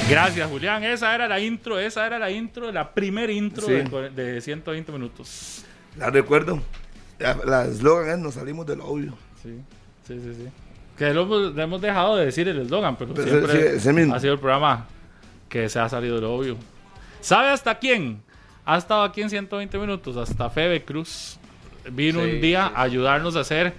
[0.09, 0.85] Gracias, Julián.
[0.85, 3.73] Esa era la intro, esa era la intro, la primera intro Sí.
[3.73, 5.65] de, de 120 minutos.
[5.97, 6.61] La recuerdo.
[7.19, 9.15] La eslogan es nos salimos del obvio.
[9.43, 9.57] Sí,
[10.07, 10.35] sí, sí.
[10.37, 10.49] sí.
[10.97, 13.29] Que lo hemos, dejado de decir el eslogan, pero, Pero
[13.81, 14.87] siempre sí, ha sido el programa
[15.49, 16.57] que se ha salido de lo obvio.
[17.21, 18.23] ¿Sabe hasta quién?
[18.65, 21.39] Ha estado aquí en 120 minutos, hasta Febe Cruz.
[21.91, 22.73] Vino Sí, un día sí.
[22.77, 23.75] a ayudarnos a hacer.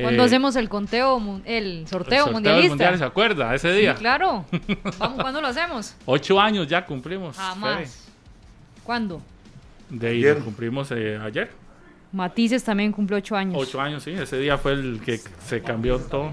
[0.00, 2.68] Cuando eh, hacemos el conteo, el sorteo, el del mundialista.
[2.70, 3.54] mundial, ¿Se acuerda?
[3.54, 3.94] Ese día.
[3.94, 4.44] Sí, claro.
[4.98, 5.94] Vamos, ¿Cuándo lo hacemos?
[6.06, 7.36] Ocho años ya cumplimos.
[7.36, 7.46] Febe.
[7.48, 8.08] Jamás.
[8.84, 9.20] ¿Cuándo?
[9.90, 10.38] De ahí Ayer.
[10.38, 11.50] lo cumplimos eh, ayer.
[12.12, 13.56] Matices también cumplió ocho años.
[13.58, 14.12] Ocho años, sí.
[14.12, 16.32] Ese día fue el que se cambió todo.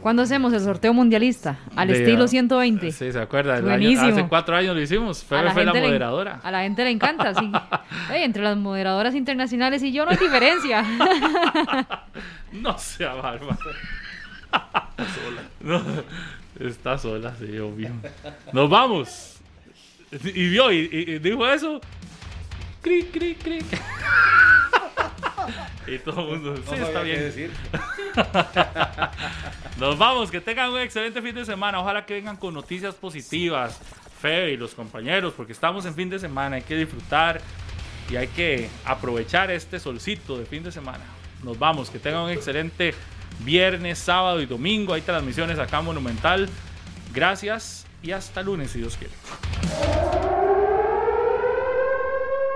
[0.00, 1.58] ¿Cuándo hacemos el sorteo mundialista?
[1.76, 2.90] Al De, estilo ah, 120.
[2.92, 3.56] Sí, se acuerda.
[3.56, 4.08] Año- Buenísimo.
[4.08, 5.22] hace cuatro años lo hicimos.
[5.22, 6.40] Fue la gente le- moderadora.
[6.42, 7.50] a la gente le encanta, sí.
[8.12, 10.84] Ey, entre las moderadoras internacionales y yo no hay diferencia.
[12.52, 13.56] No sea bárbaro.
[15.60, 15.80] No,
[16.58, 17.90] está sola, sí, obvio.
[18.52, 19.36] Nos vamos.
[20.10, 21.80] Y vio, y, y- y dijo eso.
[22.82, 23.60] Cri, cri, cri.
[25.86, 27.20] Y todo el mundo, sí, está bien.
[27.20, 27.50] decir.
[29.78, 31.80] Nos vamos, que tengan un excelente fin de semana.
[31.80, 33.80] Ojalá que vengan con noticias positivas.
[34.20, 36.56] Febe y los compañeros, porque estamos en fin de semana.
[36.56, 37.40] Hay que disfrutar
[38.10, 41.04] y hay que aprovechar este solcito de fin de semana.
[41.42, 42.94] Nos vamos, que tengan un excelente
[43.40, 44.92] viernes, sábado y domingo.
[44.92, 46.48] Hay transmisiones acá en Monumental.
[47.14, 49.14] Gracias y hasta lunes, si Dios quiere.